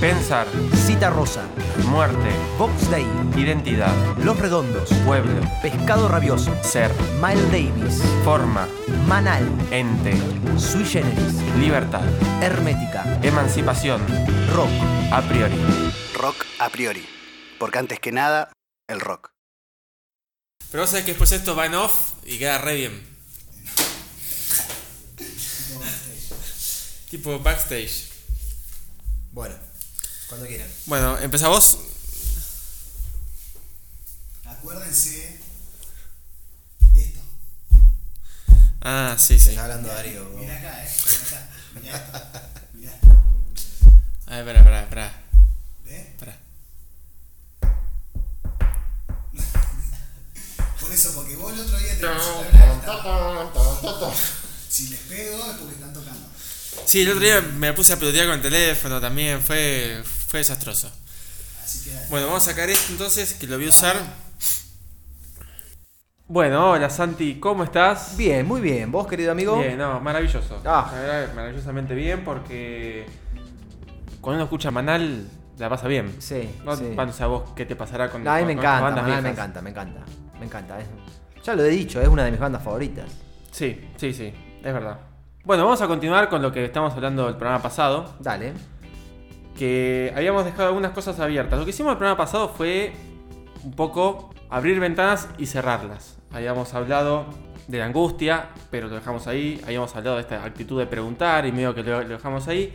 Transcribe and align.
Pensar, 0.00 0.46
Cita 0.86 1.10
Rosa, 1.10 1.46
muerte, 1.88 2.30
Box 2.58 2.90
Day, 2.90 3.06
identidad, 3.36 3.94
Los 4.18 4.38
Redondos, 4.38 4.90
pueblo, 5.04 5.40
Pescado 5.62 6.08
Rabioso, 6.08 6.52
ser, 6.62 6.90
Miles 7.22 7.50
Davis, 7.50 8.02
forma, 8.24 8.68
Manal, 9.06 9.46
ente, 9.70 10.14
Sui 10.56 10.84
Generis, 10.84 11.34
libertad, 11.58 12.02
Hermética, 12.42 13.18
emancipación, 13.22 14.00
Rock. 14.54 14.70
a 15.12 15.22
priori. 15.22 15.56
Rock 16.14 16.44
a 16.58 16.68
priori. 16.68 17.06
Porque 17.58 17.78
antes 17.78 18.00
que 18.00 18.12
nada, 18.12 18.52
el 18.88 19.00
rock. 19.00 19.30
Pero 20.70 20.82
vos 20.82 20.90
sabés 20.90 21.04
que 21.04 21.12
después 21.12 21.32
esto 21.32 21.56
va 21.56 21.66
en 21.66 21.74
off 21.74 22.12
y 22.24 22.38
queda 22.38 22.58
re 22.58 22.76
bien. 22.76 23.18
tipo 27.10 27.38
backstage. 27.38 28.07
Bueno, 29.32 29.54
cuando 30.28 30.46
quieran. 30.46 30.68
Bueno, 30.86 31.18
empezá 31.18 31.48
vos. 31.48 31.78
Acuérdense 34.44 35.40
esto. 36.94 37.20
Ah, 38.80 39.16
sí, 39.18 39.38
sí. 39.38 39.50
Está 39.50 39.64
hablando 39.64 39.88
Darío. 39.88 40.24
Mira 40.36 40.56
acá, 40.56 40.84
eh. 40.84 40.88
Mira 41.80 41.96
acá. 41.96 42.50
Mira 42.74 42.94
esto. 42.94 43.08
Mira. 43.08 43.18
A 44.26 44.40
ver, 44.42 44.56
espera, 44.56 44.82
espera, 44.82 44.82
espera. 44.82 45.22
¿Ves? 45.84 46.06
espera. 46.08 46.38
Por 50.80 50.92
eso, 50.92 51.14
porque 51.14 51.36
vos 51.36 51.52
el 51.52 51.60
otro 51.60 51.78
día 51.78 51.98
te 51.98 52.06
pusiste 52.06 52.56
a 52.58 52.92
hablar. 52.94 53.52
Si 54.68 54.88
les 54.88 55.00
pego 55.00 55.38
es 55.50 55.56
porque 55.58 55.74
están 55.74 55.92
tocando. 55.92 56.28
Sí, 56.84 57.02
el 57.02 57.08
otro 57.10 57.20
día 57.20 57.40
me 57.56 57.72
puse 57.72 57.92
a 57.92 57.96
pelotear 57.98 58.26
con 58.26 58.36
el 58.36 58.42
teléfono 58.42 59.00
también. 59.00 59.40
Fue, 59.40 60.02
fue 60.26 60.40
desastroso. 60.40 60.90
Así 61.62 61.90
que 61.90 61.96
Bueno, 62.08 62.26
vamos 62.26 62.46
a 62.46 62.50
sacar 62.50 62.70
esto 62.70 62.92
entonces, 62.92 63.34
que 63.34 63.46
lo 63.46 63.56
voy 63.56 63.66
a 63.66 63.68
usar. 63.68 63.96
Bueno, 66.26 66.72
hola 66.72 66.90
Santi, 66.90 67.38
¿cómo 67.40 67.64
estás? 67.64 68.16
Bien, 68.16 68.46
muy 68.46 68.60
bien. 68.60 68.92
¿Vos, 68.92 69.06
querido 69.06 69.32
amigo? 69.32 69.58
Bien, 69.58 69.78
no, 69.78 69.98
maravilloso. 70.00 70.60
Ah. 70.64 70.90
La 70.94 71.00
verdad, 71.00 71.34
maravillosamente 71.34 71.94
bien 71.94 72.22
porque 72.24 73.06
cuando 74.20 74.36
uno 74.36 74.44
escucha 74.44 74.70
Manal 74.70 75.26
la 75.58 75.68
pasa 75.70 75.88
bien. 75.88 76.14
Sí, 76.20 76.50
No, 76.64 76.76
sí. 76.76 76.92
no 76.94 77.12
sé 77.12 77.22
a 77.22 77.26
vos 77.26 77.50
qué 77.56 77.64
te 77.64 77.76
pasará 77.76 78.10
con 78.10 78.22
No, 78.24 78.30
a 78.30 78.36
mí 78.38 78.44
me 78.44 78.54
con- 78.56 78.62
encanta, 78.64 78.80
bandas 78.82 79.04
Manal 79.04 79.22
me 79.22 79.30
encanta, 79.30 79.62
me 79.62 79.70
encanta. 79.70 80.00
Me 80.38 80.46
encanta. 80.46 80.78
es- 80.80 80.86
ya 81.44 81.54
lo 81.54 81.64
he 81.64 81.68
dicho, 81.70 82.00
es 82.00 82.08
una 82.08 82.24
de 82.24 82.30
mis 82.30 82.40
bandas 82.40 82.62
favoritas. 82.62 83.06
Sí, 83.50 83.88
sí, 83.96 84.12
sí, 84.12 84.26
es 84.62 84.72
verdad. 84.74 84.98
Bueno, 85.48 85.64
vamos 85.64 85.80
a 85.80 85.88
continuar 85.88 86.28
con 86.28 86.42
lo 86.42 86.52
que 86.52 86.62
estamos 86.62 86.92
hablando 86.92 87.24
del 87.24 87.36
programa 87.36 87.62
pasado, 87.62 88.12
Dale. 88.20 88.52
que 89.56 90.12
habíamos 90.14 90.44
dejado 90.44 90.68
algunas 90.68 90.90
cosas 90.90 91.18
abiertas. 91.20 91.58
Lo 91.58 91.64
que 91.64 91.70
hicimos 91.70 91.92
el 91.92 91.96
programa 91.96 92.18
pasado 92.18 92.50
fue 92.50 92.92
un 93.64 93.72
poco 93.72 94.28
abrir 94.50 94.78
ventanas 94.78 95.26
y 95.38 95.46
cerrarlas. 95.46 96.18
Habíamos 96.32 96.74
hablado 96.74 97.24
de 97.66 97.78
la 97.78 97.86
angustia, 97.86 98.50
pero 98.70 98.88
lo 98.88 98.96
dejamos 98.96 99.26
ahí. 99.26 99.58
Habíamos 99.64 99.96
hablado 99.96 100.16
de 100.16 100.20
esta 100.20 100.44
actitud 100.44 100.78
de 100.78 100.86
preguntar 100.86 101.46
y 101.46 101.52
medio 101.52 101.74
que 101.74 101.82
lo, 101.82 102.02
lo 102.02 102.08
dejamos 102.08 102.46
ahí. 102.46 102.74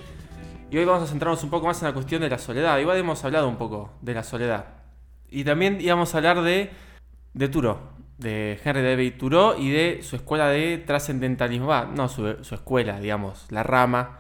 Y 0.71 0.77
hoy 0.79 0.85
vamos 0.85 1.03
a 1.03 1.05
centrarnos 1.05 1.43
un 1.43 1.51
poco 1.51 1.67
más 1.67 1.79
en 1.83 1.89
la 1.89 1.93
cuestión 1.93 2.23
de 2.23 2.29
la 2.29 2.39
soledad. 2.39 2.79
Igual 2.79 2.97
hemos 2.97 3.23
hablado 3.23 3.47
un 3.47 3.57
poco 3.57 3.91
de 4.01 4.15
la 4.15 4.23
soledad. 4.23 4.65
Y 5.29 5.43
también 5.43 5.79
íbamos 5.79 6.15
a 6.15 6.17
hablar 6.17 6.41
de, 6.41 6.71
de 7.35 7.49
Thoreau, 7.49 7.77
de 8.17 8.59
Henry 8.63 8.81
David 8.83 9.13
Thoreau 9.19 9.57
y 9.59 9.71
de 9.71 9.99
su 10.03 10.15
escuela 10.15 10.47
de 10.49 10.77
trascendentalismo. 10.77 11.67
Va, 11.67 11.85
no 11.85 12.07
su, 12.09 12.43
su 12.43 12.55
escuela, 12.55 12.99
digamos, 12.99 13.45
la 13.49 13.63
rama 13.63 14.19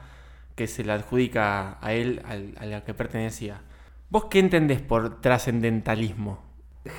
que 0.55 0.67
se 0.67 0.83
le 0.83 0.91
adjudica 0.93 1.77
a 1.81 1.93
él, 1.93 2.21
al- 2.25 2.53
a 2.59 2.65
la 2.65 2.83
que 2.83 2.93
pertenecía. 2.93 3.61
¿Vos 4.09 4.25
qué 4.25 4.39
entendés 4.39 4.81
por 4.81 5.21
trascendentalismo? 5.21 6.39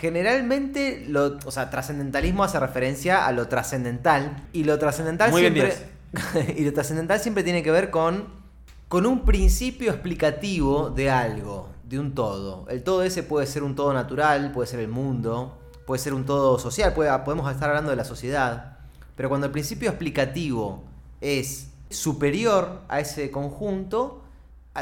Generalmente, 0.00 1.04
lo, 1.08 1.38
o 1.44 1.50
sea, 1.50 1.70
trascendentalismo 1.70 2.42
hace 2.44 2.58
referencia 2.58 3.26
a 3.26 3.32
lo 3.32 3.48
trascendental. 3.48 4.36
Y 4.52 4.64
lo 4.64 4.78
trascendental 4.78 5.30
Muy 5.30 5.50
bien, 5.50 5.70
siempre. 6.12 6.54
y 6.56 6.64
lo 6.64 6.72
trascendental 6.72 7.20
siempre 7.20 7.42
tiene 7.44 7.62
que 7.62 7.70
ver 7.70 7.90
con, 7.90 8.24
con 8.88 9.06
un 9.06 9.24
principio 9.24 9.90
explicativo 9.92 10.90
de 10.90 11.10
algo, 11.10 11.68
de 11.84 11.98
un 11.98 12.14
todo. 12.14 12.66
El 12.68 12.82
todo 12.82 13.02
ese 13.02 13.22
puede 13.22 13.46
ser 13.46 13.62
un 13.62 13.74
todo 13.74 13.92
natural, 13.92 14.52
puede 14.52 14.66
ser 14.68 14.80
el 14.80 14.88
mundo, 14.88 15.58
puede 15.86 15.98
ser 16.00 16.14
un 16.14 16.24
todo 16.24 16.58
social, 16.58 16.92
puede- 16.94 17.16
podemos 17.20 17.50
estar 17.52 17.68
hablando 17.68 17.90
de 17.90 17.96
la 17.96 18.04
sociedad. 18.04 18.78
Pero 19.16 19.28
cuando 19.28 19.46
el 19.46 19.52
principio 19.52 19.90
explicativo 19.90 20.84
es 21.20 21.70
superior 21.90 22.80
a 22.88 23.00
ese 23.00 23.30
conjunto, 23.30 24.22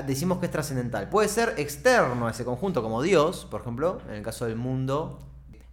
decimos 0.07 0.39
que 0.39 0.47
es 0.47 0.53
trascendental. 0.53 1.09
Puede 1.11 1.29
ser 1.29 1.55
externo 1.59 2.27
a 2.27 2.31
ese 2.31 2.45
conjunto, 2.45 2.83
como 2.83 3.03
Dios, 3.03 3.47
por 3.51 3.61
ejemplo, 3.61 4.01
en 4.09 4.15
el 4.15 4.23
caso 4.23 4.47
del 4.47 4.57
mundo, 4.57 5.19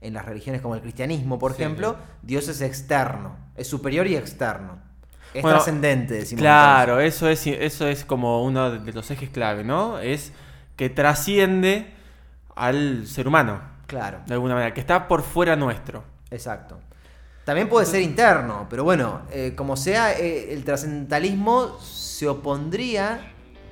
en 0.01 0.13
las 0.13 0.25
religiones 0.25 0.62
como 0.62 0.75
el 0.75 0.81
cristianismo, 0.81 1.39
por 1.39 1.53
Sí, 1.53 1.62
ejemplo, 1.62 1.95
Dios 2.22 2.47
es 2.50 2.62
externo, 2.62 3.35
es 3.56 3.68
superior 3.68 4.07
y 4.07 4.16
externo. 4.16 4.79
Es 5.34 5.41
Bueno, 5.44 5.57
trascendente, 5.57 6.16
decimos. 6.16 6.41
Claro, 6.41 7.00
eso 7.00 7.29
es, 7.29 7.45
eso 7.47 7.88
es 7.88 8.03
como 8.03 8.44
uno 8.44 8.72
de 8.72 8.94
los 8.94 9.12
ejes 9.12 9.29
clave, 9.29 9.63
¿no? 9.63 10.00
Es 10.00 10.31
que 10.75 10.89
trasciende 10.89 11.94
al 12.56 13.06
ser 13.07 13.28
humano. 13.28 13.62
Claro, 13.89 14.19
de 14.25 14.33
alguna 14.35 14.53
manera, 14.53 14.73
que 14.73 14.79
está 14.79 15.07
por 15.07 15.22
fuera 15.23 15.55
nuestro. 15.55 16.03
exacto. 16.31 16.79
También 17.44 17.67
puede 17.67 17.88
ser 17.88 18.01
interno, 18.03 18.67
pero 18.69 18.83
bueno, 18.83 19.22
eh, 19.31 19.53
como 19.55 19.75
sea, 19.75 20.13
eh, 20.13 20.53
el 20.53 20.63
trascendentalismo 20.63 21.79
se 21.79 22.27
opondría 22.27 23.31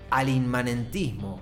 al 0.09 0.29
inmanentismo. 0.29 1.39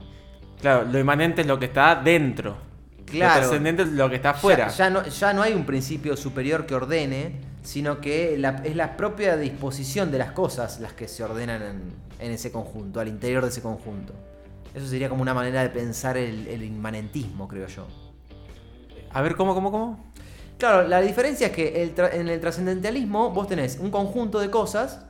Claro, 0.60 0.84
lo 0.84 1.00
inmanente 1.00 1.42
es 1.42 1.48
lo 1.48 1.58
que 1.58 1.66
está 1.68 1.96
dentro. 1.96 2.58
Claro. 3.06 3.36
Lo 3.36 3.40
trascendente 3.48 3.84
es 3.84 3.90
lo 3.94 4.10
que 4.10 4.18
está 4.18 4.32
afuera. 4.32 4.68
Ya, 4.68 4.76
ya 4.76 4.90
no, 4.90 5.04
ya 5.06 5.32
no 5.32 5.44
hay 5.44 5.54
un 5.54 5.66
principio 5.66 6.18
superior 6.18 6.66
que 6.66 6.76
ordene, 6.76 7.40
sino 7.64 8.02
que 8.02 8.38
la- 8.38 8.62
es 8.66 8.76
la 8.76 8.98
propia 8.98 9.38
disposición 9.38 10.12
de 10.12 10.18
las 10.18 10.32
cosas 10.34 10.82
las 10.82 10.92
que 10.92 11.08
se 11.08 11.24
ordenan 11.24 11.62
en, 11.62 11.94
en 12.20 12.32
ese 12.34 12.52
conjunto, 12.52 13.00
al 13.00 13.08
interior 13.08 13.44
de 13.44 13.50
ese 13.50 13.62
conjunto. 13.62 14.14
Eso 14.74 14.88
sería 14.88 15.08
como 15.08 15.22
una 15.22 15.34
manera 15.34 15.62
de 15.62 15.70
pensar 15.70 16.18
el, 16.18 16.48
el 16.48 16.64
inmanentismo, 16.66 17.48
creo 17.48 17.68
yo. 17.68 17.88
A 19.16 19.22
ver, 19.22 19.36
¿cómo, 19.36 19.54
cómo, 19.56 19.72
cómo? 19.72 20.06
Claro, 20.58 20.88
la 20.88 21.02
diferencia 21.02 21.48
es 21.48 21.54
que 21.54 21.82
el 21.84 21.94
en 22.14 22.28
el 22.30 22.40
trascendentalismo 22.40 23.32
vos 23.32 23.48
tenés 23.48 23.78
un 23.80 23.90
conjunto 23.92 24.40
de 24.40 24.50
cosas, 24.50 25.06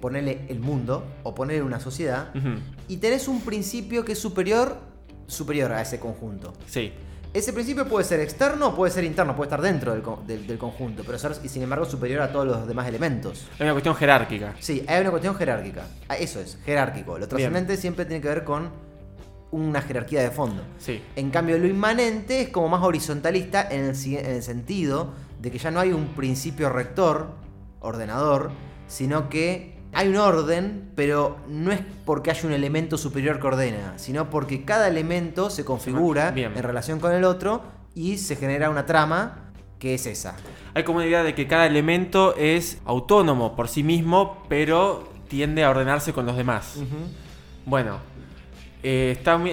ponele 0.00 0.42
el 0.48 0.60
mundo 0.60 1.04
o 1.22 1.34
ponele 1.34 1.62
una 1.62 1.80
sociedad, 1.80 2.30
y 2.88 2.96
tenés 2.98 3.28
un 3.28 3.40
principio 3.40 4.04
que 4.04 4.12
es 4.12 4.18
superior, 4.18 4.76
superior 5.26 5.72
a 5.72 5.80
ese 5.82 5.98
conjunto. 5.98 6.52
Sí. 6.66 6.92
Ese 7.32 7.52
principio 7.52 7.86
puede 7.86 8.04
ser 8.04 8.18
externo 8.18 8.68
o 8.68 8.74
puede 8.74 8.92
ser 8.92 9.04
interno, 9.04 9.36
puede 9.36 9.46
estar 9.46 9.62
dentro 9.62 9.92
del, 9.92 10.02
con- 10.02 10.26
del- 10.26 10.48
del 10.48 10.58
conjunto, 10.58 11.04
pero 11.06 11.16
ser, 11.16 11.32
y 11.44 11.48
sin 11.48 11.62
embargo 11.62 11.84
superior 11.84 12.22
a 12.22 12.32
todos 12.32 12.44
los 12.44 12.66
demás 12.66 12.88
elementos. 12.88 13.46
Es 13.54 13.60
una 13.60 13.70
cuestión 13.70 13.94
jerárquica. 13.94 14.54
Sí, 14.58 14.84
hay 14.88 15.00
una 15.00 15.10
cuestión 15.10 15.36
jerárquica. 15.36 15.84
Ah, 16.08 16.16
Eso 16.16 16.40
es, 16.40 16.58
jerárquico. 16.64 17.18
Lo 17.18 17.28
trascendente 17.28 17.76
siempre 17.76 18.04
tiene 18.04 18.20
que 18.20 18.26
ver 18.26 18.42
con 18.42 18.70
una 19.52 19.82
jerarquía 19.82 20.22
de 20.22 20.30
fondo. 20.30 20.62
Sí. 20.78 21.02
En 21.16 21.30
cambio, 21.30 21.58
lo 21.58 21.66
inmanente 21.66 22.40
es 22.42 22.48
como 22.50 22.68
más 22.68 22.82
horizontalista 22.82 23.66
en 23.70 23.84
el, 23.86 23.96
si- 23.96 24.16
en 24.16 24.26
el 24.26 24.42
sentido 24.42 25.12
de 25.40 25.50
que 25.50 25.58
ya 25.58 25.70
no 25.70 25.80
hay 25.80 25.92
un 25.92 26.06
principio 26.08 26.68
rector, 26.70 27.28
ordenador, 27.80 28.50
sino 28.86 29.28
que 29.28 29.78
hay 29.92 30.08
un 30.08 30.16
orden, 30.16 30.90
pero 30.94 31.38
no 31.48 31.72
es 31.72 31.80
porque 32.04 32.30
haya 32.30 32.46
un 32.46 32.52
elemento 32.52 32.96
superior 32.96 33.40
que 33.40 33.46
ordena, 33.48 33.94
sino 33.96 34.30
porque 34.30 34.64
cada 34.64 34.86
elemento 34.88 35.50
se 35.50 35.64
configura 35.64 36.30
Bien. 36.30 36.52
en 36.56 36.62
relación 36.62 37.00
con 37.00 37.12
el 37.12 37.24
otro 37.24 37.62
y 37.94 38.18
se 38.18 38.36
genera 38.36 38.70
una 38.70 38.86
trama 38.86 39.50
que 39.80 39.94
es 39.94 40.06
esa. 40.06 40.36
Hay 40.74 40.84
como 40.84 40.98
una 40.98 41.06
idea 41.08 41.24
de 41.24 41.34
que 41.34 41.48
cada 41.48 41.66
elemento 41.66 42.36
es 42.36 42.78
autónomo 42.84 43.56
por 43.56 43.66
sí 43.66 43.82
mismo, 43.82 44.44
pero 44.48 45.08
tiende 45.28 45.64
a 45.64 45.70
ordenarse 45.70 46.12
con 46.12 46.26
los 46.26 46.36
demás. 46.36 46.76
Bueno, 47.66 47.98
eh, 48.82 49.14
está 49.16 49.38
muy. 49.38 49.52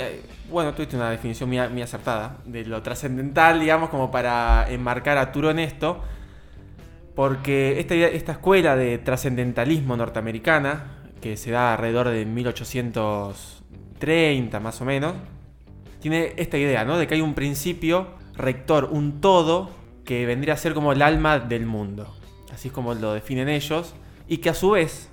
Bueno, 0.50 0.74
tuviste 0.74 0.96
una 0.96 1.10
definición 1.10 1.50
muy, 1.50 1.60
muy 1.70 1.82
acertada 1.82 2.38
de 2.46 2.64
lo 2.66 2.82
trascendental, 2.82 3.60
digamos, 3.60 3.90
como 3.90 4.10
para 4.10 4.66
enmarcar 4.70 5.18
a 5.18 5.30
Turo 5.32 5.52
en 5.52 5.60
esto. 5.60 6.02
Porque 7.16 7.80
esta, 7.80 7.96
esta 7.96 8.32
escuela 8.34 8.76
de 8.76 9.00
trascendentalismo 9.00 9.98
norteamericana, 9.98 11.10
que 11.20 11.36
se 11.36 11.50
da 11.52 11.74
alrededor 11.74 12.10
de 12.10 12.26
1830 12.26 14.60
más 14.60 14.80
o 14.82 14.86
menos, 14.86 15.16
tiene 16.00 16.34
esta 16.38 16.60
idea, 16.60 16.86
¿no? 16.86 16.96
De 16.98 17.08
que 17.08 17.16
hay 17.16 17.22
un 17.22 17.34
principio 17.34 18.10
rector, 18.36 18.90
un 18.92 19.20
todo, 19.20 19.72
que 20.06 20.28
vendría 20.28 20.54
a 20.54 20.58
ser 20.58 20.76
como 20.76 20.92
el 20.94 21.02
alma 21.02 21.40
del 21.40 21.66
mundo. 21.66 22.16
Así 22.54 22.68
es 22.70 22.74
como 22.74 22.94
lo 22.94 23.14
definen 23.14 23.50
ellos. 23.50 23.96
Y 24.28 24.38
que 24.38 24.52
a 24.52 24.54
su 24.54 24.70
vez, 24.72 25.10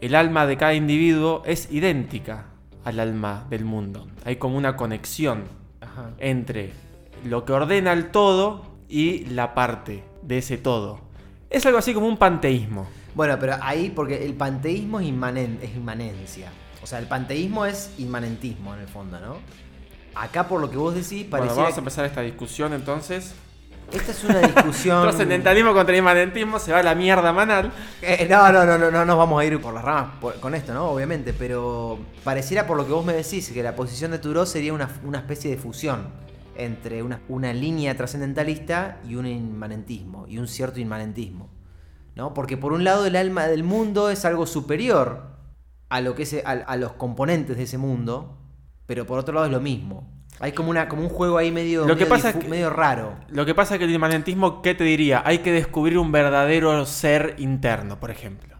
el 0.00 0.14
alma 0.14 0.46
de 0.46 0.56
cada 0.56 0.74
individuo 0.74 1.42
es 1.44 1.70
idéntica 1.70 2.46
al 2.84 3.00
alma 3.00 3.46
del 3.50 3.64
mundo. 3.64 4.06
Hay 4.24 4.36
como 4.36 4.56
una 4.56 4.76
conexión 4.76 5.44
Ajá. 5.80 6.10
entre 6.18 6.72
lo 7.24 7.44
que 7.44 7.52
ordena 7.52 7.92
el 7.92 8.10
todo 8.10 8.66
y 8.88 9.24
la 9.26 9.54
parte 9.54 10.04
de 10.22 10.38
ese 10.38 10.58
todo. 10.58 11.00
Es 11.50 11.64
algo 11.66 11.78
así 11.78 11.94
como 11.94 12.06
un 12.06 12.16
panteísmo. 12.16 12.86
Bueno, 13.14 13.36
pero 13.38 13.54
ahí, 13.62 13.90
porque 13.94 14.24
el 14.24 14.34
panteísmo 14.34 15.00
es, 15.00 15.06
inmanen- 15.06 15.58
es 15.62 15.74
inmanencia. 15.76 16.50
O 16.82 16.86
sea, 16.86 16.98
el 16.98 17.06
panteísmo 17.06 17.64
es 17.64 17.92
inmanentismo 17.98 18.74
en 18.74 18.80
el 18.80 18.88
fondo, 18.88 19.18
¿no? 19.20 19.36
Acá 20.14 20.46
por 20.48 20.60
lo 20.60 20.70
que 20.70 20.76
vos 20.76 20.94
decís, 20.94 21.28
Bueno, 21.30 21.44
pareciera 21.46 21.62
vamos 21.62 21.76
a 21.76 21.80
empezar 21.80 22.04
esta 22.04 22.20
discusión 22.20 22.72
entonces. 22.72 23.34
Esta 23.92 24.12
es 24.12 24.24
una 24.24 24.40
discusión... 24.40 25.02
Trascendentalismo 25.08 25.72
contra 25.72 25.96
inmanentismo, 25.96 26.58
se 26.58 26.72
va 26.72 26.78
a 26.78 26.82
la 26.82 26.94
mierda 26.94 27.32
manal. 27.32 27.72
Eh, 28.02 28.26
no, 28.28 28.50
no, 28.52 28.64
no, 28.64 28.78
no, 28.78 28.90
no 28.90 29.04
nos 29.04 29.16
vamos 29.18 29.40
a 29.40 29.44
ir 29.44 29.60
por 29.60 29.72
las 29.74 29.84
ramas 29.84 30.12
por- 30.20 30.40
con 30.40 30.54
esto, 30.54 30.74
¿no? 30.74 30.86
Obviamente, 30.86 31.32
pero 31.32 31.98
pareciera 32.24 32.66
por 32.66 32.76
lo 32.76 32.86
que 32.86 32.92
vos 32.92 33.04
me 33.04 33.12
decís 33.12 33.50
que 33.50 33.62
la 33.62 33.76
posición 33.76 34.10
de 34.10 34.18
Turó 34.18 34.46
sería 34.46 34.72
una, 34.72 34.88
una 35.04 35.18
especie 35.18 35.50
de 35.50 35.56
fusión 35.56 36.08
entre 36.56 37.02
una, 37.02 37.20
una 37.28 37.52
línea 37.52 37.96
trascendentalista 37.96 39.00
y 39.08 39.16
un 39.16 39.26
inmanentismo, 39.26 40.26
y 40.28 40.38
un 40.38 40.46
cierto 40.48 40.78
inmanentismo, 40.80 41.48
¿no? 42.14 42.32
Porque 42.34 42.56
por 42.56 42.72
un 42.72 42.84
lado 42.84 43.06
el 43.06 43.16
alma 43.16 43.46
del 43.46 43.64
mundo 43.64 44.08
es 44.10 44.24
algo 44.24 44.46
superior 44.46 45.34
a, 45.88 46.00
lo 46.00 46.14
que 46.14 46.22
es, 46.22 46.36
a, 46.44 46.50
a 46.52 46.76
los 46.76 46.92
componentes 46.92 47.56
de 47.56 47.64
ese 47.64 47.76
mundo, 47.78 48.38
pero 48.86 49.04
por 49.06 49.18
otro 49.18 49.34
lado 49.34 49.46
es 49.46 49.52
lo 49.52 49.60
mismo. 49.60 50.13
Hay 50.40 50.52
como, 50.52 50.70
una, 50.70 50.88
como 50.88 51.02
un 51.02 51.08
juego 51.08 51.38
ahí 51.38 51.50
medio, 51.52 51.82
Lo 51.86 51.94
que 51.96 52.04
medio 52.04 52.08
pasa 52.08 52.30
es 52.30 52.36
difu- 52.36 52.40
que- 52.40 52.48
medio 52.48 52.70
raro. 52.70 53.14
Lo 53.28 53.46
que 53.46 53.54
pasa 53.54 53.74
es 53.74 53.78
que 53.78 53.84
el 53.84 53.92
inmanentismo, 53.92 54.62
¿qué 54.62 54.74
te 54.74 54.84
diría? 54.84 55.22
Hay 55.24 55.38
que 55.38 55.52
descubrir 55.52 55.96
un 55.98 56.10
verdadero 56.12 56.84
ser 56.86 57.34
interno, 57.38 57.98
por 58.00 58.10
ejemplo. 58.10 58.56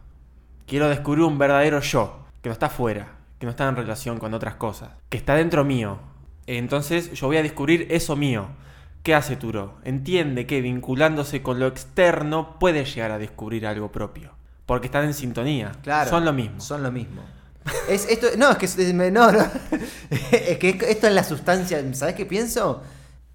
Quiero 0.66 0.88
descubrir 0.88 1.24
un 1.24 1.36
verdadero 1.38 1.80
yo, 1.80 2.24
que 2.42 2.48
no 2.48 2.52
está 2.52 2.68
fuera, 2.70 3.08
que 3.38 3.46
no 3.46 3.50
está 3.50 3.68
en 3.68 3.76
relación 3.76 4.18
con 4.18 4.32
otras 4.34 4.54
cosas, 4.54 4.90
que 5.08 5.16
está 5.18 5.34
dentro 5.34 5.64
mío. 5.64 5.98
Entonces 6.46 7.12
yo 7.12 7.26
voy 7.26 7.36
a 7.38 7.42
descubrir 7.42 7.86
eso 7.90 8.16
mío. 8.16 8.46
¿Qué 9.02 9.14
hace 9.14 9.36
Turo? 9.36 9.74
Entiende 9.84 10.46
que 10.46 10.62
vinculándose 10.62 11.42
con 11.42 11.58
lo 11.58 11.66
externo 11.66 12.58
puede 12.58 12.84
llegar 12.86 13.10
a 13.10 13.18
descubrir 13.18 13.66
algo 13.66 13.92
propio. 13.92 14.30
Porque 14.64 14.86
están 14.86 15.04
en 15.04 15.12
sintonía. 15.12 15.72
Claro. 15.82 16.08
Son 16.08 16.24
lo 16.24 16.32
mismo. 16.32 16.58
Son 16.60 16.82
lo 16.82 16.90
mismo. 16.90 17.22
Es, 17.88 18.06
esto, 18.08 18.28
no, 18.37 18.50
es 18.50 18.56
que 18.58 18.66
es- 18.66 18.94
no, 18.94 19.11
no. 19.32 19.46
es 20.11 20.58
que 20.58 20.78
esto 20.88 21.06
es 21.06 21.12
la 21.12 21.25
sustancia. 21.25 21.82
¿Sabes 21.94 22.14
qué 22.14 22.26
pienso? 22.26 22.82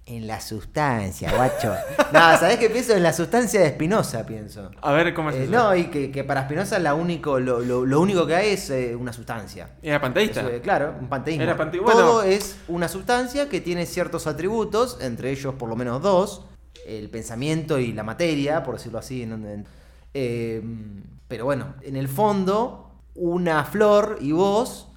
En 0.06 0.26
la 0.26 0.40
sustancia, 0.40 1.32
guacho. 1.36 1.72
No, 2.12 2.18
¿sabes 2.36 2.56
qué 2.56 2.68
pienso? 2.68 2.94
En 2.96 3.02
la 3.04 3.12
sustancia 3.12 3.60
de 3.60 3.68
Spinoza, 3.70 4.26
pienso. 4.26 4.70
A 4.82 4.92
ver 4.92 5.14
cómo 5.14 5.30
es 5.30 5.36
Eh, 5.36 5.42
eso? 5.44 5.52
no, 5.52 5.76
y 5.76 5.84
que, 5.84 6.10
que 6.10 6.24
para 6.24 6.44
Spinoza 6.46 6.80
la 6.80 6.94
único, 6.94 7.38
lo, 7.38 7.60
lo- 7.60 7.86
lo 7.86 8.00
único 8.00 8.26
que 8.26 8.34
hay 8.34 8.48
es 8.54 8.70
eh, 8.70 8.96
una 8.96 9.12
sustancia. 9.12 9.70
¿Era 9.82 10.00
panteísta? 10.00 10.40
Eso, 10.40 10.50
eh, 10.50 10.60
claro, 10.60 10.94
un 11.00 11.08
panteísmo. 11.08 11.44
Era 11.44 11.56
pante- 11.56 11.78
Todo 11.78 12.24
es 12.24 12.56
una 12.66 12.88
sustancia 12.88 13.48
que 13.48 13.60
tiene 13.60 13.86
ciertos 13.86 14.26
atributos, 14.26 14.98
entre 15.00 15.30
ellos 15.30 15.54
por 15.54 15.68
lo 15.68 15.76
menos 15.76 16.02
dos, 16.02 16.44
el 16.86 17.08
pensamiento 17.08 17.78
y 17.78 17.92
la 17.92 18.02
materia, 18.02 18.64
por 18.64 18.76
decirlo 18.78 18.98
así. 18.98 19.22
en- 19.22 19.32
en- 19.46 19.66
eh, 20.14 20.60
pero 21.28 21.44
bueno, 21.44 21.74
en 21.82 21.94
el 21.94 22.08
fondo, 22.08 22.89
una 23.22 23.64
flor 23.64 24.16
y 24.20 24.32
vos 24.32 24.88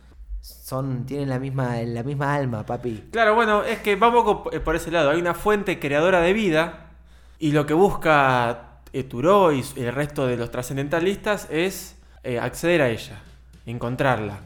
son, 0.42 1.06
tienen 1.06 1.30
la 1.30 1.40
misma, 1.40 1.76
la 1.84 2.04
misma 2.04 2.34
alma, 2.36 2.66
papi. 2.66 3.10
Claro, 3.12 3.36
bueno, 3.36 3.64
es 3.64 3.80
que 3.80 3.96
va 3.96 4.08
un 4.10 4.14
poco 4.14 4.50
p- 4.50 4.60
por 4.62 4.76
ese 4.76 4.92
lado. 4.92 5.10
Hay 5.12 5.20
una 5.20 5.34
fuente 5.34 5.80
creadora 5.80 6.22
de 6.22 6.34
vida 6.34 6.92
y 7.40 7.52
lo 7.52 7.66
que 7.66 7.74
busca 7.74 8.80
eh, 8.94 9.04
Thoreau 9.04 9.52
y 9.52 9.64
el 9.78 9.92
resto 9.94 10.26
de 10.28 10.38
los 10.38 10.52
trascendentalistas 10.52 11.48
es 11.50 11.98
eh, 12.24 12.40
acceder 12.40 12.82
a 12.82 12.90
ella, 12.90 13.22
encontrarla. 13.66 14.40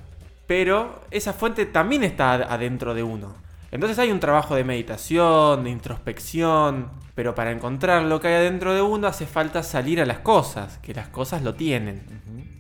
Pero 0.48 1.02
esa 1.12 1.34
fuente 1.34 1.66
también 1.66 2.04
está 2.04 2.34
ad- 2.34 2.44
adentro 2.50 2.94
de 2.94 3.04
uno. 3.04 3.36
Entonces 3.70 4.00
hay 4.00 4.12
un 4.12 4.20
trabajo 4.20 4.56
de 4.56 4.64
meditación, 4.64 5.64
de 5.66 5.70
introspección, 5.72 6.90
pero 7.16 7.36
para 7.36 7.52
encontrar 7.52 8.04
lo 8.04 8.20
que 8.22 8.30
hay 8.30 8.36
adentro 8.36 8.74
de 8.74 8.82
uno 8.82 9.08
hace 9.08 9.26
falta 9.26 9.62
salir 9.62 10.00
a 10.00 10.06
las 10.06 10.20
cosas, 10.20 10.78
que 10.78 10.94
las 10.94 11.10
cosas 11.10 11.42
lo 11.42 11.54
tienen. 11.56 12.02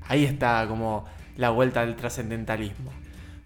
Ahí 0.07 0.24
está 0.25 0.65
como 0.68 1.06
la 1.36 1.50
vuelta 1.50 1.86
del 1.86 1.95
trascendentalismo. 1.95 2.92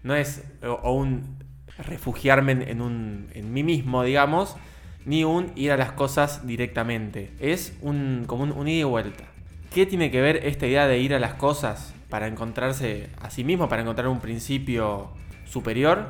No 0.02 0.14
es 0.14 0.44
o, 0.62 0.72
o 0.72 0.92
un 0.92 1.38
refugiarme 1.78 2.52
en, 2.52 2.62
en 2.62 2.80
un, 2.80 3.28
en 3.34 3.52
mí 3.52 3.62
mismo, 3.62 4.02
digamos, 4.02 4.56
ni 5.04 5.24
un 5.24 5.52
ir 5.56 5.72
a 5.72 5.76
las 5.76 5.92
cosas 5.92 6.46
directamente. 6.46 7.32
Es 7.40 7.76
un, 7.80 8.24
como 8.26 8.44
un, 8.44 8.52
un 8.52 8.68
ida 8.68 8.80
y 8.80 8.84
vuelta. 8.84 9.24
¿Qué 9.72 9.86
tiene 9.86 10.10
que 10.10 10.20
ver 10.20 10.36
esta 10.46 10.66
idea 10.66 10.86
de 10.86 10.98
ir 10.98 11.14
a 11.14 11.18
las 11.18 11.34
cosas 11.34 11.94
para 12.08 12.26
encontrarse 12.26 13.08
a 13.20 13.30
sí 13.30 13.42
mismo, 13.42 13.68
para 13.68 13.82
encontrar 13.82 14.08
un 14.08 14.20
principio 14.20 15.12
superior 15.46 16.08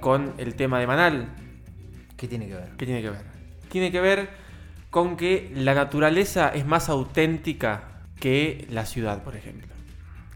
con 0.00 0.32
el 0.38 0.54
tema 0.54 0.80
de 0.80 0.86
Manal? 0.86 1.28
¿Qué 2.16 2.26
tiene 2.26 2.48
que 2.48 2.54
ver? 2.54 2.70
¿Qué 2.78 2.86
tiene 2.86 3.02
que 3.02 3.10
ver? 3.10 3.22
Tiene 3.68 3.92
que 3.92 4.00
ver 4.00 4.30
con 4.90 5.16
que 5.16 5.52
la 5.54 5.74
naturaleza 5.74 6.48
es 6.48 6.64
más 6.64 6.88
auténtica 6.88 8.02
que 8.18 8.66
la 8.70 8.86
ciudad, 8.86 9.22
por 9.22 9.36
ejemplo. 9.36 9.75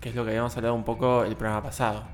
Que 0.00 0.10
es 0.10 0.14
lo 0.14 0.24
que 0.24 0.30
habíamos 0.30 0.56
hablado 0.56 0.74
un 0.74 0.84
poco 0.84 1.24
el 1.24 1.36
programa 1.36 1.62
pasado. 1.62 2.04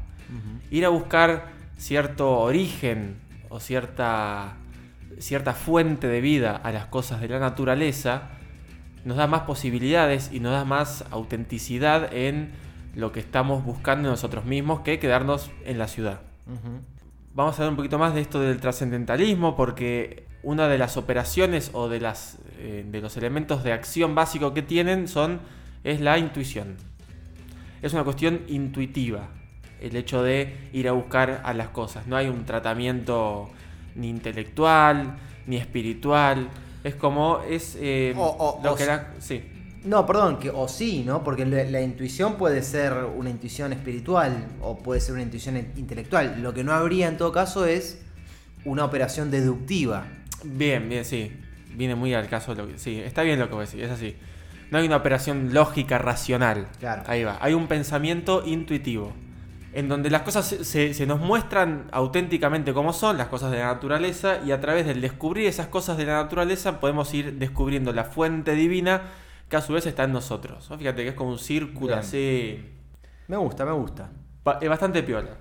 Ir 0.71 0.85
a 0.85 0.89
buscar 0.89 1.49
cierto 1.77 2.39
origen 2.41 3.17
o 3.49 3.61
cierta, 3.61 4.55
cierta 5.19 5.53
fuente 5.53 6.09
de 6.09 6.21
vida 6.21 6.57
a 6.57 6.73
las 6.73 6.87
cosas 6.87 7.21
de 7.21 7.29
la 7.29 7.39
naturaleza 7.39 8.31
nos 9.07 9.17
da 9.17 9.29
más 9.29 9.43
posibilidades 9.43 10.31
y 10.33 10.41
nos 10.41 10.51
da 10.51 10.65
más 10.65 11.05
autenticidad 11.13 12.13
en 12.13 12.51
lo 12.97 13.13
que 13.13 13.21
estamos 13.21 13.65
buscando 13.65 14.11
nosotros 14.11 14.45
mismos 14.45 14.81
que 14.81 14.99
quedarnos 14.99 15.53
en 15.65 15.79
la 15.79 15.87
ciudad. 15.87 16.21
Vamos 17.33 17.55
a 17.55 17.57
hablar 17.59 17.71
un 17.71 17.77
poquito 17.77 18.01
más 18.01 18.15
de 18.15 18.21
esto 18.21 18.41
del 18.41 18.61
trascendentalismo 18.61 19.55
porque 19.55 20.27
una 20.43 20.67
de 20.67 20.79
las 20.79 20.97
operaciones 20.97 21.71
o 21.73 21.89
de, 21.89 22.01
las, 22.01 22.39
eh, 22.59 22.85
de 22.85 23.01
los 23.01 23.17
elementos 23.17 23.63
de 23.63 23.73
acción 23.73 24.17
básico 24.17 24.55
que 24.55 24.63
tienen 24.63 25.07
son, 25.07 25.41
es 25.85 26.01
la 26.01 26.19
intuición. 26.19 26.77
Es 27.83 27.93
una 27.93 28.05
cuestión 28.05 28.41
intuitiva 28.49 29.29
el 29.81 29.95
hecho 29.97 30.23
de 30.23 30.57
ir 30.73 30.89
a 30.89 30.93
buscar 30.93 31.43
a 31.45 31.53
las 31.55 31.69
cosas. 31.69 32.07
No 32.07 32.17
hay 32.17 32.29
un 32.29 32.45
tratamiento 32.45 33.51
ni 33.95 34.09
intelectual 34.09 35.17
ni 35.47 35.57
espiritual. 35.57 36.49
Es 36.83 36.95
como 36.95 37.41
es 37.49 37.77
eh, 37.81 38.15
O- 38.17 38.25
o- 38.59 38.61
lo 38.65 38.73
o 38.73 38.77
que 38.77 38.83
s- 38.83 38.91
era... 38.93 39.15
Sí. 39.19 39.43
No, 39.85 40.05
perdón, 40.05 40.39
que 40.41 40.51
o 40.51 40.67
sí, 40.67 41.05
¿no? 41.07 41.23
Porque 41.23 41.47
la, 41.47 41.63
la 41.65 41.81
intuición 41.81 42.35
puede 42.37 42.63
ser 42.63 42.93
una 43.17 43.31
intuición 43.31 43.73
espiritual 43.73 44.47
o 44.61 44.77
puede 44.79 45.01
ser 45.01 45.15
una 45.15 45.23
intuición 45.23 45.57
in- 45.57 45.73
intelectual. 45.77 46.43
Lo 46.43 46.53
que 46.53 46.65
no 46.65 46.73
habría 46.73 47.07
en 47.07 47.17
todo 47.17 47.31
caso 47.31 47.67
es 47.67 48.03
una 48.65 48.85
operación 48.85 49.31
deductiva. 49.31 50.07
Bien, 50.43 50.89
bien, 50.89 51.05
sí. 51.05 51.31
Viene 51.77 51.95
muy 51.95 52.15
al 52.15 52.29
caso. 52.29 52.55
Lo 52.55 52.67
que, 52.67 52.79
sí, 52.79 52.99
está 53.01 53.23
bien 53.23 53.39
lo 53.39 53.47
que 53.49 53.55
voy 53.55 53.63
a 53.63 53.67
decir, 53.67 53.83
es 53.85 53.91
así. 53.93 54.17
No 54.71 54.79
hay 54.79 54.87
una 54.87 54.97
operación 54.97 55.55
lógica, 55.55 55.99
racional. 55.99 56.67
Claro. 56.81 57.03
Ahí 57.07 57.25
va. 57.25 57.39
Hay 57.41 57.55
un 57.55 57.67
pensamiento 57.69 58.43
intuitivo. 58.45 59.13
En 59.73 59.89
donde 59.89 60.09
las 60.09 60.23
cosas 60.23 60.47
se, 60.47 61.07
nos 61.07 61.21
muestran 61.21 61.89
auténticamente 61.93 62.73
como 62.73 62.93
son, 62.95 63.19
las 63.19 63.27
cosas 63.29 63.51
de 63.51 63.59
la 63.59 63.67
naturaleza, 63.67 64.39
y 64.45 64.51
a 64.53 64.61
través 64.61 64.87
del 64.87 65.01
descubrir 65.03 65.47
esas 65.47 65.67
cosas 65.67 65.99
de 65.99 66.07
la 66.07 66.15
naturaleza 66.23 66.81
podemos 66.81 67.13
ir 67.13 67.35
descubriendo 67.35 67.93
la 67.93 68.05
fuente 68.05 68.53
divina 68.55 69.03
que 69.51 69.57
a 69.57 69.61
su 69.61 69.75
vez 69.75 69.85
está 69.87 70.05
en 70.05 70.13
nosotros. 70.13 70.69
¿no? 70.71 70.79
Fíjate 70.79 71.03
que 71.03 71.11
es 71.11 71.15
como 71.15 71.31
un 71.31 71.39
círculo 71.39 71.89
Bien. 71.89 71.99
así 71.99 72.65
Me 73.29 73.37
gusta, 73.37 73.65
me 73.67 73.73
gusta. 73.73 74.11
Ba- 74.43 74.59
es 74.63 74.69
bastante 74.69 75.03
piola. 75.03 75.37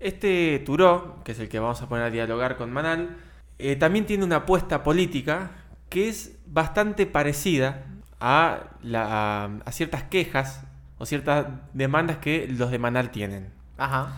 Este 0.00 0.62
Turó, 0.64 1.22
que 1.22 1.32
es 1.32 1.38
el 1.38 1.48
que 1.48 1.58
vamos 1.58 1.80
a 1.82 1.88
poner 1.88 2.04
a 2.06 2.10
dialogar 2.10 2.56
con 2.56 2.72
Manal, 2.72 3.18
eh, 3.58 3.76
también 3.76 4.06
tiene 4.06 4.24
una 4.24 4.36
apuesta 4.36 4.82
política 4.82 5.50
que 5.90 6.08
es 6.08 6.38
bastante 6.46 7.06
parecida 7.06 7.84
a, 8.26 8.70
la- 8.82 9.50
a 9.64 9.72
ciertas 9.72 10.04
quejas 10.04 10.64
o 10.98 11.04
ciertas 11.04 11.46
demandas 11.74 12.16
que 12.18 12.46
los 12.48 12.70
de 12.70 12.78
Manal 12.78 13.10
tienen. 13.10 13.50
Ajá. 13.76 14.12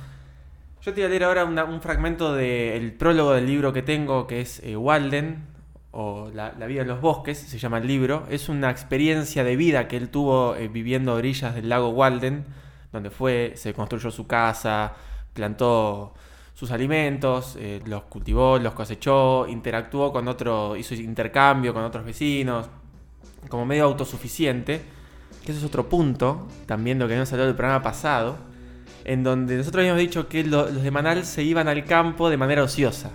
Yo 0.82 0.94
te 0.94 1.00
voy 1.00 1.06
a 1.06 1.08
leer 1.08 1.25
ahora 1.25 1.44
una- 1.44 1.64
un 1.64 1.80
fragmento 1.80 2.32
del 2.34 2.92
prólogo 2.92 3.32
del 3.32 3.46
libro 3.46 3.72
que 3.72 3.82
tengo, 3.82 4.26
que 4.28 4.40
es 4.42 4.60
eh, 4.62 4.76
Walden, 4.76 5.44
o 5.90 6.30
la, 6.32 6.52
La 6.58 6.66
vida 6.66 6.82
en 6.82 6.88
los 6.88 7.00
bosques, 7.00 7.38
se 7.38 7.58
llama 7.58 7.78
el 7.78 7.86
libro. 7.86 8.26
Es 8.30 8.48
una 8.48 8.70
experiencia 8.70 9.42
de 9.44 9.56
vida 9.56 9.88
que 9.88 9.96
él 9.96 10.10
tuvo 10.10 10.54
eh, 10.54 10.68
viviendo 10.68 11.12
a 11.12 11.14
orillas 11.16 11.54
del 11.54 11.68
lago 11.70 11.88
Walden, 11.88 12.44
donde 12.92 13.10
fue, 13.10 13.54
se 13.56 13.72
construyó 13.75 14.10
su 14.10 14.26
casa, 14.26 14.92
plantó 15.32 16.14
sus 16.54 16.70
alimentos, 16.70 17.56
eh, 17.58 17.80
los 17.86 18.04
cultivó, 18.04 18.58
los 18.58 18.75
cosechó, 18.75 19.46
interactuó 19.48 20.12
con 20.12 20.28
otro, 20.28 20.76
hizo 20.76 20.94
intercambio 20.94 21.75
con 21.75 21.82
otros 21.82 22.04
vecinos, 22.04 22.68
como 23.48 23.64
medio 23.66 23.84
autosuficiente. 23.84 24.82
Que 25.44 25.52
eso 25.52 25.60
es 25.60 25.64
otro 25.66 25.88
punto, 25.88 26.48
también 26.66 26.98
lo 26.98 27.06
que 27.06 27.12
habíamos 27.14 27.30
hablado 27.32 27.46
del 27.46 27.56
programa 27.56 27.82
pasado, 27.82 28.36
en 29.04 29.22
donde 29.22 29.56
nosotros 29.56 29.80
habíamos 29.80 30.00
dicho 30.00 30.28
que 30.28 30.42
lo- 30.42 30.68
los 30.70 30.82
de 30.82 30.90
Manal 30.90 31.24
se 31.24 31.44
iban 31.44 31.68
al 31.68 31.84
campo 31.84 32.28
de 32.30 32.36
manera 32.36 32.64
ociosa. 32.64 33.12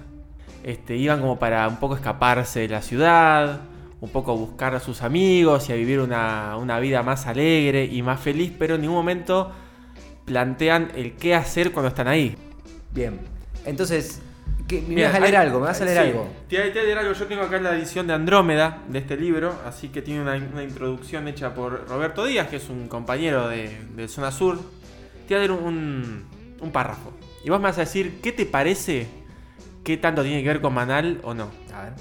Este, 0.64 0.96
iban 0.96 1.20
como 1.20 1.40
para 1.40 1.68
un 1.68 1.78
poco 1.78 1.96
escaparse 1.96 2.62
de 2.62 2.70
la 2.70 2.82
ciudad, 2.82 3.62
un 4.00 4.10
poco 4.10 4.36
buscar 4.38 4.74
a 4.76 4.80
sus 4.80 5.02
amigos 5.02 5.68
y 5.70 5.74
a 5.74 5.76
vivir 5.76 6.00
una, 6.00 6.56
una 6.58 6.80
vida 6.80 7.04
más 7.04 7.28
alegre 7.28 7.86
y 7.86 8.02
más 8.02 8.20
feliz, 8.22 8.54
pero 8.58 8.76
en 8.76 8.82
ningún 8.82 8.96
momento 8.96 9.52
plantean 10.26 10.92
el 10.96 11.14
qué 11.14 11.36
hacer 11.36 11.72
cuando 11.72 11.90
están 11.90 12.08
ahí. 12.08 12.36
Bien. 12.94 13.20
Entonces, 13.66 14.22
¿qué- 14.72 14.84
me 14.88 15.04
vas 15.04 15.14
a 15.16 15.20
leer 15.20 15.36
hay- 15.38 15.46
algo, 15.48 15.60
me 15.60 15.66
vas 15.68 15.82
a 15.82 15.86
leer 15.86 15.98
sí, 15.98 16.10
algo. 16.10 16.28
Te 16.50 16.58
voy 16.60 16.70
a 16.70 16.74
te 16.74 16.80
voy 16.80 16.82
a 16.82 16.84
leer 16.86 16.98
algo. 17.00 17.14
Yo 17.14 17.26
tengo 17.28 17.42
acá 17.44 17.60
la 17.60 17.76
edición 17.76 18.08
de 18.08 18.14
Andrómeda 18.14 18.82
de 18.88 19.00
este 19.00 19.18
libro, 19.18 19.54
así 19.66 19.90
que 19.90 20.02
tiene 20.02 20.22
una, 20.22 20.36
una 20.36 20.64
introducción 20.64 21.28
hecha 21.28 21.54
por 21.54 21.88
Roberto 21.88 22.26
Díaz, 22.26 22.48
que 22.48 22.56
es 22.56 22.70
un 22.70 22.88
compañero 22.88 23.48
de, 23.48 23.78
de 23.96 24.08
Zona 24.08 24.32
Sur. 24.32 24.58
Te 25.28 25.36
voy 25.36 25.44
a 25.44 25.48
leer 25.48 25.52
un, 25.52 26.26
un 26.60 26.72
párrafo. 26.72 27.12
Y 27.44 27.50
vos 27.50 27.60
me 27.60 27.64
vas 27.66 27.78
a 27.78 27.82
decir 27.82 28.20
qué 28.22 28.32
te 28.32 28.46
parece, 28.46 29.08
qué 29.84 29.98
tanto 29.98 30.24
tiene 30.24 30.42
que 30.42 30.48
ver 30.48 30.62
con 30.62 30.74
Manal 30.74 31.20
o 31.24 31.34
no. 31.34 31.50
A 31.74 31.84
ver. 31.84 31.94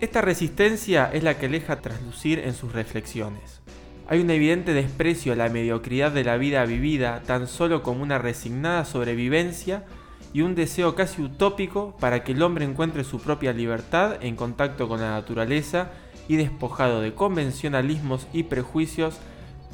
Esta 0.00 0.20
resistencia 0.20 1.10
es 1.12 1.22
la 1.22 1.38
que 1.38 1.48
deja 1.48 1.80
traslucir 1.80 2.38
en 2.40 2.52
sus 2.54 2.72
reflexiones. 2.72 3.60
Hay 4.08 4.20
un 4.20 4.30
evidente 4.30 4.72
desprecio 4.72 5.32
a 5.32 5.36
la 5.36 5.48
mediocridad 5.48 6.12
de 6.12 6.22
la 6.22 6.36
vida 6.36 6.64
vivida 6.64 7.22
tan 7.26 7.48
solo 7.48 7.82
como 7.82 8.02
una 8.02 8.18
resignada 8.18 8.84
sobrevivencia 8.84 9.84
y 10.32 10.42
un 10.42 10.54
deseo 10.54 10.94
casi 10.94 11.22
utópico 11.22 11.96
para 11.98 12.24
que 12.24 12.32
el 12.32 12.42
hombre 12.42 12.64
encuentre 12.64 13.04
su 13.04 13.20
propia 13.20 13.52
libertad 13.52 14.16
en 14.20 14.36
contacto 14.36 14.88
con 14.88 15.00
la 15.00 15.10
naturaleza 15.10 15.90
y 16.28 16.36
despojado 16.36 17.00
de 17.00 17.14
convencionalismos 17.14 18.26
y 18.32 18.44
prejuicios 18.44 19.18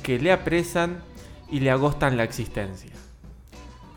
que 0.03 0.19
le 0.19 0.33
apresan 0.33 1.03
y 1.51 1.61
le 1.61 1.71
agostan 1.71 2.17
la 2.17 2.25
existencia. 2.25 2.91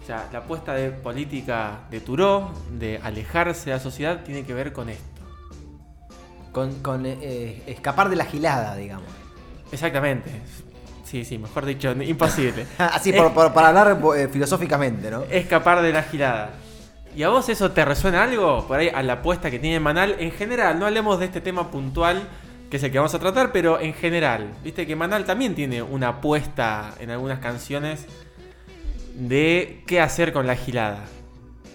O 0.02 0.06
sea, 0.06 0.30
la 0.32 0.40
apuesta 0.40 0.74
de 0.74 0.92
política 0.92 1.80
de 1.90 2.00
Turó, 2.00 2.52
de 2.72 3.00
alejarse 3.02 3.72
de 3.72 3.76
la 3.76 3.80
sociedad, 3.80 4.24
tiene 4.24 4.46
que 4.46 4.54
ver 4.54 4.72
con 4.72 4.90
esto. 4.90 5.04
Con, 6.52 6.80
con, 6.82 7.06
eh, 7.06 7.64
escapar 7.66 8.10
de 8.10 8.16
la 8.16 8.26
gilada, 8.26 8.76
digamos. 8.76 9.10
Exactamente. 9.72 10.30
Sí, 11.16 11.24
sí, 11.24 11.38
mejor 11.38 11.66
dicho, 11.66 11.94
imposible. 12.02 12.66
Así, 12.78 13.14
por- 13.14 13.34
por- 13.34 13.54
para 13.54 13.70
hablar 13.70 13.98
eh, 14.18 14.28
filosóficamente, 14.30 15.10
¿no? 15.10 15.24
Escapar 15.24 15.82
de 15.82 15.94
la 15.94 16.04
gilada. 16.04 16.56
¿Y 17.16 17.24
a 17.24 17.30
vos 17.30 17.48
eso 17.48 17.72
te 17.72 17.86
resuena 17.86 18.24
algo? 18.24 18.68
Por 18.68 18.80
ahí 18.80 18.90
a 18.94 19.02
la 19.02 19.14
apuesta 19.14 19.50
que 19.50 19.58
tiene 19.58 19.80
Manal. 19.80 20.18
En 20.20 20.32
general, 20.34 20.78
no 20.78 20.86
hablemos 20.88 21.18
de 21.18 21.28
este 21.28 21.40
tema 21.40 21.72
puntual, 21.72 22.28
que 22.70 22.76
es 22.76 22.84
el 22.84 22.92
que 22.92 22.98
vamos 22.98 23.16
a 23.16 23.20
tratar, 23.20 23.54
pero 23.54 23.80
en 23.80 23.94
general. 23.94 24.52
Viste 24.62 24.86
que 24.86 24.98
Manal 24.98 25.24
también 25.24 25.56
tiene 25.56 25.82
una 25.82 26.10
apuesta 26.10 26.94
en 27.00 27.10
algunas 27.12 27.40
canciones 27.40 28.06
de 29.14 29.84
qué 29.88 30.02
hacer 30.02 30.34
con 30.34 30.46
la 30.48 30.58
gilada. 30.58 31.06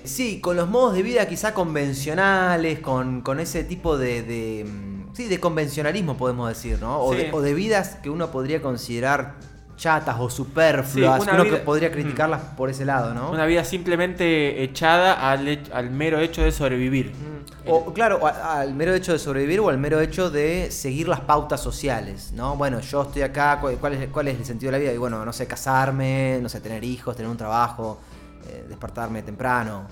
Sí, 0.04 0.42
con 0.42 0.56
los 0.56 0.68
modos 0.68 0.92
de 0.97 1.02
vida 1.02 1.26
quizá 1.26 1.54
convencionales, 1.54 2.80
con, 2.80 3.23
con 3.23 3.40
ese 3.40 3.64
tipo 3.64 3.97
de, 3.97 4.20
de, 4.23 4.64
mm, 4.66 5.00
Sí, 5.12 5.29
de 5.29 5.38
convencionalismo 5.40 6.17
podemos 6.17 6.49
decir, 6.49 6.79
¿no? 6.81 7.00
O, 7.00 7.12
Sí. 7.12 7.19
de, 7.19 7.31
o 7.33 7.40
de 7.40 7.55
vidas 7.55 7.97
que 8.02 8.11
uno 8.11 8.31
podría 8.31 8.62
considerar 8.62 9.35
chatas 9.76 10.17
o 10.21 10.29
superfluas, 10.29 11.23
Sí, 11.25 11.29
uno 11.33 11.43
vida- 11.45 11.57
que 11.57 11.62
podría 11.64 11.88
Mm. 11.88 11.93
criticarlas 11.93 12.40
por 12.57 12.69
ese 12.69 12.85
lado, 12.85 13.14
¿no? 13.14 13.31
Una 13.31 13.47
vida 13.47 13.64
simplemente 13.64 14.62
echada 14.62 15.31
al, 15.31 15.90
mero 15.90 16.19
hecho 16.21 16.43
de 16.43 16.52
sobrevivir. 16.52 17.12
Mm. 17.14 17.40
O 17.71 17.93
claro, 17.93 18.21
al 18.26 18.75
mero 18.75 18.93
hecho 18.95 19.12
de 19.12 19.19
sobrevivir 19.19 19.61
o 19.61 19.69
al 19.69 19.79
mero 19.79 20.00
hecho 20.00 20.31
de 20.31 20.71
seguir 20.71 21.09
las 21.09 21.21
pautas 21.21 21.62
sociales, 21.62 22.33
¿no? 22.35 22.57
Bueno, 22.57 22.81
yo 22.81 23.02
estoy 23.02 23.23
acá, 23.23 23.59
¿cuál, 23.61 23.76
cuál 23.76 23.95
es, 23.95 24.09
cuál 24.11 24.29
es 24.29 24.38
el 24.38 24.45
sentido 24.45 24.71
de 24.73 24.79
la 24.79 24.83
vida? 24.83 24.93
Y 24.93 24.99
bueno, 24.99 25.25
no 25.25 25.33
sé, 25.33 25.47
casarme, 25.47 26.38
no 26.43 26.49
sé, 26.49 26.61
tener 26.61 26.83
hijos, 26.85 27.17
tener 27.17 27.31
un 27.31 27.37
trabajo, 27.37 28.00
eh, 28.49 28.64
despertarme 28.69 29.23
temprano. 29.23 29.85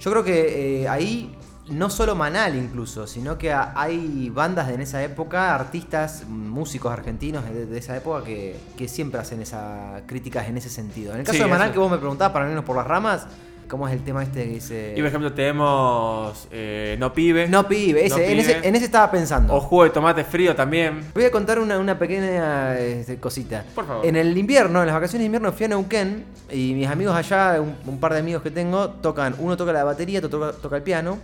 Yo 0.00 0.10
creo 0.10 0.24
que 0.24 0.82
eh, 0.82 0.88
ahí, 0.88 1.36
no 1.68 1.90
solo 1.90 2.14
Manal 2.14 2.56
incluso, 2.56 3.06
sino 3.06 3.38
que 3.38 3.52
hay 3.52 4.30
bandas 4.30 4.68
de 4.68 4.74
en 4.74 4.80
esa 4.80 5.02
época, 5.02 5.54
artistas, 5.54 6.24
músicos 6.28 6.92
argentinos 6.92 7.44
de, 7.44 7.66
de 7.66 7.78
esa 7.78 7.96
época 7.96 8.24
que, 8.24 8.56
que 8.76 8.88
siempre 8.88 9.20
hacen 9.20 9.40
esas 9.40 10.02
críticas 10.06 10.48
en 10.48 10.56
ese 10.56 10.68
sentido. 10.68 11.12
En 11.12 11.20
el 11.20 11.24
caso 11.24 11.36
Sí, 11.38 11.44
de 11.44 11.48
Manal, 11.48 11.68
eso. 11.68 11.74
que 11.74 11.78
vos 11.78 11.90
me 11.90 11.98
preguntabas, 11.98 12.32
para 12.32 12.46
no 12.46 12.50
irnos 12.50 12.64
por 12.64 12.76
las 12.76 12.86
ramas, 12.86 13.26
¿cómo 13.68 13.86
es 13.86 13.94
el 13.94 14.02
tema 14.02 14.22
este 14.24 14.44
que 14.44 14.50
dice... 14.50 14.94
Y 14.96 14.98
por 14.98 15.06
ejemplo 15.06 15.32
tenemos 15.32 16.48
eh, 16.50 16.96
No 16.98 17.12
Pibe. 17.12 17.46
No 17.48 17.68
pibe, 17.68 18.06
ese, 18.06 18.16
No 18.16 18.22
en, 18.22 18.38
ese, 18.40 18.68
en 18.68 18.74
ese 18.76 18.84
estaba 18.84 19.10
pensando. 19.10 19.54
O 19.54 19.60
Jugo 19.60 19.84
de 19.84 19.90
Tomate 19.90 20.24
Frío 20.24 20.56
también. 20.56 21.00
Voy 21.14 21.24
a 21.24 21.30
contar 21.30 21.58
una, 21.60 21.78
una 21.78 21.96
pequeña 21.98 22.76
este, 22.76 23.18
cosita. 23.18 23.64
Por 23.74 23.86
favor. 23.86 24.04
En 24.04 24.16
el 24.16 24.36
invierno, 24.36 24.80
en 24.80 24.86
las 24.86 24.94
vacaciones 24.94 25.20
de 25.22 25.26
invierno, 25.26 25.52
fui 25.52 25.66
a 25.66 25.68
Neuquén 25.68 26.24
y 26.50 26.74
mis 26.74 26.88
amigos 26.88 27.14
allá, 27.14 27.60
un, 27.60 27.76
un 27.86 28.00
par 28.00 28.12
de 28.14 28.18
amigos 28.18 28.42
que 28.42 28.50
tengo, 28.50 28.90
tocan. 28.90 29.36
Uno 29.38 29.56
toca 29.56 29.72
la 29.72 29.84
batería, 29.84 30.18
otro 30.18 30.28
toca, 30.28 30.52
toca 30.60 30.76
el 30.76 30.82
piano. 30.82 31.18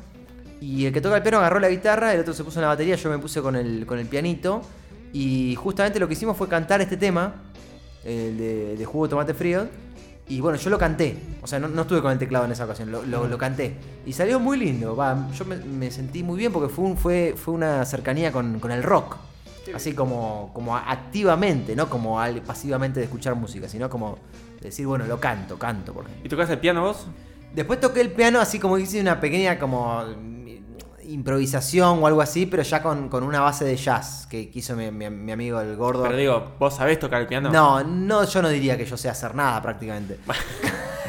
Y 0.60 0.86
el 0.86 0.92
que 0.92 1.00
toca 1.00 1.16
el 1.16 1.22
piano 1.22 1.38
agarró 1.38 1.60
la 1.60 1.68
guitarra, 1.68 2.12
el 2.14 2.20
otro 2.20 2.32
se 2.34 2.42
puso 2.44 2.58
en 2.58 2.62
la 2.62 2.68
batería, 2.68 2.96
yo 2.96 3.10
me 3.10 3.18
puse 3.18 3.40
con 3.40 3.54
el, 3.56 3.86
con 3.86 3.98
el 3.98 4.06
pianito. 4.06 4.62
Y 5.12 5.54
justamente 5.56 5.98
lo 6.00 6.06
que 6.08 6.14
hicimos 6.14 6.36
fue 6.36 6.48
cantar 6.48 6.80
este 6.80 6.96
tema, 6.96 7.34
el 8.04 8.36
de, 8.36 8.76
de 8.76 8.84
jugo 8.84 9.06
de 9.06 9.10
tomate 9.10 9.34
frío. 9.34 9.66
Y 10.30 10.40
bueno, 10.40 10.58
yo 10.58 10.68
lo 10.68 10.78
canté. 10.78 11.16
O 11.42 11.46
sea, 11.46 11.58
no, 11.58 11.68
no 11.68 11.82
estuve 11.82 12.02
con 12.02 12.12
el 12.12 12.18
teclado 12.18 12.44
en 12.44 12.52
esa 12.52 12.64
ocasión, 12.66 12.90
lo, 12.92 13.02
lo- 13.02 13.26
lo 13.28 13.38
canté. 13.38 13.76
Y 14.04 14.12
salió 14.12 14.38
muy 14.38 14.58
lindo. 14.58 14.94
Va, 14.94 15.28
yo 15.32 15.44
me, 15.46 15.56
me 15.56 15.90
sentí 15.90 16.22
muy 16.22 16.36
bien 16.36 16.52
porque 16.52 16.68
fue, 16.68 16.84
un- 16.84 16.98
fue, 16.98 17.34
fue 17.36 17.54
una 17.54 17.82
cercanía 17.86 18.30
con, 18.30 18.60
con 18.60 18.70
el 18.70 18.82
rock. 18.82 19.16
Así 19.74 19.92
como, 19.94 20.50
como 20.54 20.76
activamente, 20.76 21.74
no 21.76 21.88
como 21.88 22.20
al- 22.20 22.42
pasivamente 22.42 23.00
de 23.00 23.04
escuchar 23.04 23.34
música, 23.36 23.68
sino 23.68 23.88
como 23.88 24.18
decir, 24.60 24.86
bueno, 24.86 25.06
lo 25.06 25.18
canto, 25.20 25.58
canto. 25.58 25.92
Por 25.94 26.04
ejemplo. 26.04 26.26
¿Y 26.26 26.28
tocas 26.28 26.50
el 26.50 26.58
piano 26.58 26.82
vos? 26.82 27.06
Después 27.54 27.80
toqué 27.80 28.02
el 28.02 28.10
piano 28.12 28.38
así 28.40 28.58
como 28.58 28.76
hice 28.76 29.00
una 29.00 29.20
pequeña 29.20 29.58
como 29.58 30.02
mm, 30.04 30.37
improvisación 31.08 32.02
o 32.02 32.06
algo 32.06 32.20
así, 32.20 32.46
pero 32.46 32.62
ya 32.62 32.82
con, 32.82 33.08
con 33.08 33.22
una 33.24 33.40
base 33.40 33.64
de 33.64 33.76
jazz 33.76 34.26
que 34.28 34.50
quiso 34.50 34.76
mi, 34.76 34.90
mi- 34.90 35.10
mi 35.10 35.32
amigo 35.32 35.60
el 35.60 35.76
gordo. 35.76 36.02
Pero 36.04 36.16
digo, 36.16 36.52
¿vos 36.58 36.74
sabés 36.76 36.98
tocar 36.98 37.20
el 37.22 37.26
piano? 37.26 37.50
No, 37.50 37.82
no, 37.84 38.24
yo 38.24 38.42
no 38.42 38.48
diría 38.48 38.76
que 38.76 38.84
yo 38.84 38.96
sé 38.96 39.08
hacer 39.08 39.34
nada 39.34 39.60
prácticamente. 39.62 40.18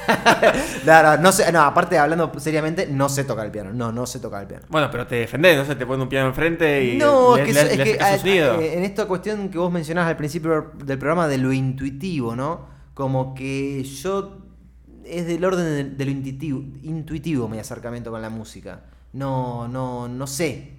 no, 0.85 1.03
no, 1.03 1.17
no 1.17 1.31
sé, 1.31 1.51
no, 1.51 1.61
aparte 1.61 1.97
hablando 1.97 2.31
seriamente, 2.39 2.87
no 2.87 3.09
sé 3.09 3.23
tocar 3.25 3.45
el 3.45 3.51
piano. 3.51 3.71
No, 3.73 3.91
no 3.91 4.05
sé 4.07 4.19
tocar 4.19 4.41
el 4.41 4.47
piano. 4.47 4.65
Bueno, 4.69 4.89
pero 4.91 5.05
te 5.05 5.15
defendés, 5.15 5.55
no 5.57 5.65
sé, 5.65 5.75
te 5.75 5.85
ponen 5.85 6.01
un 6.01 6.09
piano 6.09 6.27
enfrente 6.29 6.83
y 6.83 6.97
No, 6.97 7.35
le, 7.35 7.43
es 7.43 7.47
que, 7.47 7.53
le- 7.53 7.61
es 7.61 7.77
le 7.77 7.83
que 7.83 8.03
a- 8.03 8.61
en 8.73 8.83
esta 8.83 9.05
cuestión 9.05 9.49
que 9.49 9.57
vos 9.57 9.71
mencionabas 9.71 10.09
al 10.09 10.17
principio 10.17 10.71
del 10.83 10.97
programa 10.97 11.27
de 11.27 11.37
lo 11.37 11.51
intuitivo, 11.53 12.35
¿no? 12.35 12.67
Como 12.95 13.35
que 13.35 13.83
yo 13.83 14.37
es 15.05 15.27
del 15.27 15.43
orden 15.45 15.65
de, 15.65 15.83
de 15.95 16.05
lo 16.05 16.11
intuitivo, 16.11 16.59
intuitivo 16.83 17.47
mi 17.47 17.59
acercamiento 17.59 18.09
con 18.11 18.21
la 18.21 18.29
música. 18.29 18.81
No, 19.13 19.67
no, 19.67 20.07
no 20.07 20.27
sé 20.27 20.73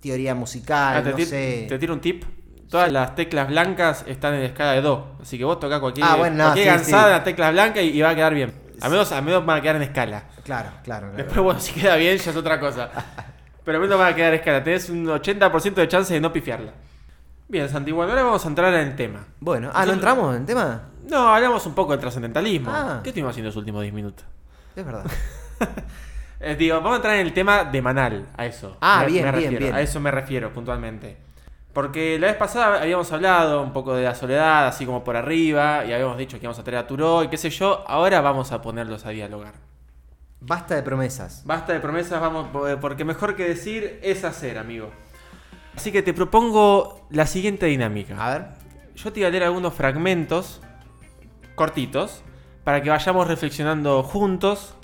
teoría 0.00 0.34
musical, 0.34 0.98
Ah, 0.98 1.02
te, 1.02 1.10
no 1.10 1.18
sé. 1.18 1.66
te 1.68 1.78
tiro 1.78 1.92
un 1.94 2.00
tip. 2.00 2.24
Todas 2.70 2.90
las 2.92 3.14
teclas 3.14 3.48
blancas 3.48 4.04
están 4.06 4.34
en 4.34 4.42
escala 4.42 4.72
de 4.72 4.80
Do. 4.80 5.16
Así 5.20 5.38
que 5.38 5.44
vos 5.44 5.58
tocás 5.58 5.80
cualquier, 5.80 6.06
Ah, 6.06 6.16
bueno, 6.16 6.36
no, 6.36 6.44
cualquier 6.44 6.64
sí, 6.66 6.70
gansada 6.90 7.24
sí. 7.24 7.32
blancas 7.32 7.82
y, 7.82 7.86
y 7.88 8.00
va 8.02 8.10
a 8.10 8.14
quedar 8.14 8.34
bien. 8.34 8.52
A 8.80 8.88
menos, 8.88 9.10
a 9.12 9.20
menos 9.22 9.44
van 9.46 9.58
a 9.58 9.62
quedar 9.62 9.76
en 9.76 9.82
escala. 9.82 10.24
Claro, 10.44 10.70
claro, 10.84 11.06
claro. 11.08 11.16
Después, 11.16 11.40
bueno, 11.40 11.60
si 11.60 11.72
queda 11.72 11.96
bien 11.96 12.18
ya 12.18 12.30
es 12.30 12.36
otra 12.36 12.60
cosa. 12.60 12.90
Pero 13.64 13.78
a 13.78 13.80
menos 13.80 13.98
van 13.98 14.12
a 14.12 14.14
quedar 14.16 14.32
en 14.34 14.38
escala. 14.40 14.62
Tenés 14.62 14.90
un 14.90 15.06
80% 15.06 15.74
de 15.74 15.88
chance 15.88 16.12
de 16.14 16.20
no 16.20 16.32
pifiarla. 16.32 16.72
Bien, 17.48 17.68
Santi, 17.68 17.92
bueno, 17.92 18.10
ahora 18.12 18.24
vamos 18.24 18.44
a 18.44 18.48
entrar 18.48 18.74
en 18.74 18.88
el 18.88 18.96
tema. 18.96 19.24
Bueno, 19.40 19.70
ah, 19.72 19.86
¿no 19.86 19.92
entramos 19.92 20.34
en 20.34 20.40
el 20.42 20.46
tema? 20.46 20.82
No, 21.08 21.34
hablamos 21.34 21.64
un 21.66 21.74
poco 21.74 21.92
de 21.92 21.98
trascendentalismo. 21.98 22.70
Ah. 22.72 23.00
¿Qué 23.02 23.10
estuvimos 23.10 23.30
haciendo 23.30 23.48
los 23.48 23.56
últimos 23.56 23.82
10 23.82 23.94
minutos? 23.94 24.24
Es 24.74 24.84
verdad. 24.84 25.04
Eh, 26.40 26.54
digo, 26.56 26.76
vamos 26.76 26.92
a 26.92 26.96
entrar 26.96 27.14
en 27.16 27.26
el 27.26 27.32
tema 27.32 27.64
de 27.64 27.80
Manal, 27.82 28.26
a 28.36 28.44
eso. 28.46 28.76
Ah, 28.80 29.00
Me- 29.00 29.12
bien, 29.12 29.24
me 29.24 29.30
bien, 29.32 29.42
refiero, 29.44 29.64
bien. 29.64 29.74
A 29.74 29.80
eso 29.80 30.00
me 30.00 30.10
refiero 30.10 30.52
puntualmente. 30.52 31.16
Porque 31.72 32.18
la 32.18 32.28
vez 32.28 32.36
pasada 32.36 32.80
habíamos 32.80 33.10
hablado 33.12 33.62
un 33.62 33.72
poco 33.72 33.94
de 33.94 34.04
la 34.04 34.14
soledad, 34.14 34.66
así 34.66 34.86
como 34.86 35.04
por 35.04 35.16
arriba, 35.16 35.84
y 35.84 35.92
habíamos 35.92 36.16
dicho 36.16 36.38
que 36.38 36.44
íbamos 36.44 36.58
a 36.58 36.64
traer 36.64 36.78
a 36.78 36.86
Turó 36.86 37.22
y 37.22 37.28
qué 37.28 37.36
sé 37.36 37.50
yo. 37.50 37.84
Ahora 37.86 38.20
vamos 38.22 38.52
a 38.52 38.62
ponerlos 38.62 39.04
a 39.04 39.10
dialogar. 39.10 39.54
Basta 40.40 40.74
de 40.74 40.82
promesas. 40.82 41.42
Basta 41.44 41.72
de 41.72 41.80
promesas, 41.80 42.20
vamos, 42.20 42.48
porque 42.80 43.04
mejor 43.04 43.36
que 43.36 43.44
decir 43.48 43.98
es 44.02 44.24
hacer, 44.24 44.58
amigo. 44.58 44.90
Así 45.74 45.92
que 45.92 46.02
te 46.02 46.14
propongo 46.14 47.06
la 47.10 47.26
siguiente 47.26 47.66
dinámica. 47.66 48.16
A 48.24 48.30
ver. 48.38 48.46
Yo 48.94 49.12
te 49.12 49.20
voy 49.20 49.26
a 49.26 49.30
leer 49.30 49.44
algunos 49.44 49.74
fragmentos 49.74 50.62
cortitos 51.54 52.22
para 52.64 52.82
que 52.82 52.88
vayamos 52.90 53.26
reflexionando 53.28 54.02
juntos 54.02 54.74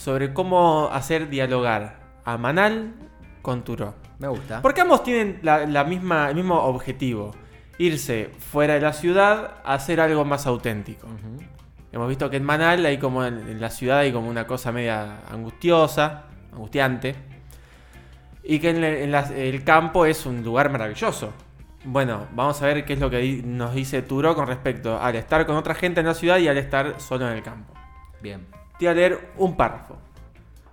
sobre 0.00 0.32
cómo 0.32 0.88
hacer 0.92 1.28
dialogar 1.28 2.00
a 2.24 2.38
Manal 2.38 2.94
con 3.42 3.62
Turó. 3.64 3.94
Me 4.18 4.28
gusta. 4.28 4.62
Porque 4.62 4.80
ambos 4.80 5.02
tienen 5.02 5.38
la, 5.42 5.66
la 5.66 5.84
misma, 5.84 6.30
el 6.30 6.36
mismo 6.36 6.56
objetivo. 6.58 7.32
Irse 7.78 8.30
fuera 8.38 8.74
de 8.74 8.80
la 8.80 8.92
ciudad 8.94 9.56
a 9.64 9.74
hacer 9.74 10.00
algo 10.00 10.24
más 10.24 10.46
auténtico. 10.46 11.06
Hemos 11.92 12.08
visto 12.08 12.30
que 12.30 12.36
en 12.38 12.44
Manal 12.44 12.84
hay 12.86 12.98
como 12.98 13.24
en, 13.24 13.60
la 13.60 13.68
ciudad 13.70 13.98
hay 13.98 14.12
como 14.12 14.28
una 14.28 14.46
cosa 14.46 14.72
media 14.72 15.18
angustiosa, 15.30 16.24
angustiante. 16.52 17.14
Y 18.42 18.58
que 18.58 18.70
en, 18.70 19.14
el 19.14 19.64
campo 19.64 20.06
es 20.06 20.24
un 20.24 20.42
lugar 20.42 20.70
maravilloso. 20.70 21.32
Bueno, 21.84 22.26
vamos 22.34 22.60
a 22.62 22.66
ver 22.66 22.84
qué 22.84 22.94
es 22.94 23.00
lo 23.00 23.08
que 23.10 23.18
di- 23.18 23.42
nos 23.42 23.74
dice 23.74 24.02
Turo 24.02 24.34
con 24.34 24.46
respecto 24.46 25.00
al 25.00 25.16
estar 25.16 25.46
con 25.46 25.56
otra 25.56 25.74
gente 25.74 26.00
en 26.00 26.06
la 26.06 26.14
ciudad 26.14 26.38
y 26.38 26.48
al 26.48 26.58
estar 26.58 27.00
solo 27.00 27.26
en 27.28 27.36
el 27.36 27.42
campo. 27.42 27.72
Bien. 28.22 28.46
Te 28.80 28.86
voy 28.86 28.92
a 28.92 28.94
leer 28.94 29.30
un 29.36 29.58
párrafo. 29.58 29.98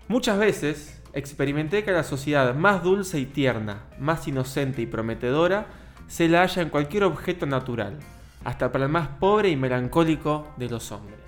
Muchas 0.08 0.40
veces 0.40 1.02
experimenté 1.12 1.84
que 1.84 1.92
la 1.92 2.04
sociedad 2.04 2.56
más 2.56 2.82
dulce 2.82 3.20
y 3.20 3.26
tierna, 3.26 3.82
más 4.00 4.26
inocente 4.30 4.82
y 4.82 4.86
prometedora, 4.86 5.66
se 6.08 6.30
la 6.30 6.40
halla 6.44 6.62
en 6.62 6.70
cualquier 6.70 7.04
objeto 7.04 7.46
natural, 7.46 8.00
hasta 8.46 8.72
para 8.72 8.86
el 8.86 8.92
más 8.92 9.10
pobre 9.10 9.50
y 9.50 9.58
melancólico 9.58 10.48
de 10.56 10.70
los 10.70 10.90
hombres. 10.94 11.20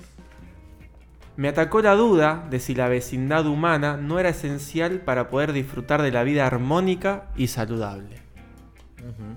Me 1.35 1.49
atacó 1.49 1.81
la 1.81 1.95
duda 1.95 2.47
de 2.49 2.61
si 2.61 2.73
la 2.75 2.87
vecindad 2.87 3.45
humana 3.45 3.97
no 3.97 4.17
era 4.17 4.29
esencial 4.29 5.01
para 5.01 5.27
poder 5.27 5.51
disfrutar 5.51 6.01
de 6.01 6.13
la 6.13 6.23
vida 6.23 6.47
armónica 6.47 7.25
y 7.35 7.47
saludable. 7.47 8.21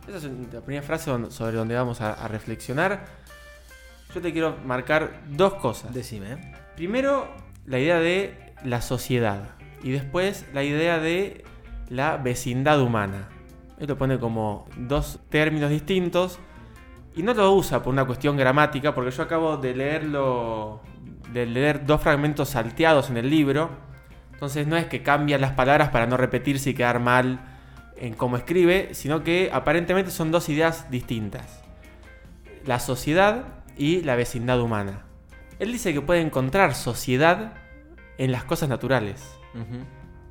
Esa 0.06 0.18
es 0.18 0.32
la 0.52 0.60
primera 0.60 0.86
frase 0.86 1.10
sobre 1.30 1.56
donde 1.56 1.74
vamos 1.74 2.00
a, 2.02 2.12
a 2.12 2.28
reflexionar. 2.28 3.04
Yo 4.14 4.20
te 4.20 4.30
quiero 4.30 4.58
marcar 4.64 5.22
dos 5.26 5.54
cosas. 5.54 5.92
Decime. 5.92 6.61
Primero, 6.76 7.28
la 7.66 7.78
idea 7.78 7.98
de 8.00 8.54
la 8.64 8.80
sociedad. 8.80 9.50
Y 9.82 9.90
después, 9.90 10.46
la 10.52 10.62
idea 10.62 10.98
de 10.98 11.44
la 11.88 12.16
vecindad 12.16 12.80
humana. 12.80 13.28
Él 13.78 13.88
lo 13.88 13.98
pone 13.98 14.18
como 14.18 14.66
dos 14.76 15.20
términos 15.28 15.70
distintos. 15.70 16.38
Y 17.14 17.22
no 17.22 17.34
lo 17.34 17.52
usa 17.52 17.82
por 17.82 17.92
una 17.92 18.06
cuestión 18.06 18.36
gramática, 18.36 18.94
porque 18.94 19.10
yo 19.10 19.22
acabo 19.22 19.56
de 19.56 19.74
leerlo. 19.74 20.80
de 21.32 21.46
leer 21.46 21.84
dos 21.84 22.00
fragmentos 22.00 22.50
salteados 22.50 23.10
en 23.10 23.18
el 23.18 23.28
libro. 23.28 23.70
Entonces 24.32 24.66
no 24.66 24.76
es 24.76 24.86
que 24.86 25.02
cambia 25.02 25.38
las 25.38 25.52
palabras 25.52 25.90
para 25.90 26.06
no 26.06 26.16
repetirse 26.16 26.70
y 26.70 26.74
quedar 26.74 27.00
mal 27.00 27.40
en 27.96 28.14
cómo 28.14 28.36
escribe, 28.36 28.88
sino 28.92 29.22
que 29.22 29.50
aparentemente 29.52 30.10
son 30.10 30.32
dos 30.32 30.48
ideas 30.48 30.90
distintas. 30.90 31.62
La 32.66 32.80
sociedad 32.80 33.44
y 33.76 34.02
la 34.02 34.16
vecindad 34.16 34.60
humana. 34.60 35.04
Él 35.62 35.70
dice 35.70 35.92
que 35.92 36.00
puede 36.00 36.20
encontrar 36.20 36.74
sociedad 36.74 37.52
en 38.18 38.32
las 38.32 38.42
cosas 38.42 38.68
naturales 38.68 39.38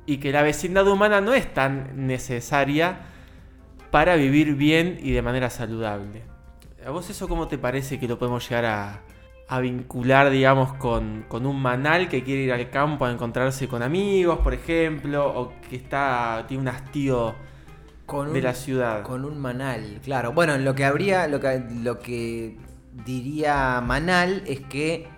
y 0.04 0.18
que 0.18 0.30
la 0.30 0.42
vecindad 0.42 0.86
humana 0.86 1.22
no 1.22 1.32
es 1.32 1.52
tan 1.54 2.06
necesaria 2.06 2.98
para 3.90 4.16
vivir 4.16 4.54
bien 4.56 4.98
y 5.02 5.12
de 5.12 5.22
manera 5.22 5.48
saludable. 5.48 6.22
¿A 6.86 6.90
vos 6.90 7.08
eso 7.08 7.28
cómo 7.28 7.48
te 7.48 7.56
parece 7.56 7.98
que 7.98 8.06
lo 8.08 8.18
podemos 8.18 8.46
llegar 8.46 8.66
a, 8.66 9.00
a 9.48 9.60
vincular, 9.60 10.28
digamos, 10.28 10.74
con, 10.74 11.24
con 11.28 11.46
un 11.46 11.62
manal 11.62 12.10
que 12.10 12.22
quiere 12.24 12.42
ir 12.42 12.52
al 12.52 12.68
campo 12.68 13.06
a 13.06 13.10
encontrarse 13.10 13.68
con 13.68 13.82
amigos, 13.82 14.38
por 14.40 14.52
ejemplo, 14.52 15.26
o 15.34 15.52
que 15.70 15.76
está 15.76 16.44
tiene 16.46 16.60
un 16.62 16.68
hastío 16.68 17.34
Con 18.04 18.32
de 18.34 18.38
un- 18.40 18.44
la 18.44 18.52
ciudad? 18.54 19.02
Con 19.02 19.24
un 19.24 19.40
manal, 19.40 20.00
claro. 20.04 20.32
Bueno, 20.32 20.58
lo 20.58 20.74
que 20.74 20.84
habría, 20.84 21.26
lo 21.26 21.40
que, 21.40 21.64
lo 21.82 22.00
que 22.00 22.58
diría 23.06 23.80
Manal 23.80 24.42
es 24.46 24.60
que 24.60 25.08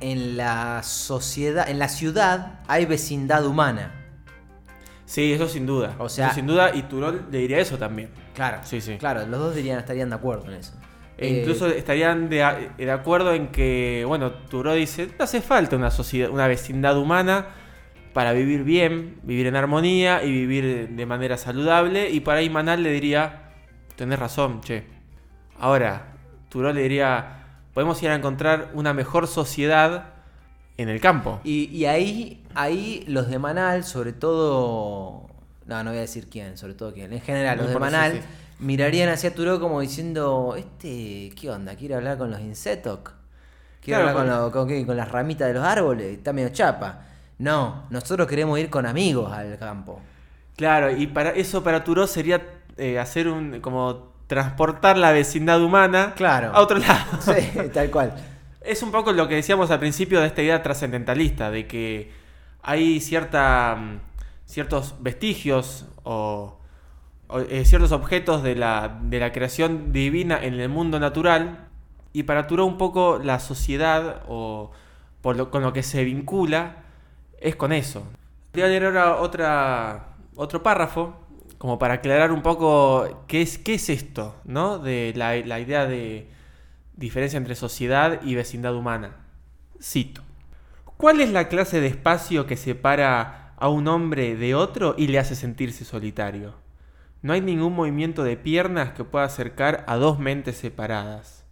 en 0.00 0.36
la 0.36 0.82
sociedad, 0.82 1.68
en 1.68 1.78
la 1.78 1.88
ciudad 1.88 2.60
hay 2.68 2.86
vecindad 2.86 3.44
humana. 3.46 3.92
Sí, 5.04 5.32
eso 5.32 5.48
sin 5.48 5.64
duda. 5.66 5.94
O 5.98 6.08
sea- 6.08 6.26
Eso 6.26 6.34
sin 6.36 6.46
duda, 6.46 6.74
y 6.74 6.82
Turol 6.82 7.26
le 7.30 7.38
diría 7.38 7.58
eso 7.58 7.78
también. 7.78 8.10
Claro, 8.34 8.58
Sí, 8.64 8.80
sí. 8.80 8.96
Claro, 8.98 9.26
los 9.26 9.40
dos 9.40 9.54
dirían, 9.54 9.78
estarían 9.78 10.10
de 10.10 10.16
acuerdo 10.16 10.46
en 10.52 10.58
eso. 10.58 10.74
E 11.16 11.26
Eh, 11.26 11.40
incluso 11.40 11.66
estarían 11.66 12.28
de, 12.28 12.70
de 12.76 12.90
acuerdo 12.92 13.32
en 13.32 13.48
que, 13.48 14.04
bueno, 14.06 14.30
Turó 14.32 14.74
dice, 14.74 15.08
no 15.18 15.24
hace 15.24 15.40
falta 15.40 15.74
una 15.76 15.90
sociedad, 15.90 16.30
una 16.30 16.46
vecindad 16.46 16.96
humana 16.98 17.46
para 18.12 18.32
vivir 18.32 18.62
bien, 18.64 19.18
vivir 19.22 19.46
en 19.46 19.56
armonía 19.56 20.22
y 20.22 20.30
vivir 20.30 20.90
de 20.90 21.06
manera 21.06 21.36
saludable. 21.36 22.10
Y 22.10 22.20
para 22.20 22.38
ahí 22.40 22.50
Manal 22.50 22.82
le 22.82 22.90
diría, 22.92 23.50
tenés 23.96 24.18
razón, 24.18 24.60
che. 24.60 24.84
Ahora, 25.58 26.12
Turó 26.50 26.72
le 26.72 26.82
diría, 26.82 27.47
podemos 27.78 28.02
ir 28.02 28.10
a 28.10 28.16
encontrar 28.16 28.72
una 28.74 28.92
mejor 28.92 29.28
sociedad 29.28 30.06
en 30.78 30.88
el 30.88 31.00
campo. 31.00 31.38
Y, 31.44 31.66
y 31.66 31.86
ahí, 31.86 32.42
ahí 32.56 33.04
los 33.06 33.28
de 33.28 33.38
Manal, 33.38 33.84
sobre 33.84 34.12
todo. 34.12 35.28
No, 35.64 35.84
no 35.84 35.90
voy 35.90 35.98
a 35.98 36.00
decir 36.00 36.26
quién, 36.28 36.58
sobre 36.58 36.74
todo 36.74 36.92
quién. 36.92 37.12
En 37.12 37.20
general, 37.20 37.56
No 37.56 37.62
los 37.62 37.70
de 37.70 37.78
Manal 37.78 38.12
sí, 38.14 38.20
mirarían 38.58 39.08
hacia 39.10 39.32
Turó 39.32 39.60
como 39.60 39.80
diciendo: 39.80 40.56
Este, 40.58 41.30
¿qué 41.40 41.50
onda? 41.50 41.76
¿Quiere 41.76 41.94
hablar 41.94 42.18
con 42.18 42.32
los 42.32 42.40
insectos? 42.40 42.98
¿Quiere 43.80 44.02
Claro, 44.02 44.08
hablar 44.08 44.14
con, 44.14 44.26
lo- 44.26 44.66
con? 44.68 44.84
¿Con 44.84 44.96
las 44.96 45.08
ramitas 45.12 45.46
de 45.46 45.54
los 45.54 45.62
árboles? 45.64 46.18
Está 46.18 46.32
medio 46.32 46.48
chapa. 46.48 47.02
No, 47.38 47.84
nosotros 47.90 48.26
queremos 48.26 48.58
ir 48.58 48.70
con 48.70 48.86
amigos 48.86 49.32
al 49.32 49.56
campo. 49.56 50.00
Claro, 50.56 50.90
y 50.90 51.06
para 51.06 51.30
eso 51.30 51.62
para 51.62 51.84
Turó 51.84 52.06
sería 52.06 52.42
eh, 52.76 52.98
hacer 52.98 53.28
un, 53.28 53.60
como 53.60 54.07
transportar 54.28 54.96
la 54.96 55.10
vecindad 55.10 55.60
humana 55.60 56.12
Claro. 56.16 56.52
a 56.54 56.60
otro 56.60 56.78
lado. 56.78 57.04
Sí, 57.20 57.32
tal 57.74 57.90
cual. 57.90 58.14
Es 58.64 58.82
un 58.82 58.92
poco 58.92 59.12
lo 59.12 59.26
que 59.26 59.34
decíamos 59.34 59.70
al 59.72 59.80
principio 59.80 60.20
de 60.20 60.26
esta 60.28 60.42
idea 60.42 60.62
trascendentalista, 60.62 61.50
de 61.50 61.66
que 61.66 62.12
hay 62.62 63.00
cierta, 63.00 63.74
mm, 63.76 64.00
ciertos 64.44 64.94
vestigios 65.00 65.86
o, 66.04 66.58
o, 67.28 67.40
eh, 67.40 67.64
ciertos 67.64 67.92
objetos 67.92 68.42
de 68.42 68.54
la, 68.54 68.98
de 69.02 69.18
la 69.20 69.32
creación 69.32 69.92
divina 69.92 70.38
en 70.42 70.54
el 70.60 70.68
mundo 70.68 71.00
natural, 71.00 71.66
y 72.12 72.22
para 72.24 72.46
Turó 72.46 72.64
un 72.66 72.78
poco 72.78 73.18
la 73.22 73.38
sociedad 73.40 74.22
o 74.28 74.70
por 75.22 75.36
lo- 75.36 75.50
con 75.50 75.62
lo 75.62 75.72
que 75.72 75.82
se 75.82 76.04
vincula 76.04 76.76
es 77.40 77.56
con 77.56 77.72
eso. 77.72 78.02
Voy 78.52 78.62
a 78.62 78.66
leer 78.66 78.84
ahora 78.86 79.16
otra, 79.16 80.06
otro 80.36 80.62
párrafo, 80.62 81.14
como 81.58 81.78
para 81.78 81.94
aclarar 81.94 82.32
un 82.32 82.42
poco 82.42 83.24
qué 83.26 83.42
es, 83.42 83.58
qué 83.58 83.74
es 83.74 83.90
esto, 83.90 84.40
¿no? 84.44 84.78
De 84.78 85.12
la, 85.16 85.36
la 85.36 85.60
idea 85.60 85.86
de 85.86 86.28
diferencia 86.96 87.36
entre 87.36 87.54
sociedad 87.54 88.20
y 88.22 88.34
vecindad 88.34 88.74
humana. 88.74 89.16
Cito. 89.80 90.22
¿Cuál 90.96 91.20
es 91.20 91.30
la 91.30 91.48
clase 91.48 91.80
de 91.80 91.86
espacio 91.86 92.46
que 92.46 92.56
separa 92.56 93.54
a 93.56 93.68
un 93.68 93.86
hombre 93.86 94.36
de 94.36 94.54
otro 94.54 94.94
y 94.98 95.08
le 95.08 95.18
hace 95.18 95.34
sentirse 95.34 95.84
solitario? 95.84 96.54
No 97.22 97.32
hay 97.32 97.40
ningún 97.40 97.74
movimiento 97.74 98.22
de 98.22 98.36
piernas 98.36 98.92
que 98.92 99.04
pueda 99.04 99.24
acercar 99.24 99.84
a 99.88 99.96
dos 99.96 100.18
mentes 100.18 100.56
separadas. 100.56 101.44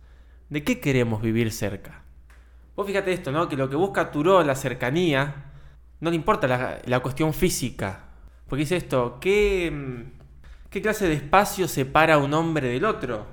¿De 0.48 0.62
qué 0.62 0.78
queremos 0.80 1.22
vivir 1.22 1.52
cerca? 1.52 2.02
Vos 2.76 2.86
fíjate 2.86 3.12
esto, 3.12 3.32
¿no? 3.32 3.48
Que 3.48 3.56
lo 3.56 3.68
que 3.68 3.76
busca 3.76 4.12
Turó, 4.12 4.42
la 4.44 4.54
cercanía, 4.54 5.46
no 6.00 6.10
le 6.10 6.16
importa 6.16 6.46
la, 6.46 6.78
la 6.84 7.00
cuestión 7.00 7.32
física. 7.32 8.05
Porque 8.48 8.60
dice 8.60 8.76
esto, 8.76 9.18
¿qué, 9.20 9.70
mm, 9.70 10.68
¿qué 10.70 10.82
clase 10.82 11.08
de 11.08 11.14
espacio 11.14 11.68
separa 11.68 12.18
un 12.18 12.34
hombre 12.34 12.68
del 12.68 12.84
otro? 12.84 13.26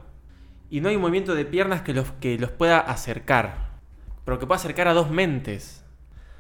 Y 0.70 0.82
no 0.82 0.90
hay 0.90 0.98
movimiento 0.98 1.36
de 1.36 1.46
piernas 1.46 1.82
que 1.82 1.94
los, 1.94 2.12
que 2.14 2.38
los 2.38 2.52
pueda 2.52 2.80
acercar. 2.80 3.72
Pero 4.26 4.40
que 4.40 4.48
pueda 4.48 4.60
acercar 4.60 4.88
a 4.88 4.94
dos 4.94 5.12
mentes. 5.12 5.84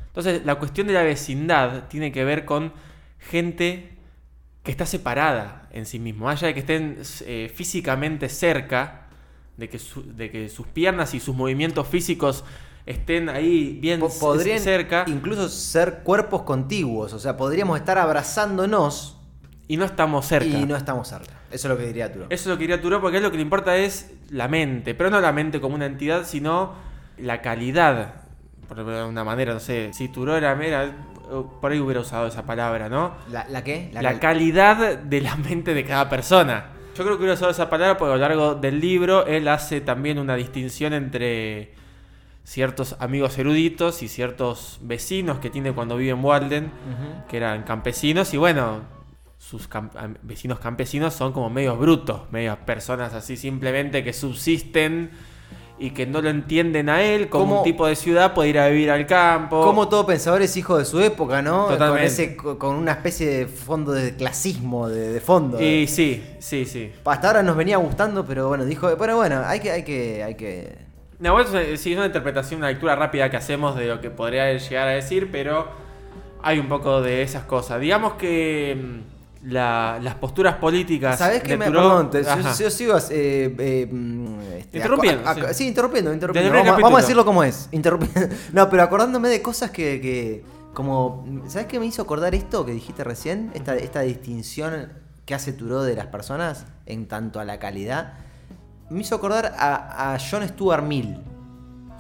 Entonces, 0.08 0.46
la 0.46 0.56
cuestión 0.56 0.88
de 0.88 0.94
la 0.94 1.04
vecindad 1.04 1.88
tiene 1.88 2.12
que 2.12 2.24
ver 2.24 2.46
con 2.46 2.74
gente 3.20 3.94
que 4.64 4.72
está 4.72 4.86
separada 4.86 5.68
en 5.72 5.86
sí 5.86 6.00
mismo. 6.00 6.30
Haya 6.30 6.48
de 6.48 6.54
que 6.54 6.62
estén 6.62 7.00
eh, 7.26 7.52
físicamente 7.54 8.30
cerca, 8.30 9.08
de 9.58 9.70
que, 9.70 9.80
de 10.16 10.32
que 10.32 10.50
sus 10.50 10.68
piernas 10.68 11.14
y 11.14 11.20
sus 11.20 11.36
movimientos 11.36 11.88
físicos 11.88 12.44
estén 12.86 13.30
ahí 13.30 13.78
bien 13.82 14.02
podrían 14.20 14.60
cerca 14.60 15.06
incluso 15.08 15.48
ser 15.50 16.00
cuerpos 16.04 16.42
contiguos. 16.44 17.14
O 17.14 17.20
sea, 17.20 17.38
podríamos 17.38 17.78
estar 17.80 17.98
abrazándonos 17.98 19.18
y 19.68 19.78
no 19.78 19.86
estamos 19.86 20.26
cerca. 20.26 20.46
y 20.48 20.66
no 20.66 20.76
estamos 20.76 21.08
cerca. 21.08 21.34
Eso 21.52 21.68
es 21.68 21.72
lo 21.72 21.78
que 21.78 21.86
diría 21.88 22.12
Turó. 22.12 22.26
Eso 22.30 22.34
es 22.44 22.48
lo 22.48 22.56
que 22.58 22.62
diría 22.62 22.82
Turó, 22.82 23.00
porque 23.00 23.18
a 23.18 23.20
él 23.20 23.24
lo 23.24 23.32
que 23.32 23.38
le 23.38 23.44
importa 23.44 23.78
es 23.78 24.12
la 24.30 24.48
mente, 24.48 24.94
pero 24.96 25.10
no 25.10 25.22
la 25.22 25.32
mente 25.32 25.62
como 25.62 25.76
una 25.76 25.86
entidad, 25.86 26.26
sino 26.26 26.74
la 27.18 27.42
calidad. 27.42 28.16
Por 28.68 28.80
una 28.80 29.24
manera, 29.24 29.54
no 29.54 29.60
sé, 29.60 29.92
si 29.94 30.08
Turó 30.10 30.36
era 30.36 30.56
mera, 30.56 30.92
por 31.62 31.72
ahí 31.72 31.80
hubiera 31.80 32.02
usado 32.02 32.28
esa 32.28 32.44
palabra, 32.44 32.90
¿no? 32.90 33.14
¿La, 33.30 33.46
la 33.50 33.64
qué? 33.64 33.90
La, 33.94 34.02
cal- 34.02 34.20
calidad 34.20 34.98
de 34.98 35.22
la 35.22 35.36
mente 35.36 35.74
de 35.74 35.86
cada 35.86 36.10
persona. 36.10 36.66
Yo 36.98 37.04
creo 37.04 37.16
que 37.18 37.24
hubiera 37.24 37.34
usado 37.36 37.52
esa 37.52 37.70
palabra 37.70 37.98
porque 37.98 38.14
a 38.14 38.16
lo 38.16 38.22
largo 38.22 38.56
del 38.56 38.80
libro 38.80 39.26
él 39.26 39.48
hace 39.48 39.82
también 39.82 40.18
una 40.20 40.36
distinción 40.36 40.94
entre 40.94 41.74
ciertos 42.44 42.96
amigos 43.00 43.38
eruditos 43.38 44.04
y 44.04 44.08
ciertos 44.08 44.80
vecinos 44.82 45.40
que 45.40 45.50
tiene 45.50 45.72
cuando 45.74 45.96
vive 45.98 46.12
en 46.12 46.24
Walden, 46.24 46.72
que 47.30 47.38
eran 47.38 47.64
campesinos, 47.64 48.34
y 48.34 48.38
bueno, 48.38 48.82
sus 49.38 49.70
cam- 49.70 49.90
vecinos 50.24 50.60
campesinos 50.60 51.14
son 51.14 51.32
como 51.34 51.50
medios 51.50 51.78
brutos, 51.80 52.22
medias 52.32 52.58
personas 52.58 53.14
así 53.14 53.38
simplemente 53.38 54.04
que 54.04 54.14
subsisten 54.14 55.12
y 55.80 55.90
que 55.92 56.06
no 56.06 56.22
lo 56.22 56.30
entienden 56.30 56.88
a 56.88 57.02
él, 57.02 57.30
como 57.30 57.46
¿Cómo- 57.46 57.58
un 57.60 57.64
tipo 57.64 57.88
de 57.88 57.96
ciudad 57.96 58.34
puede 58.34 58.50
ir 58.50 58.60
a 58.60 58.68
vivir 58.68 58.92
al 58.92 59.06
campo. 59.08 59.64
Como 59.64 59.90
todo 59.90 60.06
pensador 60.06 60.42
es 60.42 60.56
hijo 60.56 60.78
de 60.78 60.86
su 60.86 61.00
época, 61.02 61.42
¿no? 61.42 61.66
Totalmente. 61.68 62.36
Con, 62.36 62.52
ese, 62.52 62.58
con 62.60 62.76
una 62.76 62.92
especie 62.92 63.28
de 63.28 63.48
fondo 63.48 63.92
de 63.92 64.16
clasismo, 64.16 64.88
de, 64.88 65.12
de 65.14 65.20
fondo. 65.20 65.62
Y 65.62 65.88
sí, 65.88 66.24
sí, 66.40 66.66
sí. 66.66 66.92
Hasta 67.04 67.28
ahora 67.28 67.44
nos 67.44 67.58
venía 67.58 67.78
gustando, 67.78 68.26
pero 68.26 68.48
bueno, 68.50 68.66
dijo, 68.66 68.90
pero 68.98 69.18
bueno, 69.18 69.42
hay 69.46 69.60
que, 69.60 69.72
hay 69.72 69.84
que, 69.84 70.24
hay 70.24 70.36
que. 70.36 70.93
No, 71.24 71.32
bueno, 71.34 71.58
es- 71.58 71.80
sí, 71.80 71.92
es 71.94 71.98
una 71.98 72.08
interpretación, 72.08 72.60
una 72.60 72.68
lectura 72.68 72.96
rápida 72.98 73.30
que 73.30 73.38
hacemos 73.38 73.78
de 73.78 73.88
lo 73.88 74.02
que 74.02 74.10
podría 74.10 74.52
llegar 74.58 74.90
a 74.90 74.92
decir, 74.92 75.30
pero 75.32 75.68
hay 76.42 76.60
un 76.60 76.68
poco 76.68 77.02
de 77.02 77.22
esas 77.22 77.44
cosas. 77.46 77.80
Digamos 77.80 78.14
que 78.16 78.78
mm, 78.78 79.50
la- 79.52 80.00
las 80.02 80.16
posturas 80.16 80.56
políticas. 80.56 81.18
¿Sabés 81.18 81.42
qué 81.42 81.56
me 81.56 81.66
perdón, 81.72 82.10
te- 82.10 82.24
yo, 82.60 82.70
sigo 82.70 82.98
eh, 83.10 83.56
eh, 83.58 83.88
mm, 83.90 84.42
este, 84.60 84.78
Interrumpiendo, 84.80 85.34
sí. 85.34 85.42
sí, 85.54 85.68
interrumpiendo, 85.68 86.14
interrumpiendo. 86.14 86.52
Vamos, 86.60 86.82
vamos 86.82 86.98
a 87.00 87.02
decirlo 87.02 87.24
como 87.24 87.42
es. 87.44 87.70
interrumpiendo. 87.72 88.36
No, 88.52 88.70
pero 88.70 88.84
acordándome 88.84 89.30
de 89.30 89.42
cosas 89.42 89.72
que, 89.72 90.02
que 90.02 90.44
como 90.74 91.26
¿sabes 91.48 91.68
qué 91.68 91.80
me 91.80 91.86
hizo 91.86 92.02
acordar 92.02 92.36
esto 92.36 92.66
que 92.66 92.74
dijiste 92.74 93.04
recién? 93.06 93.50
Esta, 93.54 93.78
esta 93.78 94.02
distinción 94.02 94.92
que 95.26 95.34
hace 95.36 95.54
Turó 95.54 95.84
de 95.84 95.96
las 95.96 96.08
personas 96.08 96.66
en 96.86 97.08
tanto 97.08 97.40
a 97.40 97.46
la 97.46 97.60
calidad. 97.60 98.16
Me 98.94 99.02
hizo 99.02 99.16
acordar 99.16 99.54
a, 99.58 100.14
a 100.14 100.18
John 100.20 100.48
Stuart 100.48 100.84
Mill. 100.84 101.18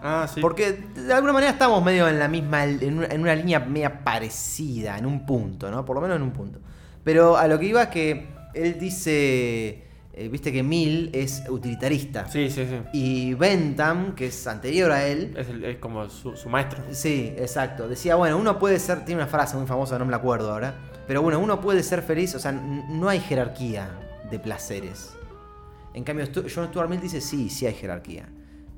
Ah, 0.01 0.27
sí. 0.33 0.41
Porque 0.41 0.71
de 0.95 1.13
alguna 1.13 1.33
manera 1.33 1.51
estamos 1.53 1.83
medio 1.83 2.07
en 2.07 2.19
la 2.19 2.27
misma, 2.27 2.65
en 2.65 2.97
una, 2.97 3.07
en 3.07 3.21
una 3.21 3.35
línea 3.35 3.59
media 3.61 4.03
parecida, 4.03 4.97
en 4.97 5.05
un 5.05 5.25
punto, 5.25 5.71
¿no? 5.71 5.85
Por 5.85 5.95
lo 5.95 6.01
menos 6.01 6.17
en 6.17 6.23
un 6.23 6.31
punto. 6.31 6.59
Pero 7.03 7.37
a 7.37 7.47
lo 7.47 7.57
que 7.57 7.65
iba 7.67 7.83
es 7.83 7.89
que 7.89 8.27
él 8.53 8.77
dice, 8.79 9.83
eh, 10.13 10.27
viste 10.29 10.51
que 10.51 10.61
Mill 10.61 11.09
es 11.13 11.43
utilitarista. 11.49 12.27
Sí, 12.27 12.49
sí, 12.49 12.65
sí. 12.65 12.75
Y 12.93 13.33
Bentham, 13.33 14.13
que 14.13 14.27
es 14.27 14.45
anterior 14.45 14.91
a 14.91 15.05
él, 15.07 15.33
Es, 15.37 15.47
el- 15.49 15.63
es 15.63 15.77
como 15.77 16.09
su, 16.09 16.35
su 16.35 16.49
maestro. 16.49 16.83
Sí, 16.91 17.33
exacto. 17.37 17.87
Decía, 17.87 18.15
bueno, 18.15 18.37
uno 18.37 18.59
puede 18.59 18.79
ser, 18.79 19.05
tiene 19.05 19.21
una 19.21 19.29
frase 19.31 19.55
muy 19.57 19.67
famosa, 19.67 19.97
no 19.97 20.05
me 20.05 20.11
la 20.11 20.17
acuerdo 20.17 20.51
ahora, 20.51 20.75
pero 21.07 21.21
bueno, 21.21 21.39
uno 21.39 21.61
puede 21.61 21.81
ser 21.81 22.01
feliz, 22.01 22.35
o 22.35 22.39
sea, 22.39 22.51
no 22.51 23.07
hay 23.09 23.19
jerarquía 23.21 23.89
de 24.29 24.37
placeres. 24.39 25.13
En 25.93 26.03
cambio, 26.03 26.25
John 26.33 26.67
Stuart 26.67 26.89
Mill 26.89 27.01
dice, 27.01 27.21
sí, 27.21 27.49
sí 27.49 27.65
hay 27.65 27.73
jerarquía. 27.73 28.27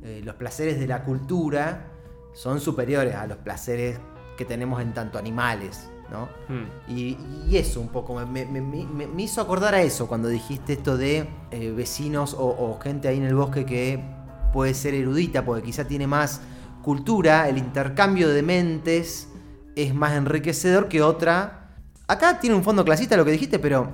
Eh, 0.04 0.22
los 0.24 0.36
placeres 0.36 0.80
de 0.80 0.88
la 0.88 1.04
cultura 1.04 1.88
son 2.34 2.60
superiores 2.60 3.16
a 3.16 3.26
los 3.28 3.38
placeres 3.38 4.00
que 4.38 4.44
tenemos 4.46 4.82
en 4.82 4.94
tanto 4.94 5.18
animales, 5.18 5.90
¿no? 6.12 6.28
Hmm. 6.54 6.66
Y, 6.90 7.18
y 7.48 7.58
eso 7.58 7.80
un 7.80 7.88
poco, 7.88 8.14
me, 8.26 8.46
me- 8.46 8.62
me- 8.62 8.86
me- 8.86 9.08
me 9.08 9.24
hizo 9.24 9.40
acordar 9.42 9.74
a 9.74 9.82
eso 9.82 10.08
cuando 10.08 10.28
dijiste 10.28 10.74
esto 10.74 10.98
de 10.98 11.28
eh, 11.52 11.72
vecinos 11.72 12.34
o, 12.34 12.46
o 12.48 12.80
gente 12.80 13.08
ahí 13.08 13.18
en 13.18 13.24
el 13.26 13.36
bosque 13.36 13.66
que 13.66 14.04
puede 14.52 14.74
ser 14.74 14.94
erudita 14.94 15.46
porque 15.46 15.64
quizá 15.64 15.86
tiene 15.88 16.06
más 16.08 16.42
cultura, 16.84 17.48
el 17.50 17.58
intercambio 17.58 18.30
de 18.30 18.44
mentes 18.44 19.30
es 19.76 19.96
más 19.96 20.14
enriquecedor 20.14 20.88
que 20.90 21.02
otra. 21.02 21.72
Acá 22.08 22.40
tiene 22.40 22.56
un 22.56 22.64
fondo 22.64 22.86
clasista 22.86 23.18
lo 23.18 23.26
que 23.26 23.32
dijiste, 23.32 23.58
pero 23.58 23.92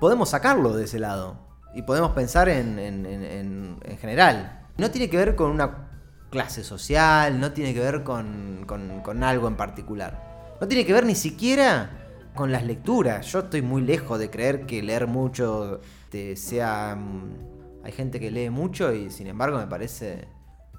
podemos 0.00 0.28
sacarlo 0.30 0.76
de 0.76 0.84
ese 0.84 0.98
lado 0.98 1.47
y 1.74 1.82
podemos 1.82 2.12
pensar 2.12 2.48
en, 2.48 2.78
en- 2.78 3.06
en- 3.06 3.24
en- 3.24 3.76
en 3.84 3.98
general. 3.98 4.60
No 4.76 4.90
tiene 4.90 5.08
que 5.10 5.16
ver 5.16 5.34
con 5.34 5.50
una 5.50 5.88
clase 6.30 6.62
social, 6.62 7.40
no 7.40 7.52
tiene 7.52 7.72
que 7.74 7.80
ver 7.80 8.02
con, 8.04 8.64
con- 8.66 9.00
con 9.02 9.22
algo 9.24 9.48
en 9.48 9.56
particular. 9.56 10.56
No 10.60 10.66
tiene 10.68 10.84
que 10.84 10.92
ver 10.92 11.04
ni 11.06 11.14
siquiera 11.14 11.90
con 12.34 12.52
las 12.52 12.64
lecturas. 12.64 13.26
Yo 13.32 13.40
estoy 13.40 13.62
muy 13.62 13.82
lejos 13.82 14.18
de 14.18 14.30
creer 14.30 14.66
que 14.66 14.82
leer 14.82 15.06
mucho 15.06 15.80
te 16.10 16.36
sea... 16.36 16.96
mm, 16.96 17.84
Hay 17.84 17.92
gente 17.92 18.18
que 18.20 18.30
lee 18.30 18.50
mucho 18.50 18.92
y 18.92 19.10
sin 19.10 19.26
embargo 19.28 19.58
me 19.58 19.66
parece 19.66 20.28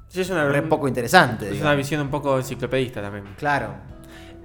Sí, 0.08 0.22
es 0.22 0.30
una, 0.32 0.48
re 0.50 0.62
poco 0.64 0.88
interesante. 0.88 1.46
es 1.46 1.52
digamos. 1.52 1.72
una 1.72 1.76
visión 1.76 2.02
un 2.02 2.10
poco 2.10 2.38
enciclopedista 2.38 3.02
también. 3.02 3.26
Claro. 3.38 3.74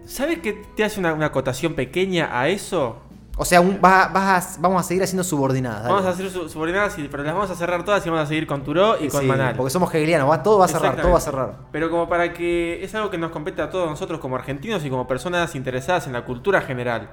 ¿Sabes 0.06 0.40
qué 0.40 0.52
te 0.76 0.84
hace 0.84 1.00
una, 1.00 1.14
una 1.14 1.26
acotación 1.26 1.74
pequeña 1.74 2.38
a 2.38 2.48
eso? 2.48 3.00
O 3.36 3.44
sea, 3.44 3.60
un- 3.60 3.80
vas 3.80 4.06
a- 4.06 4.12
vas 4.12 4.56
a- 4.56 4.60
vamos 4.60 4.80
a 4.80 4.84
seguir 4.84 5.02
haciendo 5.02 5.24
subordinadas. 5.24 5.82
dale. 5.82 5.92
Vamos 5.94 6.06
a 6.06 6.10
hacer 6.10 6.30
su- 6.30 6.48
subordinadas, 6.48 6.96
y- 6.98 7.08
pero 7.08 7.24
las 7.24 7.34
vamos 7.34 7.50
a 7.50 7.56
cerrar 7.56 7.84
todas 7.84 8.06
y 8.06 8.08
vamos 8.08 8.24
a 8.24 8.28
seguir 8.28 8.46
con 8.46 8.62
Turó 8.62 8.96
y 9.00 9.08
con 9.08 9.22
Sí, 9.22 9.26
Manal. 9.26 9.56
Porque 9.56 9.70
somos 9.70 9.92
hegelianos, 9.92 10.30
va, 10.30 10.40
todo 10.42 10.58
va 10.58 10.66
a 10.66 10.68
cerrar, 10.68 10.96
todo 11.00 11.10
va 11.10 11.18
a 11.18 11.20
cerrar. 11.20 11.54
Pero 11.72 11.90
como 11.90 12.08
para 12.08 12.32
que 12.32 12.84
es 12.84 12.94
algo 12.94 13.10
que 13.10 13.18
nos 13.18 13.32
compete 13.32 13.60
a 13.60 13.70
todos 13.70 13.90
nosotros 13.90 14.20
como 14.20 14.36
argentinos 14.36 14.84
y 14.84 14.90
como 14.90 15.08
personas 15.08 15.54
interesadas 15.56 16.06
en 16.06 16.12
la 16.12 16.24
cultura 16.24 16.60
general. 16.60 17.10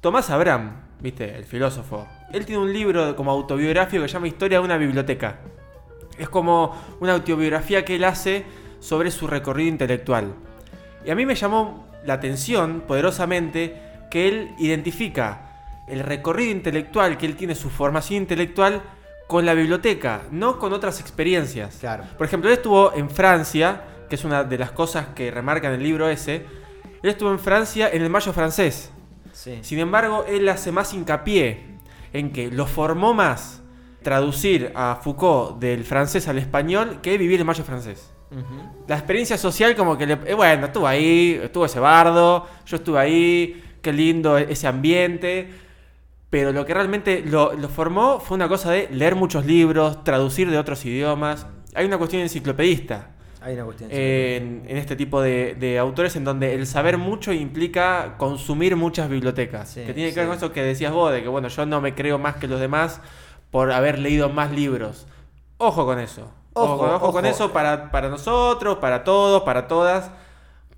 Tomás 0.00 0.30
Abraham, 0.30 0.76
viste, 1.00 1.36
el 1.36 1.44
filósofo, 1.44 2.06
él 2.32 2.46
tiene 2.46 2.62
un 2.62 2.72
libro 2.72 3.16
como 3.16 3.32
autobiográfico 3.32 4.02
que 4.02 4.08
se 4.08 4.14
llama 4.14 4.28
Historia 4.28 4.58
de 4.60 4.64
una 4.64 4.76
biblioteca. 4.78 5.40
Es 6.18 6.28
como 6.28 6.74
una 7.00 7.14
autobiografía 7.14 7.84
que 7.84 7.96
él 7.96 8.04
hace 8.04 8.46
sobre 8.78 9.10
su 9.10 9.26
recorrido 9.26 9.68
intelectual. 9.68 10.34
Y 11.04 11.10
a 11.10 11.14
mí 11.16 11.26
me 11.26 11.34
llamó 11.34 11.86
la 12.06 12.14
atención 12.14 12.84
poderosamente 12.86 13.89
que 14.10 14.28
él 14.28 14.54
identifica 14.58 15.46
el 15.86 16.00
recorrido 16.00 16.50
intelectual 16.52 17.16
que 17.16 17.26
él 17.26 17.36
tiene, 17.36 17.54
su 17.54 17.70
formación 17.70 18.22
intelectual, 18.22 18.82
con 19.26 19.46
la 19.46 19.54
biblioteca, 19.54 20.22
no 20.32 20.58
con 20.58 20.72
otras 20.72 21.00
experiencias. 21.00 21.76
Claro. 21.78 22.04
Por 22.18 22.26
ejemplo, 22.26 22.50
él 22.50 22.56
estuvo 22.56 22.92
en 22.94 23.08
Francia, 23.08 23.82
que 24.08 24.16
es 24.16 24.24
una 24.24 24.42
de 24.42 24.58
las 24.58 24.72
cosas 24.72 25.06
que 25.14 25.30
remarca 25.30 25.68
en 25.68 25.74
el 25.74 25.82
libro 25.84 26.08
ese. 26.08 26.46
Él 27.02 27.10
estuvo 27.10 27.30
en 27.30 27.38
Francia 27.38 27.88
en 27.92 28.02
el 28.02 28.10
Mayo 28.10 28.32
francés. 28.32 28.90
Sí. 29.32 29.60
Sin 29.62 29.78
embargo, 29.78 30.24
él 30.28 30.48
hace 30.48 30.72
más 30.72 30.92
hincapié 30.92 31.78
en 32.12 32.32
que 32.32 32.50
lo 32.50 32.66
formó 32.66 33.14
más 33.14 33.62
traducir 34.02 34.72
a 34.74 34.98
Foucault 35.00 35.60
del 35.60 35.84
francés 35.84 36.26
al 36.26 36.38
español 36.38 36.98
que 37.00 37.16
vivir 37.16 37.38
el 37.38 37.46
Mayo 37.46 37.62
francés. 37.62 38.10
Ujú. 38.32 38.84
La 38.88 38.96
experiencia 38.96 39.38
social 39.38 39.76
como 39.76 39.96
que 39.96 40.06
le... 40.06 40.14
eh, 40.26 40.34
bueno, 40.34 40.66
estuvo 40.66 40.86
ahí, 40.86 41.40
estuvo 41.42 41.64
ese 41.64 41.78
bardo, 41.78 42.48
yo 42.66 42.76
estuve 42.76 42.98
ahí, 42.98 43.62
qué 43.82 43.92
lindo 43.92 44.38
ese 44.38 44.66
ambiente. 44.66 45.50
Pero 46.30 46.52
lo 46.52 46.64
que 46.64 46.74
realmente 46.74 47.24
lo, 47.26 47.54
lo 47.54 47.68
formó 47.68 48.20
fue 48.20 48.36
una 48.36 48.48
cosa 48.48 48.70
de 48.70 48.88
leer 48.92 49.16
muchos 49.16 49.46
libros, 49.46 50.04
traducir 50.04 50.48
de 50.50 50.58
otros 50.58 50.84
idiomas. 50.84 51.46
Hay 51.74 51.86
una 51.86 51.98
cuestión 51.98 52.22
enciclopedista 52.22 53.08
Hay 53.40 53.54
una 53.54 53.64
cuestión. 53.64 53.90
en, 53.92 54.62
en 54.68 54.76
este 54.76 54.94
tipo 54.94 55.20
de, 55.22 55.56
de 55.58 55.78
autores 55.78 56.14
en 56.14 56.22
donde 56.24 56.54
el 56.54 56.66
saber 56.68 56.98
mucho 56.98 57.32
implica 57.32 58.14
consumir 58.16 58.76
muchas 58.76 59.08
bibliotecas. 59.08 59.70
Sí, 59.70 59.82
que 59.84 59.92
tiene 59.92 60.12
que 60.14 60.20
ver 60.20 60.28
con 60.28 60.36
eso 60.36 60.52
que 60.52 60.62
decías 60.62 60.92
vos, 60.92 61.12
de 61.12 61.20
que 61.22 61.28
bueno, 61.28 61.48
yo 61.48 61.66
no 61.66 61.80
me 61.80 61.94
creo 61.96 62.16
más 62.18 62.36
que 62.36 62.46
los 62.46 62.60
demás 62.60 63.00
por 63.50 63.72
haber 63.72 63.98
leído 63.98 64.28
más 64.28 64.52
libros. 64.52 65.06
Ojo 65.58 65.84
con 65.84 65.98
eso. 65.98 66.30
Ojo, 66.52 66.74
Ojo, 66.74 66.78
con- 66.78 66.90
ojo 66.90 67.12
con 67.12 67.24
ojo. 67.24 67.34
eso 67.34 67.52
para, 67.52 67.90
para 67.90 68.08
nosotros, 68.08 68.78
para 68.78 69.02
todos, 69.02 69.42
para 69.42 69.66
todas. 69.66 70.10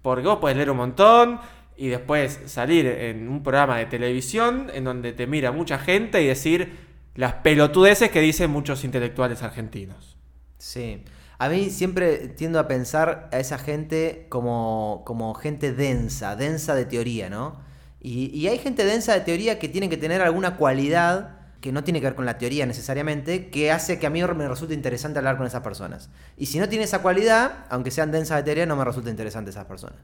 Porque 0.01 0.27
vos 0.27 0.39
podés 0.39 0.57
leer 0.57 0.71
un 0.71 0.79
montón 0.79 1.41
y 1.77 1.89
después 1.89 2.39
salir 2.47 2.87
en 2.87 3.29
un 3.29 3.43
programa 3.43 3.79
de 3.79 3.87
televisión 3.87 4.71
en 4.73 4.85
donde 4.85 5.13
te 5.13 5.27
mira 5.27 5.53
mucha 5.53 5.79
gente 5.79 6.23
y 6.23 6.27
decir 6.27 6.77
las 7.15 7.35
pelotudeces 7.35 8.11
que 8.11 8.21
dicen 8.21 8.51
muchos 8.51 8.85
intelectuales 8.85 9.43
argentinos. 9.43 10.17
Sí. 10.59 11.05
A 11.39 11.49
mí 11.49 11.71
siempre 11.71 12.29
tiendo 12.29 12.59
a 12.61 12.69
pensar 12.69 13.29
a 13.33 13.39
esa 13.39 13.59
gente 13.59 14.27
como, 14.29 15.03
como 15.05 15.35
gente 15.35 15.73
densa, 15.73 16.37
densa 16.37 16.75
de 16.75 16.85
teoría, 16.85 17.29
¿no? 17.29 17.61
Y, 18.01 18.27
y 18.37 18.49
hay 18.49 18.59
gente 18.59 18.85
densa 18.85 19.15
de 19.15 19.21
teoría 19.21 19.59
que 19.59 19.69
tiene 19.69 19.89
que 19.89 19.97
tener 19.97 20.23
alguna 20.23 20.57
cualidad 20.57 21.43
que 21.63 21.73
no 21.73 21.85
tiene 21.85 22.01
que 22.01 22.07
ver 22.07 22.15
con 22.17 22.27
la 22.27 22.39
teoría 22.39 22.67
necesariamente, 22.67 23.49
que 23.49 23.71
hace 23.71 23.99
que 23.99 24.07
a 24.07 24.11
mí 24.11 24.21
me 24.21 24.49
resulte 24.49 24.75
interesante 24.75 25.21
hablar 25.21 25.37
con 25.37 25.47
esas 25.47 25.63
personas. 25.63 26.11
Y 26.37 26.47
si 26.47 26.59
no 26.59 26.69
tiene 26.69 26.85
esa 26.85 27.01
cualidad, 27.01 27.67
aunque 27.71 27.93
sean 27.93 28.11
densas 28.11 28.39
de 28.39 28.43
teoría, 28.43 28.67
no 28.67 28.77
me 28.77 28.85
resulta 28.85 29.11
interesante 29.11 29.53
esas 29.53 29.65
personas. 29.67 29.99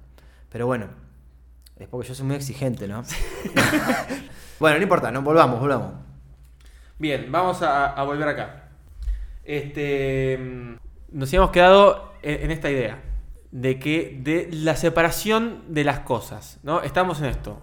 Pero 0.51 0.67
bueno, 0.67 0.87
es 1.79 1.89
porque 1.89 2.09
yo 2.09 2.15
soy 2.15 2.27
muy 2.27 2.37
exigente, 2.37 2.89
¿no? 2.89 3.03
bueno, 4.61 4.77
no 4.77 4.83
importa, 4.83 5.11
no, 5.11 5.23
volvamos, 5.23 5.61
volvamos. 5.61 5.93
Bien, 6.99 7.31
vamos 7.31 7.63
a, 7.63 7.93
a 7.93 8.03
volver 8.03 8.29
acá. 8.29 8.71
Este, 9.45 10.39
nos 11.13 11.29
habíamos 11.29 11.51
quedado 11.51 12.13
en, 12.23 12.45
en 12.45 12.51
esta 12.51 12.71
idea 12.71 13.03
de 13.51 13.79
que 13.79 14.19
de 14.21 14.49
la 14.53 14.77
separación 14.77 15.63
de 15.69 15.85
las 15.85 16.01
cosas, 16.01 16.59
¿no? 16.63 16.83
Estamos 16.83 17.21
en 17.21 17.27
esto. 17.27 17.59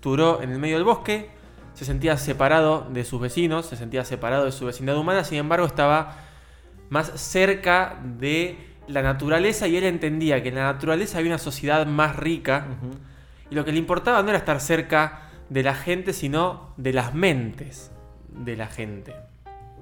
Turó 0.00 0.40
en 0.40 0.50
el 0.50 0.58
medio 0.58 0.76
del 0.76 0.84
bosque, 0.84 1.30
se 1.74 1.84
sentía 1.84 2.16
separado 2.16 2.86
de 2.90 3.04
sus 3.04 3.20
vecinos, 3.20 3.66
se 3.66 3.76
sentía 3.76 4.04
separado 4.04 4.44
de 4.44 4.52
su 4.52 4.66
vecindad 4.66 4.96
humana, 4.96 5.24
sin 5.24 5.38
embargo 5.38 5.66
estaba 5.66 6.16
más 6.88 7.12
cerca 7.20 8.00
de 8.02 8.58
la 8.86 9.02
naturaleza 9.02 9.68
y 9.68 9.76
él 9.76 9.84
entendía 9.84 10.42
que 10.42 10.48
en 10.48 10.54
la 10.54 10.72
naturaleza 10.72 11.18
había 11.18 11.32
una 11.32 11.38
sociedad 11.38 11.86
más 11.86 12.16
rica 12.16 12.66
y 13.50 13.54
lo 13.54 13.64
que 13.64 13.72
le 13.72 13.78
importaba 13.78 14.22
no 14.22 14.28
era 14.30 14.38
estar 14.38 14.60
cerca 14.60 15.22
de 15.48 15.62
la 15.62 15.74
gente, 15.74 16.12
sino 16.12 16.72
de 16.76 16.92
las 16.92 17.14
mentes 17.14 17.90
de 18.28 18.56
la 18.56 18.66
gente. 18.66 19.14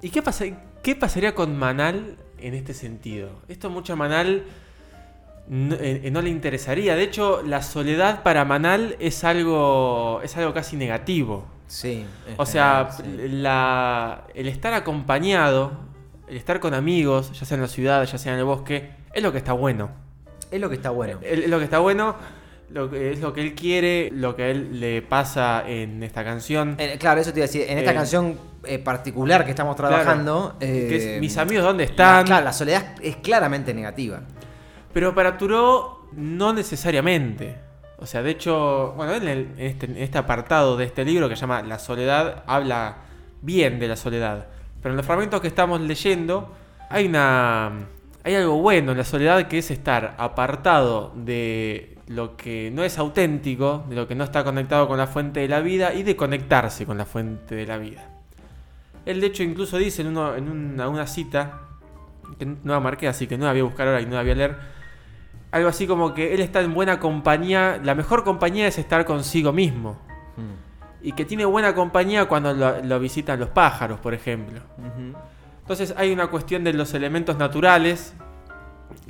¿Y 0.01 0.09
qué, 0.09 0.21
pasa, 0.21 0.45
qué 0.83 0.95
pasaría 0.95 1.35
con 1.35 1.57
Manal 1.57 2.17
en 2.39 2.53
este 2.53 2.73
sentido? 2.73 3.29
Esto 3.47 3.69
mucho 3.69 3.93
a 3.93 3.95
Manal 3.95 4.43
no, 5.49 5.75
eh, 5.75 6.01
eh, 6.03 6.11
no 6.11 6.21
le 6.21 6.29
interesaría. 6.29 6.95
De 6.95 7.03
hecho, 7.03 7.41
la 7.43 7.61
soledad 7.61 8.23
para 8.23 8.45
Manal 8.45 8.95
es 8.99 9.23
algo, 9.23 10.21
es 10.23 10.35
algo 10.37 10.53
casi 10.53 10.75
negativo. 10.75 11.45
Sí. 11.67 12.05
O 12.37 12.45
sea, 12.45 12.89
sí. 12.91 13.03
la- 13.29 14.23
el 14.33 14.47
estar 14.47 14.73
acompañado, 14.73 15.71
el 16.29 16.37
estar 16.37 16.59
con 16.59 16.73
amigos, 16.73 17.31
ya 17.37 17.45
sea 17.45 17.55
en 17.55 17.61
la 17.61 17.67
ciudad, 17.67 18.03
ya 18.05 18.17
sea 18.17 18.33
en 18.33 18.39
el 18.39 18.45
bosque, 18.45 18.91
es 19.13 19.23
lo 19.23 19.31
que 19.31 19.37
está 19.39 19.53
bueno. 19.53 19.89
es 20.51 20.61
lo 20.61 20.69
que 20.69 20.75
está 20.75 20.91
bueno. 20.91 21.19
Es 21.21 21.49
lo 21.49 21.57
que 21.57 21.65
está 21.65 21.79
bueno, 21.79 22.15
lo 22.69 22.89
que, 22.89 23.11
es 23.11 23.19
lo 23.21 23.33
que 23.33 23.41
él 23.41 23.53
quiere, 23.55 24.09
lo 24.11 24.35
que 24.35 24.43
a 24.43 24.47
él 24.49 24.79
le 24.79 25.01
pasa 25.01 25.63
en 25.67 26.03
esta 26.03 26.23
canción. 26.23 26.75
Eh, 26.77 26.97
claro, 26.99 27.21
eso 27.21 27.31
te 27.31 27.39
iba 27.39 27.45
a 27.45 27.47
decir. 27.47 27.65
En 27.67 27.77
esta 27.77 27.91
Eh, 27.91 27.95
canción 27.95 28.37
eh, 28.65 28.79
particular 28.79 29.45
que 29.45 29.51
estamos 29.51 29.75
trabajando. 29.75 30.55
que 30.59 31.15
es 31.15 31.21
Mis 31.21 31.37
amigos, 31.37 31.63
¿dónde 31.63 31.85
están? 31.85 32.17
la- 32.19 32.23
claro, 32.25 32.45
la 32.45 32.53
soledad 32.53 32.95
es 33.01 33.15
claramente 33.17 33.73
negativa. 33.73 34.21
Pero 34.93 35.13
para 35.15 35.37
Turó, 35.37 36.07
no 36.13 36.53
necesariamente. 36.53 37.55
O 37.99 38.05
sea, 38.05 38.21
de 38.21 38.31
hecho, 38.31 38.93
bueno, 38.95 39.13
él 39.13 39.23
en, 39.23 39.29
el- 39.29 39.47
en 39.57 39.65
este, 39.65 39.85
en 39.87 39.97
este 39.97 40.17
apartado 40.17 40.77
de 40.77 40.85
este 40.85 41.03
libro 41.05 41.29
que 41.29 41.35
se 41.35 41.41
llama 41.41 41.61
La 41.63 41.79
soledad, 41.79 42.43
habla 42.47 42.97
bien 43.41 43.79
de 43.79 43.87
la 43.87 43.95
soledad. 43.95 44.47
Pero 44.81 44.93
en 44.93 44.97
los 44.97 45.05
fragmentos 45.05 45.41
que 45.41 45.47
estamos 45.47 45.79
leyendo, 45.81 46.53
hay 46.89 47.05
una. 47.07 47.71
Hay 48.23 48.35
algo 48.35 48.57
bueno 48.61 48.91
en 48.91 48.97
la 48.97 49.03
soledad 49.05 49.47
que 49.47 49.59
es 49.59 49.71
estar 49.71 50.15
apartado 50.17 51.13
de 51.15 51.96
lo 52.07 52.37
que 52.37 52.71
no 52.73 52.83
es 52.83 52.97
auténtico, 52.97 53.83
de 53.89 53.95
lo 53.95 54.07
que 54.07 54.15
no 54.15 54.23
está 54.23 54.43
conectado 54.43 54.87
con 54.87 54.97
la 54.97 55.07
fuente 55.07 55.41
de 55.41 55.47
la 55.47 55.59
vida 55.59 55.93
y 55.93 56.03
de 56.03 56.15
conectarse 56.15 56.85
con 56.85 56.97
la 56.97 57.05
fuente 57.05 57.55
de 57.55 57.65
la 57.65 57.77
vida. 57.77 58.09
Él, 59.05 59.21
de 59.21 59.27
hecho, 59.27 59.43
incluso 59.43 59.77
dice 59.77 60.01
en, 60.01 60.09
uno- 60.09 60.35
en 60.35 60.49
una, 60.49 60.87
una 60.89 61.07
cita, 61.07 61.61
que 62.39 62.45
no 62.45 62.73
la 62.73 62.79
marqué, 62.79 63.07
así 63.07 63.27
que 63.27 63.37
no 63.37 63.45
la 63.45 63.51
voy 63.51 63.61
a 63.61 63.63
buscar 63.63 63.87
ahora 63.87 64.01
y 64.01 64.05
no 64.05 64.15
la 64.15 64.21
voy 64.21 64.31
a 64.31 64.35
leer. 64.35 64.55
Algo 65.51 65.69
así 65.69 65.87
como 65.87 66.13
que 66.13 66.33
él 66.33 66.41
está 66.41 66.59
en 66.61 66.73
buena 66.73 66.99
compañía. 66.99 67.79
La 67.83 67.95
mejor 67.95 68.23
compañía 68.25 68.67
es 68.67 68.77
estar 68.77 69.05
consigo 69.05 69.53
mismo. 69.53 69.97
y 71.01 71.11
que 71.13 71.23
tiene 71.25 71.45
buena 71.45 71.73
compañía 71.73 72.25
cuando 72.25 72.53
lo, 72.53 72.83
lo 72.83 72.99
visitan 72.99 73.39
los 73.39 73.49
pájaros, 73.49 73.99
por 73.99 74.13
ejemplo. 74.13 74.59
Entonces 75.61 75.93
hay 75.97 76.11
una 76.11 76.27
cuestión 76.27 76.63
de 76.65 76.73
los 76.73 76.93
elementos 76.93 77.37
naturales 77.37 78.13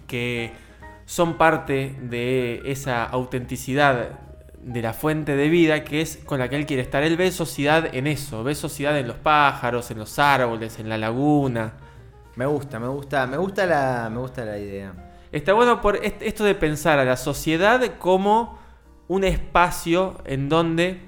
que 0.05 0.51
son 1.07 1.37
parte 1.37 1.95
de 2.01 2.61
esa 2.65 3.05
autenticidad 3.05 4.19
de 4.61 4.81
la 4.81 4.91
fuente 4.91 5.37
de 5.37 5.47
vida 5.47 5.85
que 5.85 6.01
es 6.01 6.17
con 6.17 6.37
la 6.39 6.49
que 6.49 6.57
él 6.57 6.65
quiere 6.65 6.81
estar. 6.81 7.01
Él 7.01 7.15
ve 7.15 7.31
sociedad 7.31 7.87
en 7.95 8.07
eso, 8.07 8.43
ve 8.43 8.53
sociedad 8.55 8.99
en 8.99 9.07
los 9.07 9.15
pájaros, 9.15 9.89
en 9.89 9.99
los 9.99 10.19
árboles, 10.19 10.77
en 10.79 10.89
la 10.89 10.97
laguna. 10.97 11.73
Me 12.35 12.45
gusta, 12.45 12.77
me 12.77 12.89
gusta, 12.89 13.25
me 13.25 13.37
gusta 13.37 13.65
la, 13.65 14.09
me 14.11 14.19
gusta 14.19 14.43
la 14.43 14.57
idea. 14.59 14.93
Está 15.31 15.53
bueno 15.53 15.79
por 15.79 15.95
est- 16.05 16.21
esto 16.21 16.43
de 16.43 16.55
pensar 16.55 16.99
a 16.99 17.05
la 17.05 17.15
sociedad 17.15 17.81
como 17.99 18.59
un 19.07 19.23
espacio 19.23 20.17
en 20.25 20.49
donde 20.49 20.99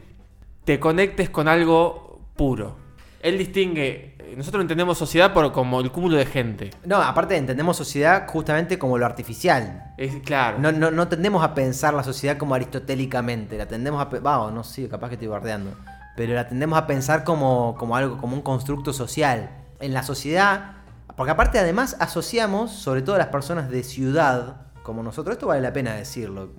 te 0.64 0.80
conectes 0.80 1.30
con 1.30 1.50
algo 1.50 2.22
puro. 2.38 2.78
Él 3.22 3.38
distingue, 3.38 4.16
nosotros 4.36 4.62
entendemos 4.62 4.98
sociedad 4.98 5.34
por 5.34 5.52
como 5.52 5.80
el 5.82 5.92
cúmulo 5.92 6.18
de 6.18 6.26
gente. 6.26 6.72
No, 6.86 6.98
aparte 6.98 7.36
entendemos 7.38 7.78
sociedad 7.78 8.28
justamente 8.28 8.80
como 8.80 8.98
lo 8.98 9.06
artificial. 9.06 9.94
Es 9.98 10.16
claro. 10.24 10.60
No, 10.60 10.72
no, 10.72 10.92
no 10.92 11.08
tendemos 11.08 11.44
a 11.44 11.54
pensar 11.54 11.94
la 11.94 12.04
sociedad 12.04 12.38
como 12.38 12.56
aristotélicamente, 12.56 13.58
la 13.58 13.68
tendemos 13.68 14.02
a... 14.02 14.06
Vamos, 14.20 14.54
no 14.54 14.64
sé, 14.64 14.88
capaz 14.90 15.10
que 15.10 15.16
estoy 15.16 15.28
bardeando. 15.28 15.72
Pero 16.16 16.34
la 16.34 16.48
tendemos 16.48 16.78
a 16.78 16.88
pensar 16.88 17.24
como, 17.24 17.76
como 17.78 17.96
algo, 17.96 18.18
como 18.18 18.36
un 18.36 18.42
constructo 18.42 18.94
social. 18.94 19.52
En 19.80 19.94
la 19.94 20.04
sociedad, 20.04 20.74
porque 21.16 21.32
aparte 21.32 21.60
además 21.60 21.96
asociamos, 22.00 22.72
sobre 22.72 23.02
todo 23.02 23.18
las 23.18 23.28
personas 23.28 23.70
de 23.70 23.84
ciudad, 23.84 24.62
como 24.84 25.04
nosotros, 25.04 25.34
esto 25.34 25.48
vale 25.48 25.62
la 25.62 25.74
pena 25.74 25.94
decirlo. 25.94 26.50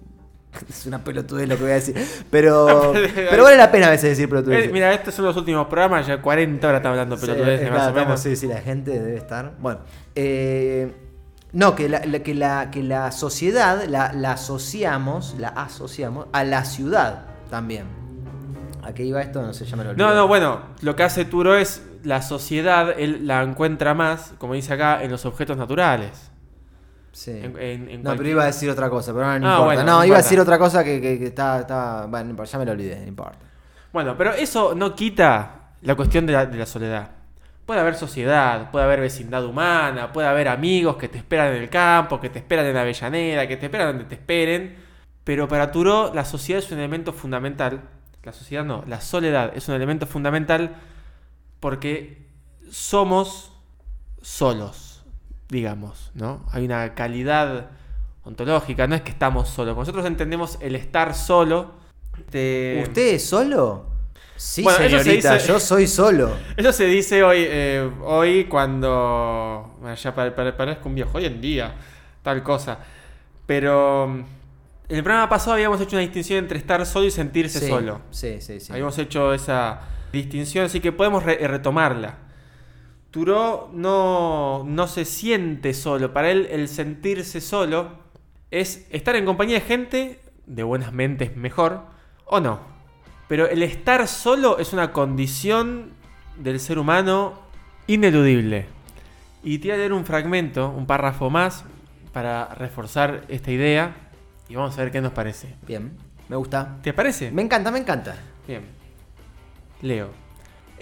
Es 0.68 0.86
una 0.86 1.02
pelotudez 1.02 1.48
lo 1.48 1.56
que 1.56 1.62
voy 1.62 1.72
a 1.72 1.74
decir. 1.74 1.94
Pero, 2.30 2.92
pero 3.14 3.44
vale 3.44 3.56
la 3.56 3.70
pena 3.70 3.86
a 3.86 3.90
veces 3.90 4.10
decir 4.10 4.28
pelotudez. 4.28 4.66
Eh, 4.66 4.70
mira, 4.72 4.92
estos 4.92 5.14
son 5.14 5.24
los 5.24 5.36
últimos 5.36 5.66
programas, 5.68 6.06
ya 6.06 6.20
40 6.20 6.66
horas 6.68 6.78
está 6.80 6.90
hablando 6.90 7.16
pelotudeces, 7.18 7.60
Sí, 7.66 7.70
más 7.70 7.74
claro, 7.76 7.90
o 7.92 7.94
menos. 7.94 8.20
estamos- 8.20 8.20
sí, 8.20 8.36
sí, 8.36 8.46
la 8.46 8.60
gente 8.60 8.90
debe 8.90 9.16
estar. 9.16 9.52
Bueno, 9.60 9.80
eh, 10.14 10.92
no, 11.52 11.74
que 11.74 11.88
la, 11.88 12.04
la- 12.04 12.18
que, 12.20 12.34
la, 12.34 12.70
que 12.70 12.82
la 12.82 13.10
sociedad 13.12 13.84
la, 13.88 14.12
la 14.12 14.32
asociamos, 14.32 15.34
la 15.38 15.48
asociamos 15.48 16.26
a 16.32 16.44
la 16.44 16.64
ciudad 16.64 17.26
también. 17.50 17.84
¿A 18.82 18.92
qué 18.94 19.04
iba 19.04 19.20
esto? 19.20 19.42
No 19.42 19.52
sé, 19.52 19.66
ya 19.66 19.76
me 19.76 19.84
lo 19.84 19.90
olvidé. 19.90 20.04
No, 20.04 20.14
no, 20.14 20.26
bueno, 20.26 20.60
lo 20.82 20.96
que 20.96 21.02
hace 21.02 21.24
Turo 21.24 21.54
es 21.56 21.82
la 22.02 22.22
sociedad, 22.22 22.94
él 22.98 23.26
la 23.26 23.42
encuentra 23.42 23.92
más, 23.94 24.32
como 24.38 24.54
dice 24.54 24.72
acá, 24.72 25.02
en 25.02 25.10
los 25.10 25.26
objetos 25.26 25.56
naturales. 25.58 26.30
Sí. 27.12 27.32
En- 27.32 27.58
en- 27.58 27.88
en 27.88 28.02
no, 28.02 28.16
pero 28.16 28.28
iba 28.28 28.42
a 28.44 28.46
decir 28.46 28.70
otra 28.70 28.88
cosa, 28.88 29.12
pero 29.12 29.24
no, 29.26 29.38
no 29.38 29.46
Ah, 29.46 29.50
importa. 29.50 29.64
bueno, 29.64 29.82
no, 29.84 29.98
no 29.98 30.04
iba 30.04 30.16
a 30.16 30.22
decir 30.22 30.38
otra 30.40 30.58
cosa 30.58 30.84
que, 30.84 31.00
que, 31.00 31.18
que 31.18 31.26
está, 31.26 31.60
está- 31.60 32.06
Bueno, 32.06 32.44
ya 32.44 32.58
me 32.58 32.64
lo 32.64 32.72
olvidé, 32.72 33.00
no 33.00 33.08
importa. 33.08 33.38
Bueno, 33.92 34.16
pero 34.16 34.32
eso 34.32 34.74
no 34.74 34.94
quita 34.94 35.72
la 35.82 35.94
cuestión 35.96 36.24
de 36.26 36.32
la, 36.32 36.46
de 36.46 36.56
la 36.58 36.66
soledad. 36.66 37.10
Puede 37.66 37.80
haber 37.80 37.94
sociedad, 37.94 38.70
puede 38.70 38.84
haber 38.84 39.00
vecindad 39.00 39.44
humana, 39.44 40.12
puede 40.12 40.28
haber 40.28 40.48
amigos 40.48 40.96
que 40.96 41.08
te 41.08 41.18
esperan 41.18 41.48
en 41.54 41.62
el 41.62 41.68
campo, 41.68 42.20
que 42.20 42.28
te 42.30 42.38
esperan 42.40 42.66
en 42.66 42.74
la 42.74 42.82
Avellaneda, 42.82 43.46
que 43.46 43.56
te 43.56 43.66
esperan 43.66 43.88
donde 43.88 44.04
te 44.04 44.14
esperen. 44.16 44.76
Pero 45.24 45.46
para 45.48 45.70
Turó 45.70 46.12
la 46.14 46.24
sociedad 46.24 46.62
es 46.62 46.70
un 46.72 46.78
elemento 46.78 47.12
fundamental. 47.12 47.80
La 48.22 48.32
sociedad 48.32 48.64
no, 48.64 48.84
la 48.86 49.00
soledad 49.00 49.52
es 49.54 49.68
un 49.68 49.74
elemento 49.74 50.06
fundamental 50.06 50.76
porque 51.60 52.26
somos 52.70 53.52
solos, 54.22 54.89
digamos, 55.50 56.10
¿no? 56.14 56.44
Hay 56.52 56.64
una 56.64 56.94
calidad 56.94 57.66
ontológica, 58.24 58.86
no 58.86 58.94
es 58.94 59.02
que 59.02 59.10
estamos 59.10 59.48
solos. 59.48 59.76
Nosotros 59.76 60.06
entendemos 60.06 60.58
el 60.60 60.76
estar 60.76 61.14
solo. 61.14 61.72
te- 62.30 62.80
¿Usted 62.82 63.14
es 63.14 63.24
solo? 63.26 63.86
Sí, 64.36 64.62
Bueno, 64.62 64.78
eso 64.84 64.98
se 64.98 65.04
señorita, 65.04 65.34
dice- 65.34 65.46
yo 65.48 65.60
soy 65.60 65.86
solo. 65.86 66.30
Eso 66.56 66.72
se 66.72 66.86
dice 66.86 67.22
hoy, 67.22 67.38
eh, 67.46 67.90
hoy 68.04 68.44
cuando. 68.44 69.76
Bueno, 69.80 69.94
ya 69.96 70.14
pare- 70.14 70.30
pare- 70.30 70.52
parezco 70.54 70.88
un 70.88 70.94
viejo, 70.94 71.18
hoy 71.18 71.26
en 71.26 71.40
día, 71.40 71.74
tal 72.22 72.42
cosa. 72.42 72.78
Pero. 73.46 74.04
En 74.88 74.96
el 74.96 75.04
programa 75.04 75.28
pasado 75.28 75.52
habíamos 75.52 75.80
hecho 75.80 75.94
una 75.94 76.00
distinción 76.02 76.40
entre 76.40 76.58
estar 76.58 76.84
solo 76.84 77.06
y 77.06 77.10
sentirse 77.12 77.60
Sí, 77.60 77.68
solo. 77.68 78.00
Sí, 78.10 78.40
sí, 78.40 78.58
sí. 78.60 78.72
Habíamos 78.72 78.98
hecho 78.98 79.32
esa 79.32 79.82
distinción, 80.12 80.64
así 80.66 80.80
que 80.80 80.90
podemos 80.90 81.22
re- 81.22 81.46
retomarla. 81.46 82.16
Turó 83.10 83.70
no, 83.72 84.64
no 84.64 84.86
se 84.86 85.04
siente 85.04 85.74
solo. 85.74 86.12
Para 86.12 86.30
él, 86.30 86.46
el 86.50 86.68
sentirse 86.68 87.40
solo 87.40 87.92
es 88.50 88.86
estar 88.90 89.16
en 89.16 89.24
compañía 89.24 89.56
de 89.56 89.60
gente, 89.62 90.20
de 90.46 90.62
buenas 90.62 90.92
mentes 90.92 91.36
mejor, 91.36 91.82
o 92.24 92.40
no. 92.40 92.60
Pero 93.28 93.48
el 93.48 93.62
estar 93.62 94.06
solo 94.06 94.58
es 94.58 94.72
una 94.72 94.92
condición 94.92 95.92
del 96.36 96.60
ser 96.60 96.78
humano 96.78 97.34
ineludible. 97.86 98.66
Y 99.42 99.58
te 99.58 99.68
voy 99.68 99.74
a 99.74 99.78
leer 99.78 99.92
un 99.92 100.04
fragmento, 100.04 100.68
un 100.68 100.86
párrafo 100.86 101.30
más, 101.30 101.64
para 102.12 102.54
reforzar 102.54 103.24
esta 103.28 103.50
idea. 103.50 103.96
Y 104.48 104.54
vamos 104.54 104.76
a 104.78 104.82
ver 104.82 104.92
qué 104.92 105.00
nos 105.00 105.12
parece. 105.12 105.56
Bien, 105.66 105.96
me 106.28 106.36
gusta. 106.36 106.78
¿Te 106.82 106.92
parece? 106.92 107.30
Me 107.30 107.42
encanta, 107.42 107.70
me 107.70 107.78
encanta. 107.78 108.16
Bien. 108.46 108.62
Leo. 109.82 110.29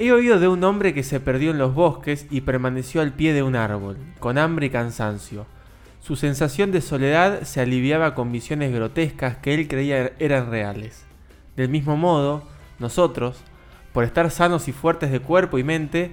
He 0.01 0.13
oído 0.13 0.39
de 0.39 0.47
un 0.47 0.63
hombre 0.63 0.95
que 0.95 1.03
se 1.03 1.19
perdió 1.19 1.51
en 1.51 1.59
los 1.59 1.75
bosques 1.75 2.29
y 2.31 2.43
permaneció 2.43 3.01
al 3.01 3.15
pie 3.15 3.33
de 3.33 3.43
un 3.43 3.57
árbol, 3.57 3.97
con 4.21 4.39
hambre 4.39 4.67
y 4.67 4.71
cansancio. 4.71 5.45
Su 5.99 6.15
sensación 6.15 6.71
de 6.71 6.81
soledad 6.81 7.43
se 7.43 7.61
aliviaba 7.61 8.15
con 8.15 8.31
visiones 8.31 8.73
grotescas 8.73 9.39
que 9.39 9.55
él 9.55 9.67
creía 9.67 10.13
eran 10.21 10.53
reales. 10.53 11.05
Del 11.57 11.69
mismo 11.69 11.97
modo, 11.97 12.45
nosotros, 12.79 13.41
por 13.93 14.05
estar 14.05 14.31
sanos 14.31 14.69
y 14.69 14.73
fuertes 14.73 15.11
de 15.11 15.19
cuerpo 15.19 15.59
y 15.59 15.65
mente, 15.65 16.13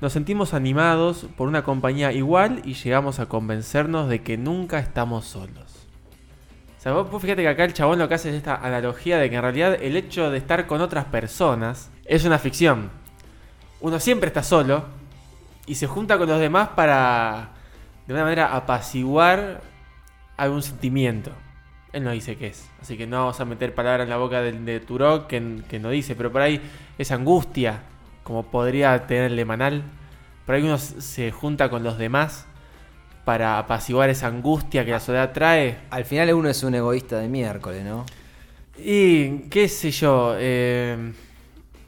nos 0.00 0.14
sentimos 0.14 0.54
animados 0.54 1.26
por 1.36 1.46
una 1.46 1.62
compañía 1.62 2.12
igual 2.12 2.62
y 2.64 2.72
llegamos 2.72 3.18
a 3.18 3.26
convencernos 3.26 4.08
de 4.08 4.22
que 4.22 4.38
nunca 4.38 4.78
estamos 4.78 5.26
solos. 5.26 5.86
O 6.86 7.04
vos 7.04 7.20
fíjate 7.20 7.42
que 7.42 7.48
acá 7.48 7.66
el 7.66 7.74
chabón 7.74 7.98
lo 7.98 8.08
que 8.08 8.14
hace 8.14 8.30
es 8.30 8.36
esta 8.36 8.54
analogía 8.56 9.18
de 9.18 9.28
que 9.28 9.36
en 9.36 9.42
realidad 9.42 9.76
el 9.78 9.94
hecho 9.94 10.30
de 10.30 10.38
estar 10.38 10.66
con 10.66 10.80
otras 10.80 11.04
personas 11.04 11.90
es 12.06 12.24
una 12.24 12.38
ficción. 12.38 13.04
Uno 13.86 14.00
siempre 14.00 14.26
está 14.26 14.42
solo 14.42 14.84
y 15.64 15.76
se 15.76 15.86
junta 15.86 16.18
con 16.18 16.28
los 16.28 16.40
demás 16.40 16.70
para, 16.70 17.50
de 18.08 18.14
una 18.14 18.24
manera, 18.24 18.56
apaciguar 18.56 19.60
algún 20.36 20.60
sentimiento. 20.60 21.30
Él 21.92 22.02
no 22.02 22.10
dice 22.10 22.34
qué 22.34 22.48
es, 22.48 22.68
así 22.82 22.96
que 22.96 23.06
no 23.06 23.18
vamos 23.18 23.38
a 23.38 23.44
meter 23.44 23.76
palabras 23.76 24.02
en 24.06 24.10
la 24.10 24.16
boca 24.16 24.40
de, 24.40 24.50
de 24.50 24.80
Turok 24.80 25.28
que, 25.28 25.62
que 25.68 25.78
no 25.78 25.90
dice, 25.90 26.16
pero 26.16 26.32
por 26.32 26.42
ahí 26.42 26.60
esa 26.98 27.14
angustia, 27.14 27.82
como 28.24 28.42
podría 28.42 29.06
tener 29.06 29.30
el 29.30 29.46
Manal, 29.46 29.84
por 30.46 30.56
ahí 30.56 30.64
uno 30.64 30.78
se 30.78 31.30
junta 31.30 31.70
con 31.70 31.84
los 31.84 31.96
demás 31.96 32.44
para 33.24 33.56
apaciguar 33.60 34.10
esa 34.10 34.26
angustia 34.26 34.84
que 34.84 34.90
la 34.90 34.98
soledad 34.98 35.32
trae. 35.32 35.78
Al 35.90 36.04
final 36.04 36.34
uno 36.34 36.48
es 36.48 36.64
un 36.64 36.74
egoísta 36.74 37.18
de 37.20 37.28
miércoles, 37.28 37.84
¿no? 37.84 38.04
Y 38.78 39.42
qué 39.48 39.68
sé 39.68 39.92
yo, 39.92 40.34
eh, 40.36 41.12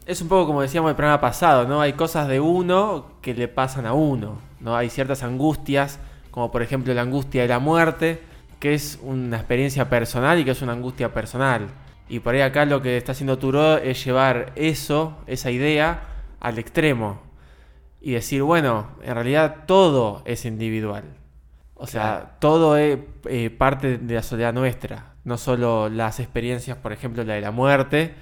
es 0.09 0.21
un 0.21 0.27
poco 0.27 0.47
como 0.47 0.63
decíamos 0.63 0.89
el 0.89 0.95
programa 0.95 1.21
pasado, 1.21 1.67
¿no? 1.67 1.81
Hay 1.81 1.93
cosas 1.93 2.27
de 2.27 2.39
uno 2.39 3.11
que 3.21 3.35
le 3.35 3.47
pasan 3.47 3.85
a 3.85 3.93
uno, 3.93 4.39
¿no? 4.59 4.75
Hay 4.75 4.89
ciertas 4.89 5.21
angustias, 5.21 5.99
como 6.31 6.51
por 6.51 6.63
ejemplo 6.63 6.91
la 6.95 7.03
angustia 7.03 7.43
de 7.43 7.47
la 7.47 7.59
muerte, 7.59 8.19
que 8.59 8.73
es 8.73 8.97
una 9.03 9.37
experiencia 9.37 9.87
personal 9.87 10.39
y 10.39 10.45
que 10.45 10.51
es 10.51 10.63
una 10.63 10.71
angustia 10.71 11.13
personal. 11.13 11.67
Y 12.09 12.21
por 12.21 12.33
ahí 12.33 12.41
acá 12.41 12.65
lo 12.65 12.81
que 12.81 12.97
está 12.97 13.11
haciendo 13.11 13.37
Turó 13.37 13.77
es 13.77 14.03
llevar 14.03 14.51
eso, 14.55 15.15
esa 15.27 15.51
idea, 15.51 16.01
al 16.39 16.57
extremo. 16.57 17.21
Y 18.01 18.13
decir, 18.13 18.41
bueno, 18.41 18.87
en 19.03 19.13
realidad 19.13 19.57
todo 19.67 20.23
es 20.25 20.43
individual. 20.43 21.03
O 21.75 21.85
sea, 21.85 22.37
todo 22.39 22.77
es 22.77 22.97
eh, 23.25 23.51
parte 23.51 23.99
de 23.99 24.15
la 24.15 24.23
soledad 24.23 24.53
nuestra. 24.53 25.13
No 25.23 25.37
solo 25.37 25.87
las 25.87 26.19
experiencias, 26.19 26.77
por 26.77 26.93
ejemplo, 26.93 27.23
la 27.23 27.35
de 27.35 27.41
la 27.41 27.51
muerte, 27.51 28.15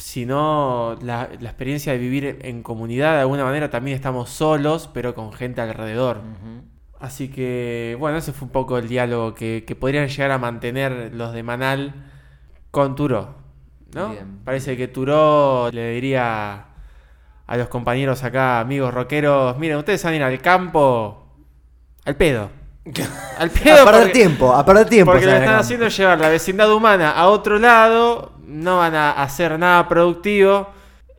sino 0.00 0.96
la, 1.02 1.28
la 1.40 1.50
experiencia 1.50 1.92
de 1.92 1.98
vivir 1.98 2.38
en 2.42 2.62
comunidad. 2.62 3.14
De 3.14 3.20
alguna 3.20 3.44
manera 3.44 3.70
también 3.70 3.94
estamos 3.94 4.30
solos, 4.30 4.88
pero 4.92 5.14
con 5.14 5.32
gente 5.32 5.60
alrededor. 5.60 6.22
Así 6.98 7.28
que, 7.28 7.96
bueno, 7.98 8.18
ese 8.18 8.32
fue 8.32 8.46
un 8.46 8.52
poco 8.52 8.78
el 8.78 8.88
diálogo 8.88 9.34
que, 9.34 9.64
que 9.66 9.74
podrían 9.76 10.08
llegar 10.08 10.30
a 10.30 10.38
mantener 10.38 11.14
los 11.14 11.32
de 11.32 11.42
Manal 11.42 11.94
con 12.70 12.94
Turó. 12.94 13.36
¿no? 13.94 14.10
Bien. 14.10 14.40
Parece 14.44 14.76
que 14.76 14.88
Turó 14.88 15.70
le 15.72 15.92
diría 15.92 16.66
a 17.46 17.56
los 17.56 17.68
compañeros 17.68 18.22
acá, 18.22 18.60
amigos 18.60 18.94
rockeros, 18.94 19.58
miren, 19.58 19.78
ustedes 19.78 20.02
van 20.04 20.12
a 20.14 20.16
ir 20.16 20.22
al 20.22 20.40
campo 20.40 21.26
al 22.04 22.16
pedo. 22.16 22.50
Al 23.38 23.50
pedo 23.50 23.82
a 23.82 23.84
perder 23.84 24.00
porque- 24.02 24.12
tiempo, 24.12 24.52
a 24.54 24.64
perder 24.64 24.88
tiempo. 24.88 25.12
porque 25.12 25.26
lo 25.26 25.32
están 25.32 25.56
haciendo 25.56 25.86
es 25.86 25.96
llevar 25.96 26.18
la 26.18 26.28
vecindad 26.28 26.72
humana 26.72 27.10
a 27.12 27.26
otro 27.28 27.58
lado, 27.58 28.32
no 28.46 28.78
van 28.78 28.94
a 28.94 29.12
hacer 29.12 29.58
nada 29.58 29.86
productivo. 29.88 30.68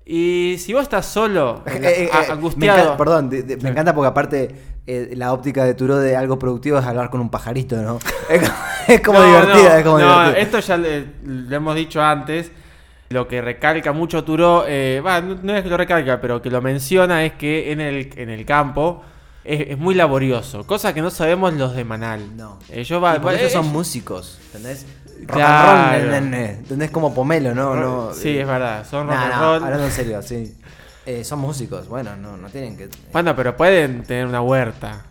Y 0.06 0.58
si 0.60 0.74
vos 0.74 0.82
estás 0.84 1.06
solo, 1.06 1.62
Eh, 1.67 1.80
eh, 1.84 2.04
eh, 2.06 2.10
me 2.28 2.34
angustiado. 2.34 2.80
encanta- 2.80 2.97
perdón, 2.97 3.30
de- 3.30 3.43
de- 3.43 3.58
me 3.58 3.69
encanta 3.69 3.93
porque 3.93 4.08
aparte 4.08 4.56
eh, 4.88 5.13
la 5.15 5.32
óptica 5.32 5.63
de 5.63 5.76
Turó 5.76 5.97
de 5.97 6.15
algo 6.17 6.39
productivo 6.39 6.80
es 6.80 6.86
hablar 6.86 7.10
con 7.12 7.21
un 7.21 7.30
pajarito, 7.30 7.76
¿no? 7.78 8.00
Es 8.30 8.41
como, 8.41 8.54
es 8.88 9.02
como 9.02 9.19
No, 9.19 9.26
divertida, 9.26 9.69
no, 9.69 9.78
es 9.78 9.84
como 9.84 10.00
no, 10.00 10.06
divertida. 10.19 10.38
esto 10.41 10.60
ya 10.60 10.78
le- 10.78 11.06
lo 11.24 11.56
hemos 11.56 11.76
dicho 11.76 12.02
antes. 12.02 12.52
Lo 13.10 13.28
que 13.28 13.41
recalca 13.41 13.91
mucho 13.91 14.24
no, 15.21 15.36
no 15.43 15.56
es 15.56 15.63
que 15.63 15.69
lo 15.69 15.78
recalca, 15.78 16.19
pero 16.19 16.41
que 16.41 16.50
lo 16.50 16.62
menciona 16.62 17.24
es 17.26 17.34
que 17.34 17.71
en 17.71 17.82
el, 17.82 18.10
en 18.15 18.30
el 18.30 18.45
campo 18.45 19.04
es, 19.43 19.69
es 19.71 19.77
muy 19.77 19.95
laborioso, 19.95 20.65
cosa 20.67 20.93
que 20.93 21.01
no 21.01 21.10
sabemos 21.10 21.54
los 21.54 21.75
de 21.75 21.84
Manal. 21.84 22.36
No. 22.38 22.60
Ellos 22.69 23.04
va- 23.04 23.15
Y 23.15 23.19
va- 23.19 23.34
ellos 23.36 23.51
son 23.51 23.67
músicos, 23.67 24.39
¿entendés? 24.47 24.86
Rock 25.21 25.32
Claro. 25.36 25.71
and 25.71 26.01
roll, 26.01 26.12
nene, 26.12 26.51
¿entendés? 26.51 26.91
Como 26.91 27.13
pomelo, 27.13 27.54
¿no? 27.54 27.75
no 27.75 28.13
Sí, 28.13 28.38
es 28.38 28.47
verdad, 28.47 28.86
son 28.89 29.08
rock 29.08 29.15
Nah, 29.15 29.25
and 29.25 29.34
roll. 29.41 29.63
hablando 29.63 29.86
en 29.86 29.91
serio, 29.91 30.21
sí. 30.21 30.56
Eh, 31.06 31.23
son 31.23 31.39
músicos, 31.39 31.88
bueno, 31.88 32.15
no, 32.15 32.38
no 32.38 32.49
tienen 32.49 32.77
que... 32.77 32.89
Bueno, 33.12 33.36
pero 33.36 33.58
pueden 33.58 34.04
tener 34.04 34.25
una 34.25 34.41
huerta. 34.41 35.01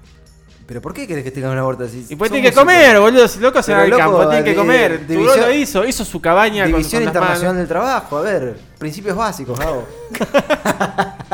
¿Pero 0.66 0.80
por 0.80 0.94
qué 0.94 1.04
querés 1.08 1.24
que 1.24 1.32
tengan 1.32 1.50
una 1.50 1.66
huerta 1.66 1.82
así? 1.84 2.06
Y 2.08 2.14
pues 2.14 2.30
tienen 2.30 2.48
que 2.48 2.56
músicos. 2.56 2.74
comer, 2.74 3.00
boludo. 3.00 3.26
Si 3.26 3.40
locos 3.40 3.66
se 3.66 3.72
van 3.72 3.80
al 3.92 3.96
campo, 3.96 4.24
tienen 4.28 4.44
que 4.44 4.54
comer. 4.54 4.98
Turó 5.04 5.08
división- 5.20 5.40
lo 5.40 5.52
hizo, 5.52 5.84
hizo 5.84 6.04
su 6.04 6.20
cabaña 6.20 6.62
con- 6.64 6.72
División 6.74 7.02
con, 7.02 7.06
las 7.06 7.14
Internacional 7.16 7.56
del 7.56 7.66
Trabajo, 7.66 8.18
a 8.18 8.22
ver, 8.22 8.56
principios 8.78 9.16
básicos, 9.16 9.58
Gabo. 9.58 9.84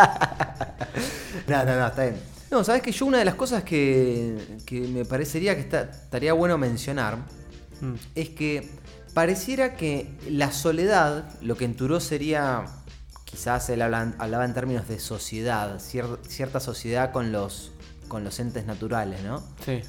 no, 1.48 1.64
no, 1.64 1.76
no, 1.76 1.86
está 1.86 2.02
bien. 2.02 2.16
No, 2.50 2.62
sabes 2.64 2.82
que 2.82 2.92
yo 2.92 3.06
una 3.06 3.18
de 3.18 3.24
las 3.24 3.34
cosas 3.34 3.64
que, 3.64 4.58
que 4.64 4.80
me 4.82 5.04
parecería 5.04 5.54
que 5.54 5.62
está, 5.62 5.82
estaría 5.82 6.32
bueno 6.32 6.58
mencionar 6.58 7.18
Mm. 7.80 7.94
es 8.14 8.30
que 8.30 8.70
pareciera 9.12 9.74
que 9.76 10.08
la 10.30 10.50
soledad, 10.50 11.28
lo 11.42 11.58
que 11.58 11.66
en 11.66 11.76
Turó 11.76 12.00
sería, 12.00 12.64
quizás 13.26 13.68
él 13.68 13.82
habla- 13.82 14.14
hablaba 14.18 14.46
en 14.46 14.54
términos 14.54 14.88
de 14.88 14.98
sociedad, 14.98 15.76
cier- 15.78 16.18
cierta 16.26 16.58
sociedad 16.58 17.12
con 17.12 17.32
los, 17.32 17.72
con 18.08 18.24
los 18.24 18.40
entes 18.40 18.64
naturales, 18.64 19.22
¿no? 19.24 19.42
Sí. 19.66 19.82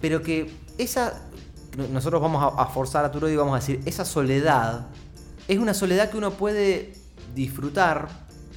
Pero 0.00 0.22
que 0.22 0.50
esa. 0.78 1.20
Nosotros 1.92 2.22
vamos 2.22 2.42
a, 2.42 2.62
a 2.62 2.66
forzar 2.68 3.04
a 3.04 3.12
Turo 3.12 3.28
y 3.28 3.36
vamos 3.36 3.52
a 3.52 3.60
decir, 3.60 3.82
esa 3.84 4.06
soledad 4.06 4.86
es 5.48 5.58
una 5.58 5.74
soledad 5.74 6.08
que 6.10 6.16
uno 6.16 6.30
puede 6.32 6.94
disfrutar. 7.34 8.08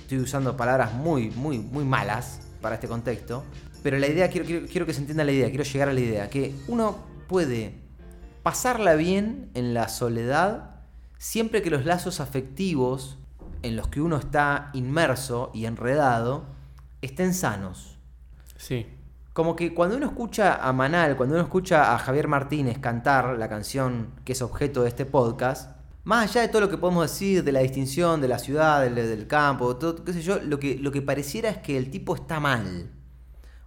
Estoy 0.01 0.19
usando 0.19 0.56
palabras 0.56 0.93
muy, 0.93 1.30
muy, 1.32 1.60
muy 1.60 1.84
malas 1.84 2.39
para 2.62 2.76
este 2.76 2.88
contexto. 2.88 3.43
Pero 3.84 3.97
la 3.97 4.08
idea, 4.08 4.30
quiero, 4.30 4.45
quiero, 4.45 4.67
quiero 4.67 4.86
que 4.86 4.93
se 4.93 5.00
entienda 5.00 5.24
la 5.24 5.32
idea, 5.32 5.50
quiero 5.50 5.63
llegar 5.63 5.89
a 5.89 5.93
la 5.93 6.00
idea. 6.00 6.30
Que 6.30 6.54
uno 6.67 6.97
puede 7.28 7.76
pasarla 8.43 8.95
bien 8.95 9.50
en 9.54 9.74
la 9.74 9.88
soledad 9.89 10.71
siempre 11.21 11.62
que 11.62 11.69
los 11.69 11.86
lazos 11.86 12.19
afectivos 12.19 13.19
en 13.62 13.76
los 13.76 13.88
que 13.89 14.02
uno 14.02 14.17
está 14.17 14.71
inmerso 14.74 15.52
y 15.54 15.65
enredado 15.65 16.45
estén 17.02 17.36
sanos. 17.36 18.00
Sí. 18.58 18.88
Como 19.34 19.56
que 19.56 19.74
cuando 19.74 19.97
uno 19.97 20.08
escucha 20.08 20.56
a 20.56 20.74
Manal, 20.74 21.15
cuando 21.15 21.36
uno 21.36 21.43
escucha 21.43 21.93
a 21.93 22.00
Javier 22.00 22.28
Martínez 22.28 22.80
cantar 22.80 23.38
la 23.38 23.47
canción 23.50 24.10
que 24.26 24.34
es 24.34 24.41
objeto 24.41 24.82
de 24.82 24.89
este 24.89 25.06
podcast, 25.06 25.78
más 26.04 26.30
allá 26.30 26.42
de 26.42 26.48
todo 26.48 26.62
lo 26.62 26.70
que 26.70 26.78
podemos 26.78 27.04
decir 27.10 27.44
de 27.44 27.52
la 27.52 27.60
distinción 27.60 28.22
de 28.22 28.28
la 28.28 28.40
ciudad, 28.40 28.82
del, 28.82 28.96
del 28.96 29.28
campo, 29.28 29.76
todo, 29.78 30.04
qué 30.04 30.14
sé 30.14 30.22
yo, 30.22 30.40
lo 30.40 30.60
que, 30.60 30.78
lo 30.78 30.92
que 30.92 31.02
pareciera 31.02 31.50
es 31.50 31.58
que 31.58 31.78
el 31.78 31.92
tipo 31.92 32.16
está 32.16 32.40
mal. 32.40 32.92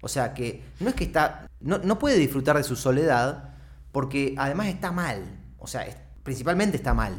O 0.03 0.09
sea, 0.09 0.35
que 0.35 0.62
no 0.81 0.88
es 0.90 0.94
que 0.94 1.05
está. 1.05 1.47
No, 1.61 1.79
no 1.79 1.99
puede 1.99 2.18
disfrutar 2.18 2.57
de 2.57 2.62
su 2.64 2.77
soledad 2.77 3.55
porque 3.92 4.35
además 4.37 4.66
está 4.66 4.92
mal. 4.92 5.23
O 5.59 5.66
sea, 5.66 5.83
es- 5.87 5.97
principalmente 6.23 6.77
está 6.77 6.92
mal. 6.92 7.14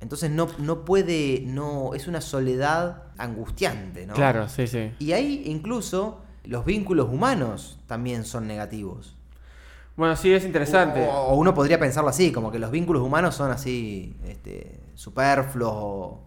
Entonces 0.00 0.30
no, 0.30 0.48
no 0.58 0.84
puede. 0.84 1.42
no 1.46 1.92
Es 1.94 2.06
una 2.06 2.20
soledad 2.20 3.04
angustiante, 3.18 4.06
¿no? 4.06 4.14
Claro, 4.14 4.48
sí, 4.48 4.66
sí. 4.66 4.92
Y 4.98 5.12
ahí 5.12 5.42
incluso 5.46 6.22
los 6.44 6.64
vínculos 6.64 7.08
humanos 7.10 7.80
también 7.86 8.24
son 8.24 8.46
negativos. 8.46 9.16
Bueno, 9.96 10.14
sí, 10.16 10.32
es 10.32 10.44
interesante. 10.44 11.06
O, 11.06 11.10
o 11.10 11.34
uno 11.36 11.54
podría 11.54 11.78
pensarlo 11.78 12.10
así, 12.10 12.30
como 12.32 12.50
que 12.52 12.58
los 12.58 12.70
vínculos 12.70 13.02
humanos 13.02 13.34
son 13.34 13.50
así, 13.50 14.16
este, 14.24 14.80
superfluos 14.94 15.72
o... 15.74 16.22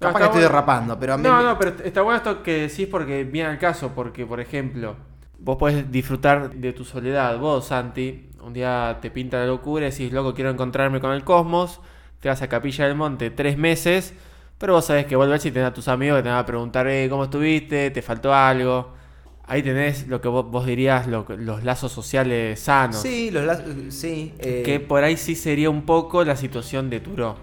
No, 0.00 0.08
Capaz 0.08 0.18
que 0.18 0.24
estoy 0.24 0.40
bueno. 0.40 0.48
derrapando, 0.48 0.98
pero 0.98 1.14
a 1.14 1.16
mí... 1.16 1.22
No, 1.22 1.42
no, 1.42 1.56
pero 1.58 1.76
está 1.84 2.02
bueno 2.02 2.16
esto 2.18 2.42
que 2.42 2.62
decís 2.68 2.88
porque 2.88 3.22
viene 3.24 3.50
al 3.50 3.58
caso, 3.58 3.92
porque 3.94 4.26
por 4.26 4.40
ejemplo, 4.40 4.96
vos 5.38 5.56
podés 5.56 5.90
disfrutar 5.92 6.52
de 6.54 6.72
tu 6.72 6.84
soledad. 6.84 7.38
Vos, 7.38 7.66
Santi, 7.66 8.30
un 8.42 8.52
día 8.52 8.98
te 9.00 9.10
pinta 9.12 9.38
la 9.38 9.46
locura 9.46 9.86
y 9.86 9.90
decís, 9.90 10.12
loco, 10.12 10.34
quiero 10.34 10.50
encontrarme 10.50 11.00
con 11.00 11.12
el 11.12 11.22
cosmos, 11.22 11.80
te 12.20 12.28
vas 12.28 12.42
a 12.42 12.48
Capilla 12.48 12.86
del 12.86 12.96
Monte 12.96 13.30
tres 13.30 13.56
meses, 13.56 14.12
pero 14.58 14.74
vos 14.74 14.84
sabés 14.86 15.06
que 15.06 15.14
volvés 15.14 15.46
y 15.46 15.52
tenés 15.52 15.68
a 15.68 15.72
tus 15.72 15.86
amigos 15.86 16.18
que 16.18 16.24
te 16.24 16.28
van 16.30 16.38
a 16.38 16.46
preguntar, 16.46 16.88
eh, 16.88 17.06
¿cómo 17.08 17.24
estuviste? 17.24 17.90
¿Te 17.92 18.02
faltó 18.02 18.34
algo? 18.34 18.94
Ahí 19.44 19.62
tenés 19.62 20.06
lo 20.06 20.20
que 20.20 20.28
vos, 20.28 20.48
vos 20.50 20.64
dirías, 20.66 21.06
lo 21.08 21.26
los 21.36 21.64
lazos 21.64 21.92
sociales 21.92 22.60
sanos. 22.60 22.96
Sí, 23.02 23.30
los 23.30 23.44
lazos- 23.44 23.90
sí. 23.92 24.34
eh, 24.38 24.62
Que 24.64 24.80
por 24.80 25.02
ahí 25.04 25.16
sí 25.16 25.34
sería 25.34 25.68
un 25.68 25.82
poco 25.84 26.24
la 26.24 26.36
situación 26.36 26.88
de 26.90 27.00
Turó. 27.00 27.36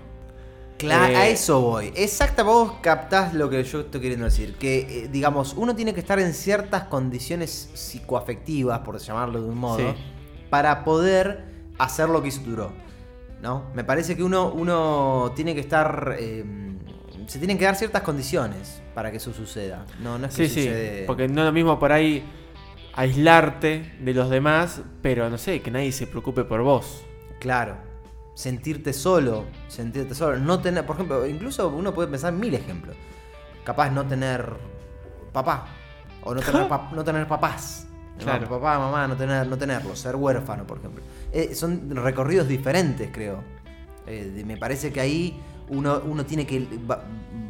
cla- 0.77 1.09
eh, 1.11 1.15
a 1.17 1.27
eso 1.27 1.59
voy. 1.59 1.91
Exacta, 1.95 2.43
vos 2.43 2.73
captás 2.81 3.33
lo 3.33 3.49
que 3.49 3.61
yo 3.65 3.81
estoy 3.81 3.99
queriendo 3.99 4.25
decir. 4.25 4.55
Que, 4.55 5.03
eh, 5.03 5.09
digamos, 5.11 5.53
uno 5.57 5.75
tiene 5.75 5.93
que 5.93 5.99
estar 5.99 6.19
en 6.19 6.33
ciertas 6.33 6.83
condiciones 6.85 7.69
psicoafectivas, 7.73 8.79
por 8.79 8.97
llamarlo 8.97 9.41
de 9.41 9.49
un 9.49 9.57
modo, 9.57 9.77
Sí. 9.77 9.95
para 10.49 10.85
poder 10.85 11.43
hacer 11.77 12.07
lo 12.09 12.21
que 12.21 12.29
hizo 12.29 12.41
Turó. 12.41 12.71
¿No? 13.41 13.63
Me 13.73 13.83
parece 13.85 14.15
que 14.17 14.23
uno, 14.23 14.51
uno 14.51 15.31
tiene 15.35 15.53
que 15.53 15.61
estar... 15.61 16.15
eh, 16.19 16.43
se 17.27 17.39
tienen 17.39 17.57
que 17.57 17.65
dar 17.65 17.75
ciertas 17.75 18.01
condiciones 18.01 18.81
para 18.99 19.11
que 19.11 19.17
eso 19.17 19.31
suceda. 19.31 19.85
No, 20.03 20.17
no 20.19 20.27
es 20.27 20.35
que 20.35 20.49
Sí, 20.49 20.53
sí, 20.55 20.63
sucede... 20.67 21.03
porque 21.07 21.29
no 21.29 21.39
es 21.39 21.45
lo 21.47 21.53
mismo 21.53 21.79
por 21.79 21.93
ahí 21.93 22.21
aislarte 22.93 23.93
de 24.01 24.13
los 24.13 24.29
demás, 24.29 24.81
pero 25.01 25.29
no 25.29 25.37
sé, 25.37 25.61
que 25.61 25.71
nadie 25.71 25.93
se 25.93 26.05
preocupe 26.05 26.43
por 26.43 26.61
vos. 26.63 27.05
Claro. 27.39 27.77
Sentirte 28.33 28.91
solo, 28.91 29.45
sentirte 29.69 30.13
solo. 30.15 30.37
No 30.37 30.59
tener, 30.59 30.85
por 30.85 30.97
ejemplo, 30.97 31.25
incluso 31.25 31.69
uno 31.69 31.93
puede 31.93 32.09
pensar 32.09 32.33
mil 32.33 32.53
ejemplos. 32.53 32.97
Capaz 33.63 33.89
no 33.89 34.05
tener 34.05 34.51
papá. 35.31 35.67
O 36.25 36.35
no 36.35 36.41
tener, 36.41 36.67
pap- 36.67 36.91
no 36.91 37.01
tener 37.05 37.25
papás. 37.25 37.87
¿no? 38.17 38.23
Claro. 38.25 38.49
Papá, 38.49 38.79
mamá, 38.79 39.07
no 39.07 39.15
tener, 39.15 39.47
no 39.47 39.57
tenerlo. 39.57 39.95
Ser 39.95 40.17
huérfano, 40.17 40.67
por 40.67 40.79
ejemplo. 40.79 41.01
Eh, 41.31 41.55
son 41.55 41.95
recorridos 41.95 42.49
diferentes, 42.49 43.09
creo. 43.13 43.41
Eh, 44.07 44.43
me 44.45 44.57
parece 44.57 44.91
que 44.91 44.99
ahí 44.99 45.39
uno, 45.69 46.01
uno 46.05 46.25
tiene 46.25 46.45
que. 46.45 46.67
Va, 46.89 47.03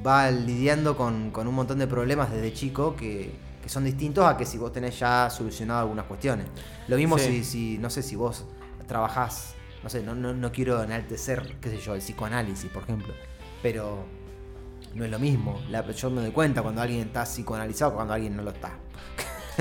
va 0.06 0.32
lidiando 0.32 0.96
con, 0.96 1.32
con 1.32 1.48
un 1.48 1.56
montón 1.56 1.80
de 1.80 1.88
problemas 1.88 2.32
desde 2.32 2.54
chico 2.54 2.96
que, 2.96 3.32
que 3.62 3.70
son 3.70 3.84
distintos 3.84 4.26
a 4.26 4.38
que 4.38 4.46
si 4.46 4.58
vos 4.58 4.72
tenés 4.72 4.98
ya 5.00 5.30
solucionado 5.30 5.82
algunas 5.82 6.06
cuestiones. 6.06 6.46
Lo 6.88 6.96
mismo 6.98 7.18
Sí. 7.18 7.44
si, 7.44 7.44
si, 7.44 7.78
no 7.80 7.90
sé, 7.90 8.02
si 8.04 8.16
vos 8.16 8.46
trabajás, 8.88 9.54
no 9.84 9.90
sé, 9.90 10.02
no, 10.04 10.16
no, 10.16 10.34
no 10.34 10.52
quiero 10.52 10.82
enaltecer, 10.84 11.56
qué 11.62 11.70
sé 11.70 11.78
yo, 11.80 11.94
el 11.96 12.00
psicoanálisis, 12.02 12.70
por 12.72 12.84
ejemplo, 12.84 13.14
pero 13.62 14.06
no 14.96 15.06
es 15.06 15.12
lo 15.12 15.20
mismo. 15.20 15.62
La- 15.70 15.86
yo 15.92 16.10
me 16.10 16.22
doy 16.22 16.32
cuenta 16.32 16.62
cuando 16.62 16.82
alguien 16.82 17.02
está 17.02 17.24
psicoanalizado 17.26 17.94
cuando 17.94 18.14
alguien 18.14 18.36
no 18.36 18.44
lo 18.44 18.52
está. 18.52 18.72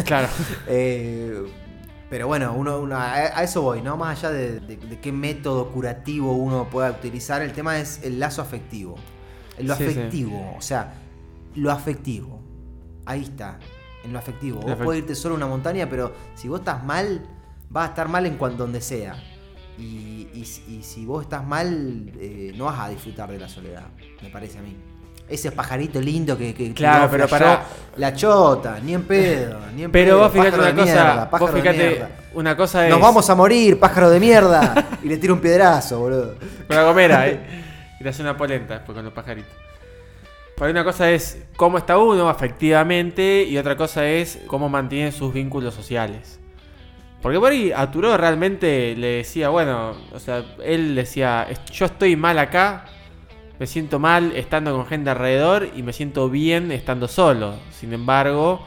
Claro. 0.05 0.29
Eh, 0.69 1.43
pero 2.11 2.27
bueno, 2.27 2.53
uno, 2.55 2.79
uno- 2.81 2.97
a, 2.97 3.15
a 3.15 3.43
eso 3.43 3.63
voy, 3.63 3.83
¿no? 3.83 3.97
Más 3.97 4.19
allá 4.19 4.31
de, 4.33 4.61
de- 4.61 4.77
de 4.77 5.01
qué 5.01 5.13
método 5.13 5.71
curativo 5.71 6.33
uno 6.33 6.69
pueda 6.71 6.91
utilizar, 6.91 7.43
el 7.43 7.53
tema 7.53 7.79
es 7.79 8.01
el 8.03 8.19
lazo 8.21 8.43
afectivo. 8.43 8.97
Lo 9.61 9.75
Sí, 9.77 9.85
sí. 9.85 9.91
afectivo, 9.91 10.55
o 10.57 10.61
sea, 10.63 10.95
lo 11.55 11.71
afectivo. 11.73 12.41
Ahí 13.07 13.23
está, 13.23 13.59
en 14.05 14.13
lo 14.13 14.19
afectivo. 14.19 14.61
Vos 14.61 14.77
podés 14.77 15.01
irte 15.01 15.15
solo 15.15 15.35
a 15.35 15.39
una 15.39 15.47
montaña, 15.47 15.89
pero 15.91 16.13
si 16.35 16.49
vos 16.49 16.61
estás 16.61 16.85
mal, 16.85 17.27
vas 17.71 17.87
a 17.87 17.91
estar 17.91 18.09
mal 18.09 18.25
en 18.27 18.37
cuanto 18.37 18.59
donde 18.65 18.81
sea. 18.81 19.17
Y, 19.79 20.29
y 20.35 20.45
si- 20.45 20.77
y 20.79 20.83
si 20.83 21.07
vos 21.07 21.23
estás 21.23 21.47
mal, 21.47 22.13
eh, 22.19 22.53
no 22.57 22.65
vas 22.67 22.79
a 22.81 22.89
disfrutar 22.89 23.31
de 23.31 23.39
la 23.39 23.49
soledad, 23.49 23.87
me 24.23 24.29
parece 24.31 24.59
a 24.59 24.63
mí. 24.63 24.77
Ese 25.29 25.53
pajarito 25.53 26.01
lindo 26.01 26.37
que, 26.39 26.55
que 26.55 26.73
Claro, 26.73 27.09
pero 27.11 27.29
pará. 27.29 27.65
La 27.97 28.15
chota, 28.15 28.79
ni 28.83 28.95
en 28.95 29.03
pedo, 29.03 29.59
ni 29.75 29.85
en 29.85 29.91
Pero 29.93 30.17
pedo. 30.17 30.19
vos 30.29 30.35
una 30.35 30.51
cosa, 30.51 30.73
mierda, 30.73 31.29
vos 31.31 31.51
fíjate, 31.51 32.05
una 32.35 32.57
cosa 32.57 32.85
es... 32.87 32.91
Nos 32.91 33.01
vamos 33.01 33.29
a 33.29 33.35
morir, 33.35 33.79
pájaro 33.79 34.09
de 34.11 34.21
mierda. 34.21 34.87
y 35.03 35.09
le 35.09 35.17
tiro 35.19 35.35
un 35.35 35.41
piedrazo, 35.41 35.99
boludo. 36.01 36.35
Con 36.67 36.77
la 36.77 36.83
gomera, 36.85 37.29
¿eh? 37.29 37.41
Y 38.01 38.03
te 38.03 38.09
hace 38.09 38.23
una 38.23 38.37
polenta 38.37 38.75
después 38.75 38.95
con 38.97 39.05
los 39.05 39.13
pajaritos. 39.13 39.53
Por 40.57 40.67
ahí 40.67 40.73
una 40.73 40.85
cosa 40.85 41.11
es 41.11 41.39
cómo 41.57 41.79
está 41.79 41.99
uno 41.99 42.29
afectivamente 42.29 43.45
y 43.45 43.59
otra 43.59 43.77
cosa 43.77 44.07
es 44.09 44.41
cómo 44.47 44.69
mantiene 44.69 45.13
sus 45.13 45.33
vínculos 45.33 45.75
sociales. 45.75 46.41
Porque 47.23 47.39
por 47.41 47.51
ahí 47.53 47.73
a 47.75 47.91
Turó 47.91 48.17
realmente 48.17 48.95
le 48.97 49.09
decía, 49.19 49.49
bueno, 49.51 49.93
o 50.13 50.19
sea, 50.21 50.45
él 50.65 50.95
decía, 50.95 51.47
"Es- 51.51 51.65
yo 51.67 51.87
estoy 51.87 52.15
mal 52.17 52.39
acá, 52.39 52.85
me 53.59 53.67
siento 53.67 53.99
mal 53.99 54.33
estando 54.37 54.75
con 54.75 54.87
gente 54.87 55.11
alrededor 55.11 55.69
y 55.75 55.83
me 55.83 55.93
siento 55.93 56.31
bien 56.31 56.71
estando 56.71 57.09
solo. 57.09 57.55
Sin 57.73 57.93
embargo, 57.93 58.65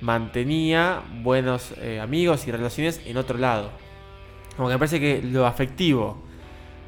mantenía 0.00 1.02
buenos 1.22 1.72
eh, 1.78 2.00
amigos 2.00 2.46
y 2.46 2.52
relaciones 2.52 3.00
en 3.06 3.16
otro 3.16 3.38
lado. 3.38 3.70
Como 4.56 4.68
que 4.68 4.74
me 4.74 4.78
parece 4.78 5.00
que 5.00 5.22
lo 5.22 5.46
afectivo 5.46 6.22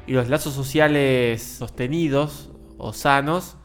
y 0.05 0.13
los 0.13 0.29
lazos 0.29 0.53
sociales 0.53 1.41
sostenidos 1.41 2.51
o 2.77 2.93
sanos 2.93 3.57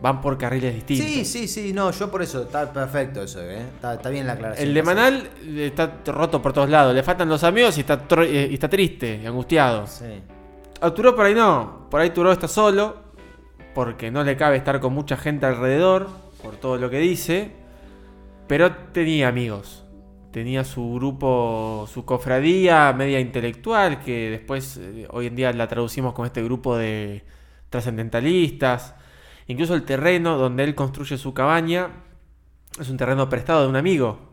van 0.00 0.20
por 0.20 0.36
carriles 0.38 0.74
distintos. 0.74 1.06
Sí, 1.06 1.24
sí, 1.24 1.46
sí, 1.46 1.72
no, 1.72 1.90
yo 1.90 2.10
por 2.10 2.22
eso, 2.22 2.42
está 2.42 2.72
perfecto 2.72 3.22
eso, 3.22 3.40
¿eh? 3.42 3.60
Está, 3.60 3.94
está 3.94 4.10
bien 4.10 4.26
la 4.26 4.32
aclaración. 4.32 4.68
El 4.68 4.74
de. 4.74 4.82
Manal 4.82 5.30
está 5.56 6.00
roto 6.06 6.42
por 6.42 6.52
todos 6.52 6.68
lados. 6.68 6.94
Le 6.94 7.02
faltan 7.02 7.28
los 7.28 7.44
amigos 7.44 7.76
y 7.78 7.80
está, 7.80 8.06
eh, 8.22 8.48
y 8.50 8.54
está 8.54 8.68
triste 8.68 9.20
y 9.22 9.26
angustiado. 9.26 9.86
Sí. 9.86 10.04
A 10.80 10.90
Turó 10.92 11.14
por 11.14 11.26
ahí 11.26 11.34
no. 11.34 11.86
Por 11.90 12.00
ahí 12.00 12.10
Turó 12.10 12.32
está 12.32 12.48
solo. 12.48 13.03
Porque 13.74 14.10
no 14.10 14.22
le 14.24 14.36
cabe 14.36 14.56
estar 14.56 14.80
con 14.80 14.92
mucha 14.92 15.16
gente 15.16 15.46
alrededor, 15.46 16.08
por 16.42 16.56
todo 16.56 16.76
lo 16.76 16.90
que 16.90 16.98
dice, 16.98 17.50
pero 18.46 18.72
tenía 18.92 19.28
amigos. 19.28 19.80
Tenía 20.30 20.64
su 20.64 20.94
grupo, 20.94 21.88
su 21.92 22.04
cofradía 22.04 22.92
media 22.92 23.20
intelectual, 23.20 24.00
que 24.00 24.30
después 24.30 24.78
eh, 24.82 25.06
hoy 25.10 25.28
en 25.28 25.36
día 25.36 25.52
la 25.52 25.68
traducimos 25.68 26.12
como 26.12 26.26
este 26.26 26.42
grupo 26.42 26.76
de 26.76 27.22
trascendentalistas. 27.70 28.94
Incluso 29.46 29.74
el 29.74 29.84
terreno 29.84 30.36
donde 30.36 30.64
él 30.64 30.74
construye 30.74 31.18
su 31.18 31.34
cabaña 31.34 31.90
es 32.80 32.88
un 32.90 32.96
terreno 32.96 33.28
prestado 33.28 33.62
de 33.62 33.68
un 33.68 33.76
amigo. 33.76 34.32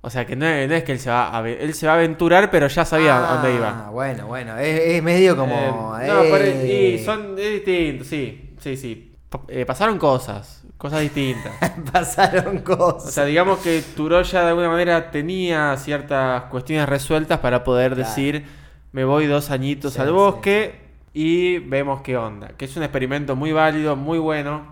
O 0.00 0.10
sea 0.10 0.26
que 0.26 0.36
no 0.36 0.46
es, 0.46 0.68
no 0.68 0.74
es 0.74 0.84
que 0.84 0.92
él 0.92 0.98
se 0.98 1.10
va 1.10 1.36
a, 1.36 1.48
él 1.48 1.74
se 1.74 1.86
va 1.86 1.92
a 1.92 1.96
aventurar, 1.96 2.50
pero 2.50 2.66
ya 2.68 2.84
sabía 2.84 3.18
dónde 3.18 3.54
iba. 3.54 3.86
Ah, 3.86 3.90
bueno, 3.90 4.26
bueno. 4.26 4.56
Es, 4.58 4.80
es 4.80 5.02
medio 5.02 5.36
como. 5.36 5.96
Eh, 6.00 6.06
no, 6.08 6.20
pero- 6.22 6.36
eh, 6.44 6.96
y 7.00 7.04
son 7.04 7.36
es 7.38 7.64
distinto, 7.64 8.04
sí, 8.04 8.47
sí, 8.58 8.76
sí. 8.76 9.14
Eh, 9.48 9.66
pasaron 9.66 9.98
cosas, 9.98 10.64
cosas 10.78 11.00
distintas. 11.00 11.52
Pasaron 11.92 12.58
cosas. 12.60 13.08
O 13.08 13.10
sea, 13.12 13.24
digamos 13.26 13.58
que 13.60 13.82
Turoya 13.82 14.40
de 14.42 14.48
alguna 14.48 14.68
manera 14.70 15.10
tenía 15.10 15.76
ciertas 15.76 16.44
cuestiones 16.44 16.88
resueltas 16.88 17.38
para 17.40 17.62
poder 17.62 17.92
Claro. 17.94 18.08
decir, 18.08 18.46
me 18.92 19.04
voy 19.04 19.26
dos 19.26 19.50
añitos 19.50 19.92
Sí, 19.94 20.00
al 20.00 20.08
sí, 20.08 20.12
bosque 20.12 20.80
y 21.12 21.58
vemos 21.58 22.00
qué 22.02 22.16
onda. 22.16 22.48
Que 22.56 22.64
es 22.64 22.76
un 22.76 22.82
experimento 22.84 23.36
muy 23.36 23.52
válido, 23.52 23.96
muy 23.96 24.18
bueno. 24.18 24.66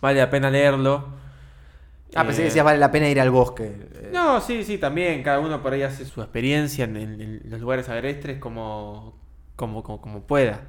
Vale 0.00 0.18
la 0.18 0.30
pena 0.30 0.50
leerlo. 0.50 1.08
ah, 2.14 2.24
pensé 2.24 2.40
Eh, 2.40 2.44
que 2.44 2.48
decías 2.48 2.64
vale 2.64 2.78
la 2.78 2.90
pena 2.90 3.08
ir 3.08 3.20
al 3.20 3.30
bosque. 3.30 3.64
Eh, 3.64 4.10
No, 4.12 4.40
sí, 4.40 4.64
sí, 4.64 4.78
también. 4.78 5.22
Cada 5.22 5.40
uno 5.40 5.62
por 5.62 5.72
ahí 5.74 5.82
hace 5.82 6.04
su 6.06 6.20
experiencia 6.22 6.84
en, 6.84 6.96
en- 6.96 7.20
en 7.20 7.42
los 7.50 7.60
lugares 7.60 7.88
agrestres 7.88 8.38
como, 8.38 9.14
como, 9.56 9.82
como, 9.82 10.00
como 10.00 10.22
pueda. 10.22 10.62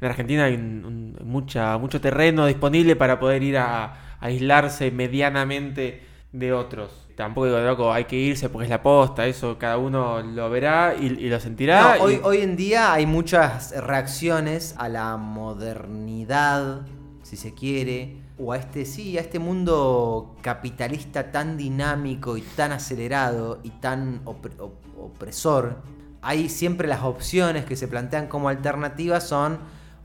En 0.00 0.08
Argentina 0.08 0.44
hay 0.44 0.54
un- 0.54 1.16
un- 1.20 1.28
mucha, 1.28 1.76
mucho 1.78 2.00
terreno 2.00 2.46
disponible 2.46 2.96
para 2.96 3.18
poder 3.20 3.42
ir 3.42 3.58
a, 3.58 3.84
a 3.84 3.92
aislarse 4.20 4.90
medianamente 4.90 6.02
de 6.32 6.52
otros. 6.52 7.06
Tampoco 7.16 7.46
digo, 7.46 7.58
loco, 7.60 7.92
hay 7.92 8.04
que 8.04 8.16
irse 8.16 8.48
porque 8.48 8.64
es 8.64 8.70
la 8.70 8.82
posta, 8.82 9.26
eso 9.26 9.58
cada 9.58 9.76
uno 9.76 10.22
lo 10.22 10.48
verá 10.48 10.94
y, 10.98 11.06
y 11.06 11.28
lo 11.28 11.38
sentirá. 11.38 11.96
No, 11.98 12.04
hoy, 12.04 12.14
y- 12.14 12.20
hoy 12.22 12.38
en 12.38 12.56
día 12.56 12.92
hay 12.94 13.04
muchas 13.04 13.72
reacciones 13.76 14.74
a 14.78 14.88
la 14.88 15.16
modernidad, 15.18 16.82
si 17.22 17.36
se 17.36 17.52
quiere, 17.54 18.16
o 18.38 18.52
a 18.52 18.56
este, 18.56 18.86
sí, 18.86 19.18
a 19.18 19.20
este 19.20 19.38
mundo 19.38 20.36
capitalista 20.40 21.30
tan 21.30 21.56
dinámico 21.58 22.36
y 22.38 22.40
tan 22.42 22.72
acelerado 22.72 23.60
y 23.62 23.70
tan 23.70 24.24
opre- 24.24 24.58
op- 24.58 24.80
opresor. 24.98 25.76
Hay 26.22 26.48
siempre 26.48 26.88
las 26.88 27.02
opciones 27.02 27.64
que 27.66 27.76
se 27.76 27.86
plantean 27.88 28.28
como 28.28 28.48
alternativas 28.48 29.28
son 29.28 29.58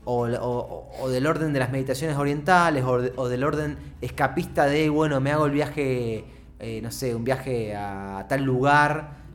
o, 0.06 0.26
o- 0.28 0.88
o 1.02 1.08
del 1.10 1.26
orden 1.26 1.52
de 1.52 1.58
las 1.58 1.70
meditaciones 1.70 2.16
orientales 2.16 2.82
o, 2.84 3.02
de- 3.02 3.12
o 3.16 3.28
del 3.28 3.44
orden 3.44 3.76
escapista 4.00 4.64
de, 4.64 4.88
bueno, 4.88 5.20
me 5.20 5.32
hago 5.32 5.44
el 5.46 5.52
viaje, 5.52 6.24
eh, 6.60 6.80
no 6.82 6.90
sé, 6.90 7.14
un 7.14 7.24
viaje 7.24 7.76
a 7.76 8.24
tal 8.28 8.42
lugar. 8.44 9.26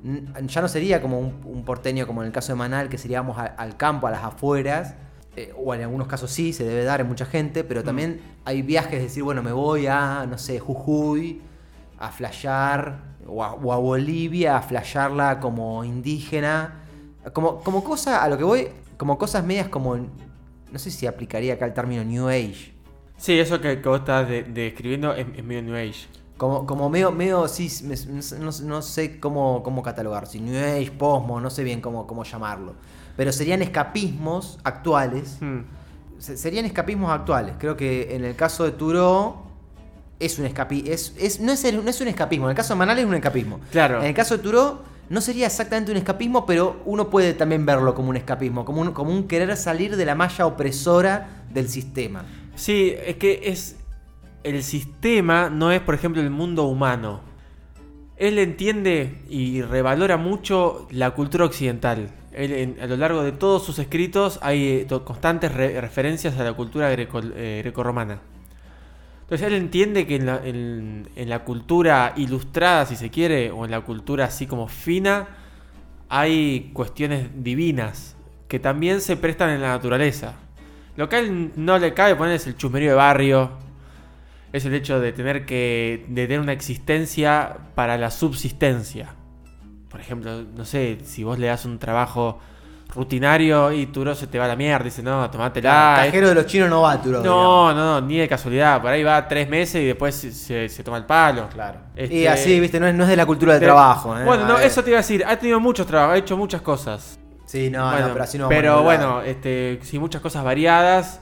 Ya 0.47 0.61
no 0.61 0.67
sería 0.67 0.99
como 1.01 1.19
un, 1.19 1.41
un 1.45 1.63
porteño 1.63 2.07
como 2.07 2.21
en 2.23 2.27
el 2.27 2.33
caso 2.33 2.53
de 2.53 2.55
Manal, 2.57 2.89
que 2.89 2.97
seríamos 2.97 3.37
a- 3.37 3.45
al 3.45 3.77
campo, 3.77 4.07
a 4.07 4.11
las 4.11 4.23
afueras. 4.23 4.95
eh, 5.37 5.53
o 5.57 5.73
en 5.73 5.81
algunos 5.83 6.07
casos 6.07 6.29
sí, 6.31 6.51
se 6.51 6.65
debe 6.65 6.83
dar 6.83 6.99
en 7.01 7.07
mucha 7.07 7.25
gente, 7.25 7.63
pero 7.63 7.83
también 7.85 8.19
hay 8.43 8.61
viajes 8.63 8.91
de 8.93 8.99
decir, 9.03 9.23
bueno, 9.23 9.41
me 9.41 9.53
voy 9.53 9.87
a, 9.87 10.25
no 10.29 10.37
sé, 10.37 10.59
Jujuy, 10.59 11.41
a 11.99 12.09
flashear, 12.11 12.99
o 13.27 13.41
a, 13.43 13.53
o 13.53 13.71
a 13.71 13.77
Bolivia, 13.77 14.57
a 14.57 14.61
flashearla 14.61 15.39
como 15.39 15.85
indígena. 15.85 16.81
Como, 17.33 17.59
como 17.61 17.81
cosa, 17.83 18.23
a 18.23 18.27
lo 18.27 18.37
que 18.37 18.43
voy, 18.43 18.67
como 18.97 19.17
cosas 19.17 19.45
medias 19.45 19.67
como, 19.69 19.95
no 20.71 20.79
sé 20.79 20.91
si 20.91 21.07
aplicaría 21.07 21.53
acá 21.55 21.65
el 21.65 21.73
término 21.73 22.03
New 22.03 22.27
Age. 22.27 22.73
Sí, 23.17 23.39
eso 23.39 23.61
que, 23.61 23.81
que 23.81 23.87
vos 23.89 23.99
estás 23.99 24.27
de- 24.27 24.43
describiendo 24.43 25.13
es, 25.13 25.27
es 25.35 25.43
medio 25.43 25.61
New 25.61 25.75
Age. 25.75 26.07
Como, 26.37 26.65
como 26.65 26.89
medio, 26.89 27.11
medio, 27.11 27.47
sí, 27.47 27.69
me- 27.83 27.95
no, 28.39 28.51
no 28.63 28.81
sé 28.81 29.19
cómo, 29.19 29.61
cómo 29.63 29.83
catalogar, 29.83 30.25
si 30.25 30.39
New 30.41 30.57
Age, 30.57 30.91
Posmo, 30.97 31.39
no 31.39 31.49
sé 31.51 31.63
bien 31.63 31.81
cómo, 31.81 32.07
cómo 32.07 32.23
llamarlo. 32.23 32.73
Pero 33.15 33.31
serían 33.31 33.61
escapismos 33.61 34.57
actuales. 34.63 35.37
Hmm. 35.39 35.59
Se- 36.17 36.37
Serían 36.37 36.65
escapismos 36.65 37.11
actuales. 37.11 37.55
Creo 37.59 37.75
que 37.77 38.15
en 38.15 38.23
el 38.25 38.35
caso 38.35 38.63
de 38.63 38.71
Turo 38.71 39.43
es 40.19 40.39
un 40.39 40.45
escapismo. 40.45 40.89
Es, 40.91 41.13
es- 41.19 41.39
no, 41.39 41.51
es 41.51 41.63
no 41.73 41.89
es 41.89 42.01
un 42.01 42.07
escapismo. 42.07 42.45
En 42.45 42.51
el 42.51 42.55
caso 42.55 42.73
de 42.73 42.77
Manal 42.79 42.97
es 42.99 43.05
un 43.05 43.13
escapismo. 43.15 43.59
Claro. 43.71 43.99
En 44.01 44.05
el 44.07 44.13
caso 44.13 44.37
de 44.37 44.43
Turo 44.43 44.81
no 45.11 45.19
sería 45.21 45.45
exactamente 45.47 45.91
un 45.91 45.97
escapismo, 45.97 46.45
pero 46.45 46.81
uno 46.85 47.09
puede 47.09 47.33
también 47.33 47.65
verlo 47.65 47.93
como 47.93 48.09
un 48.09 48.15
escapismo. 48.17 48.63
Como 48.65 48.81
un, 48.81 49.27
querer 49.27 49.55
salir 49.57 49.95
de 49.97 50.05
la 50.05 50.15
malla 50.15 50.45
opresora 50.45 51.43
del 51.53 51.67
sistema. 51.67 52.23
Sí, 52.55 52.93
es 53.05 53.17
que 53.17 53.41
es. 53.43 53.75
El 54.43 54.63
sistema 54.63 55.49
no 55.49 55.71
es, 55.71 55.81
por 55.81 55.93
ejemplo, 55.95 56.21
el 56.21 56.29
mundo 56.29 56.63
humano. 56.63 57.19
Él 58.17 58.39
entiende 58.39 59.21
y 59.29 59.61
revalora 59.61 60.15
mucho 60.17 60.87
la 60.91 61.11
cultura 61.11 61.45
occidental. 61.45 62.09
Él, 62.31 62.51
en- 62.53 62.77
a 62.81 62.87
lo 62.87 62.95
largo 62.95 63.23
de 63.23 63.33
todos 63.33 63.65
sus 63.65 63.77
escritos 63.79 64.39
hay 64.41 64.87
eh, 64.89 64.99
constantes 65.03 65.53
re- 65.53 65.81
referencias 65.81 66.37
a 66.39 66.43
la 66.43 66.53
cultura 66.53 66.89
greco, 66.89 67.19
eh, 67.35 67.59
grecorromana. 67.63 68.21
Entonces 69.31 69.47
él 69.47 69.53
entiende 69.53 70.05
que 70.05 70.17
en 70.17 71.29
la, 71.29 71.45
cultura 71.45 72.11
ilustrada, 72.17 72.85
si 72.85 72.97
se 72.97 73.09
quiere, 73.09 73.49
o 73.49 73.63
en 73.63 73.71
la 73.71 73.79
cultura 73.79 74.25
así 74.25 74.45
como 74.45 74.67
fina, 74.67 75.29
hay 76.09 76.71
cuestiones 76.73 77.29
divinas 77.41 78.17
que 78.49 78.59
también 78.59 78.99
se 78.99 79.15
prestan 79.15 79.51
en 79.51 79.61
la 79.61 79.69
naturaleza. 79.69 80.33
Lo 80.97 81.07
que 81.07 81.15
a 81.15 81.19
él 81.19 81.53
no 81.55 81.79
le 81.79 81.93
cabe 81.93 82.17
poner 82.17 82.35
es 82.35 82.45
el 82.45 82.57
chusmerío 82.57 82.89
de 82.89 82.95
barrio. 82.97 83.51
Es 84.51 84.65
el 84.65 84.73
hecho 84.73 84.99
de 84.99 85.13
tener 85.13 85.45
que. 85.45 86.05
de 86.09 86.27
tener 86.27 86.41
una 86.41 86.51
existencia 86.51 87.55
para 87.73 87.97
la 87.97 88.11
subsistencia. 88.11 89.15
Por 89.87 90.01
ejemplo, 90.01 90.41
no 90.43 90.65
sé, 90.65 90.97
si 91.05 91.23
vos 91.23 91.39
le 91.39 91.47
das 91.47 91.63
un 91.63 91.79
trabajo 91.79 92.41
rutinario 92.93 93.71
y 93.71 93.85
Turo 93.87 94.13
se 94.15 94.27
te 94.27 94.37
va 94.37 94.45
a 94.45 94.47
la 94.49 94.55
mierda, 94.55 94.83
dice, 94.83 95.01
no, 95.01 95.29
tomátela. 95.31 95.93
Cajero 96.05 96.29
de 96.29 96.35
los 96.35 96.45
chinos 96.45 96.69
no 96.69 96.81
va, 96.81 97.01
Turo. 97.01 97.21
No, 97.23 97.73
no, 97.73 97.99
no, 98.01 98.07
ni 98.07 98.17
de 98.17 98.27
casualidad. 98.27 98.81
Por 98.81 98.91
ahí 98.91 99.03
va 99.03 99.27
tres 99.27 99.47
meses 99.49 99.81
y 99.81 99.85
después 99.85 100.13
se, 100.15 100.31
se- 100.31 100.67
se 100.69 100.83
toma 100.83 100.97
el 100.97 101.05
palo. 101.05 101.47
Claro. 101.53 101.79
Este, 101.95 102.15
Y 102.15 102.27
así, 102.27 102.59
viste, 102.59 102.79
no 102.79 102.87
es, 102.87 102.93
no 102.93 103.03
es 103.03 103.09
de 103.09 103.15
la 103.15 103.25
cultura 103.25 103.53
del 103.53 103.61
de- 103.61 103.67
trabajo. 103.67 104.17
¿eh? 104.17 104.23
Bueno, 104.25 104.43
A 104.45 104.47
no, 104.47 104.53
ver. 104.55 104.65
eso 104.67 104.83
te 104.83 104.89
iba 104.89 104.99
a 104.99 105.01
decir. 105.01 105.23
Ha 105.25 105.37
tenido 105.37 105.59
muchos 105.59 105.87
trabajos, 105.87 106.15
ha 106.15 106.17
hecho 106.17 106.35
muchas 106.37 106.61
cosas. 106.61 107.17
Sí, 107.45 107.69
no, 107.69 107.89
Bueno, 107.89 108.07
no, 108.07 108.13
pero 108.13 108.23
así 108.23 108.37
no 108.37 108.47
pero 108.47 108.81
bueno, 108.83 109.21
este, 109.23 109.79
sí, 109.83 109.99
muchas 109.99 110.21
cosas 110.21 110.41
variadas 110.43 111.19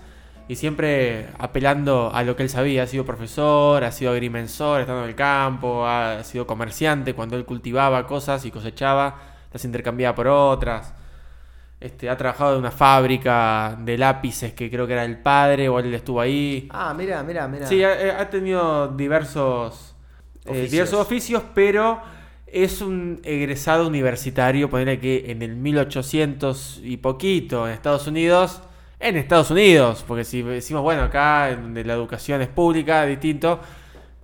y 0.48 0.56
siempre 0.58 1.28
apelando 1.40 2.12
a 2.14 2.22
lo 2.24 2.36
que 2.36 2.44
él 2.44 2.50
sabía. 2.50 2.84
Ha 2.84 2.88
sido 2.88 3.04
profesor, 3.06 3.84
ha 3.84 3.92
sido 3.92 4.12
agrimensor, 4.12 4.82
estando 4.82 5.04
en 5.04 5.10
el 5.10 5.16
campo, 5.16 5.88
ha 5.88 6.24
sido 6.24 6.46
comerciante 6.46 7.14
cuando 7.16 7.36
él 7.36 7.46
cultivaba 7.46 8.06
cosas 8.06 8.46
y 8.46 8.52
cosechaba, 8.52 9.16
las 9.52 9.66
intercambiaba 9.66 10.16
por 10.16 10.28
otras. 10.28 10.94
Este, 11.80 12.10
ha 12.10 12.18
trabajado 12.18 12.54
en 12.54 12.60
una 12.60 12.72
fábrica 12.72 13.78
de 13.80 13.98
lápices 13.98 14.54
que 14.54 14.70
creo 14.70 14.86
que 14.86 14.94
era 14.94 15.06
el 15.06 15.18
padre 15.20 15.70
o 15.70 15.80
él 15.80 15.94
estuvo 15.94 16.20
ahí. 16.20 16.68
Ah, 16.72 16.94
mira, 16.98 17.24
mira, 17.24 17.48
mira. 17.48 17.68
Sí, 17.68 17.82
ha, 17.84 18.20
ha 18.20 18.30
tenido 18.30 18.90
diversos 18.90 19.96
eh, 20.46 20.50
Oficios. 20.50 20.72
diversos 20.72 21.00
oficios, 21.00 21.44
pero 21.54 22.02
es 22.48 22.82
un 22.82 23.22
egresado 23.24 23.88
universitario, 23.88 24.70
ponerle 24.70 25.00
que 25.00 25.32
en 25.32 25.42
el 25.42 25.56
1800 25.56 26.82
y 26.84 26.98
poquito 26.98 27.66
en 27.68 27.74
Estados 27.74 28.08
Unidos, 28.08 28.62
en 29.00 29.16
Estados 29.16 29.50
Unidos, 29.52 30.04
porque 30.06 30.26
si 30.26 30.42
decimos, 30.42 30.82
bueno, 30.84 31.04
acá 31.04 31.52
en 31.52 31.62
donde 31.62 31.86
la 31.86 31.94
educación 31.94 32.42
es 32.42 32.50
pública, 32.50 33.06
distinto, 33.06 33.62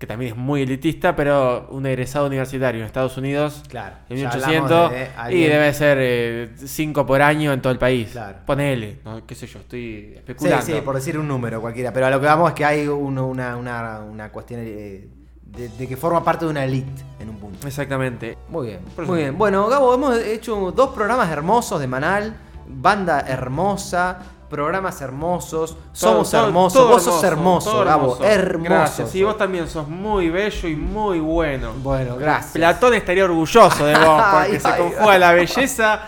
que 0.05 0.07
también 0.07 0.33
es 0.33 0.37
muy 0.37 0.61
elitista, 0.61 1.15
pero 1.15 1.67
un 1.71 1.83
egresado 1.87 2.27
universitario 2.27 2.79
en 2.81 2.85
Estados 2.85 3.17
Unidos 3.17 3.63
Claro. 3.67 3.95
en 4.07 4.17
ya 4.17 4.29
1800 4.29 4.71
hablamos 4.71 4.91
de 5.29 5.35
y 5.35 5.43
debe 5.43 5.73
ser 5.73 6.51
5 6.57 7.05
por 7.07 7.21
año 7.23 7.51
en 7.51 7.61
todo 7.61 7.73
el 7.73 7.79
país. 7.79 8.09
Claro. 8.11 8.37
Ponele, 8.45 8.99
¿no? 9.03 9.25
qué 9.25 9.33
sé 9.33 9.47
yo, 9.47 9.59
estoy 9.59 9.81
Sí, 9.81 10.13
especulando. 10.17 10.65
sí, 10.65 10.73
por 10.85 10.93
decir 10.95 11.17
un 11.17 11.27
número 11.27 11.59
cualquiera. 11.59 11.91
Pero 11.91 12.05
a 12.05 12.11
lo 12.11 12.19
que 12.19 12.27
vamos 12.27 12.49
es 12.49 12.55
que 12.55 12.65
hay 12.65 12.87
uno- 12.87 13.25
una, 13.27 13.57
una, 13.57 13.99
una 14.01 14.29
cuestión 14.31 14.61
eh, 14.63 15.07
de, 15.43 15.69
de 15.69 15.87
que 15.87 15.97
forma 15.97 16.23
parte 16.23 16.45
de 16.45 16.51
una 16.51 16.63
elite 16.65 17.01
en 17.19 17.29
un 17.29 17.37
punto. 17.39 17.65
Exactamente. 17.65 18.37
Muy 18.49 18.67
bien, 18.67 18.79
muy 19.07 19.17
bien. 19.19 19.37
Bueno, 19.37 19.67
Gabo, 19.67 19.93
hemos 19.95 20.17
hecho 20.19 20.71
dos 20.71 20.89
programas 20.93 21.31
hermosos 21.31 21.79
de 21.79 21.87
Manal, 21.87 22.35
banda 22.67 23.21
hermosa, 23.27 24.19
programas 24.49 25.01
hermosos, 25.01 25.75
somos 25.91 26.29
Todo- 26.29 26.39
todo- 26.39 26.47
hermosos, 26.47 26.73
todo 26.81 26.87
vos 26.91 27.03
sos 27.03 27.23
hermoso, 27.23 27.83
Gabo, 27.85 28.17
hermoso. 28.23 28.69
Gracias, 28.69 29.15
y 29.15 29.23
vos 29.23 29.37
también 29.37 29.67
sos 29.67 29.87
muy 29.87 30.29
bello 30.29 30.67
y 30.69 30.75
muy 30.75 31.19
bueno. 31.19 31.73
Bueno, 31.81 32.15
gracias. 32.17 32.53
Platón 32.53 32.93
estaría 32.93 33.25
orgulloso 33.25 33.85
de 33.85 33.95
vos 33.97 34.23
porque 34.33 34.59
se 34.59 34.77
conjuga 34.77 35.17
la 35.17 35.31
belleza 35.33 35.99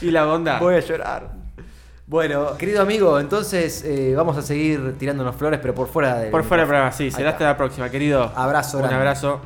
y 0.00 0.10
la 0.10 0.24
bondad. 0.24 0.58
Voy 0.60 0.74
a 0.76 0.80
llorar. 0.80 1.30
Bueno, 2.06 2.56
querido 2.58 2.82
amigo, 2.82 3.18
entonces 3.20 3.84
eh, 3.86 4.12
vamos 4.14 4.36
a 4.36 4.42
seguir 4.42 4.96
tirándonos 4.98 5.34
flores, 5.36 5.60
pero 5.62 5.74
por 5.74 5.88
fuera 5.88 6.16
del 6.18 6.30
Por 6.30 6.44
fuera 6.44 6.62
del 6.62 6.68
programa, 6.68 6.92
sí. 6.92 7.10
Será 7.10 7.30
hasta 7.30 7.44
la 7.44 7.56
próxima, 7.56 7.88
querido. 7.88 8.30
Abrazo 8.34 8.76
Un 8.78 8.82
grande. 8.82 8.96
abrazo. 8.98 9.40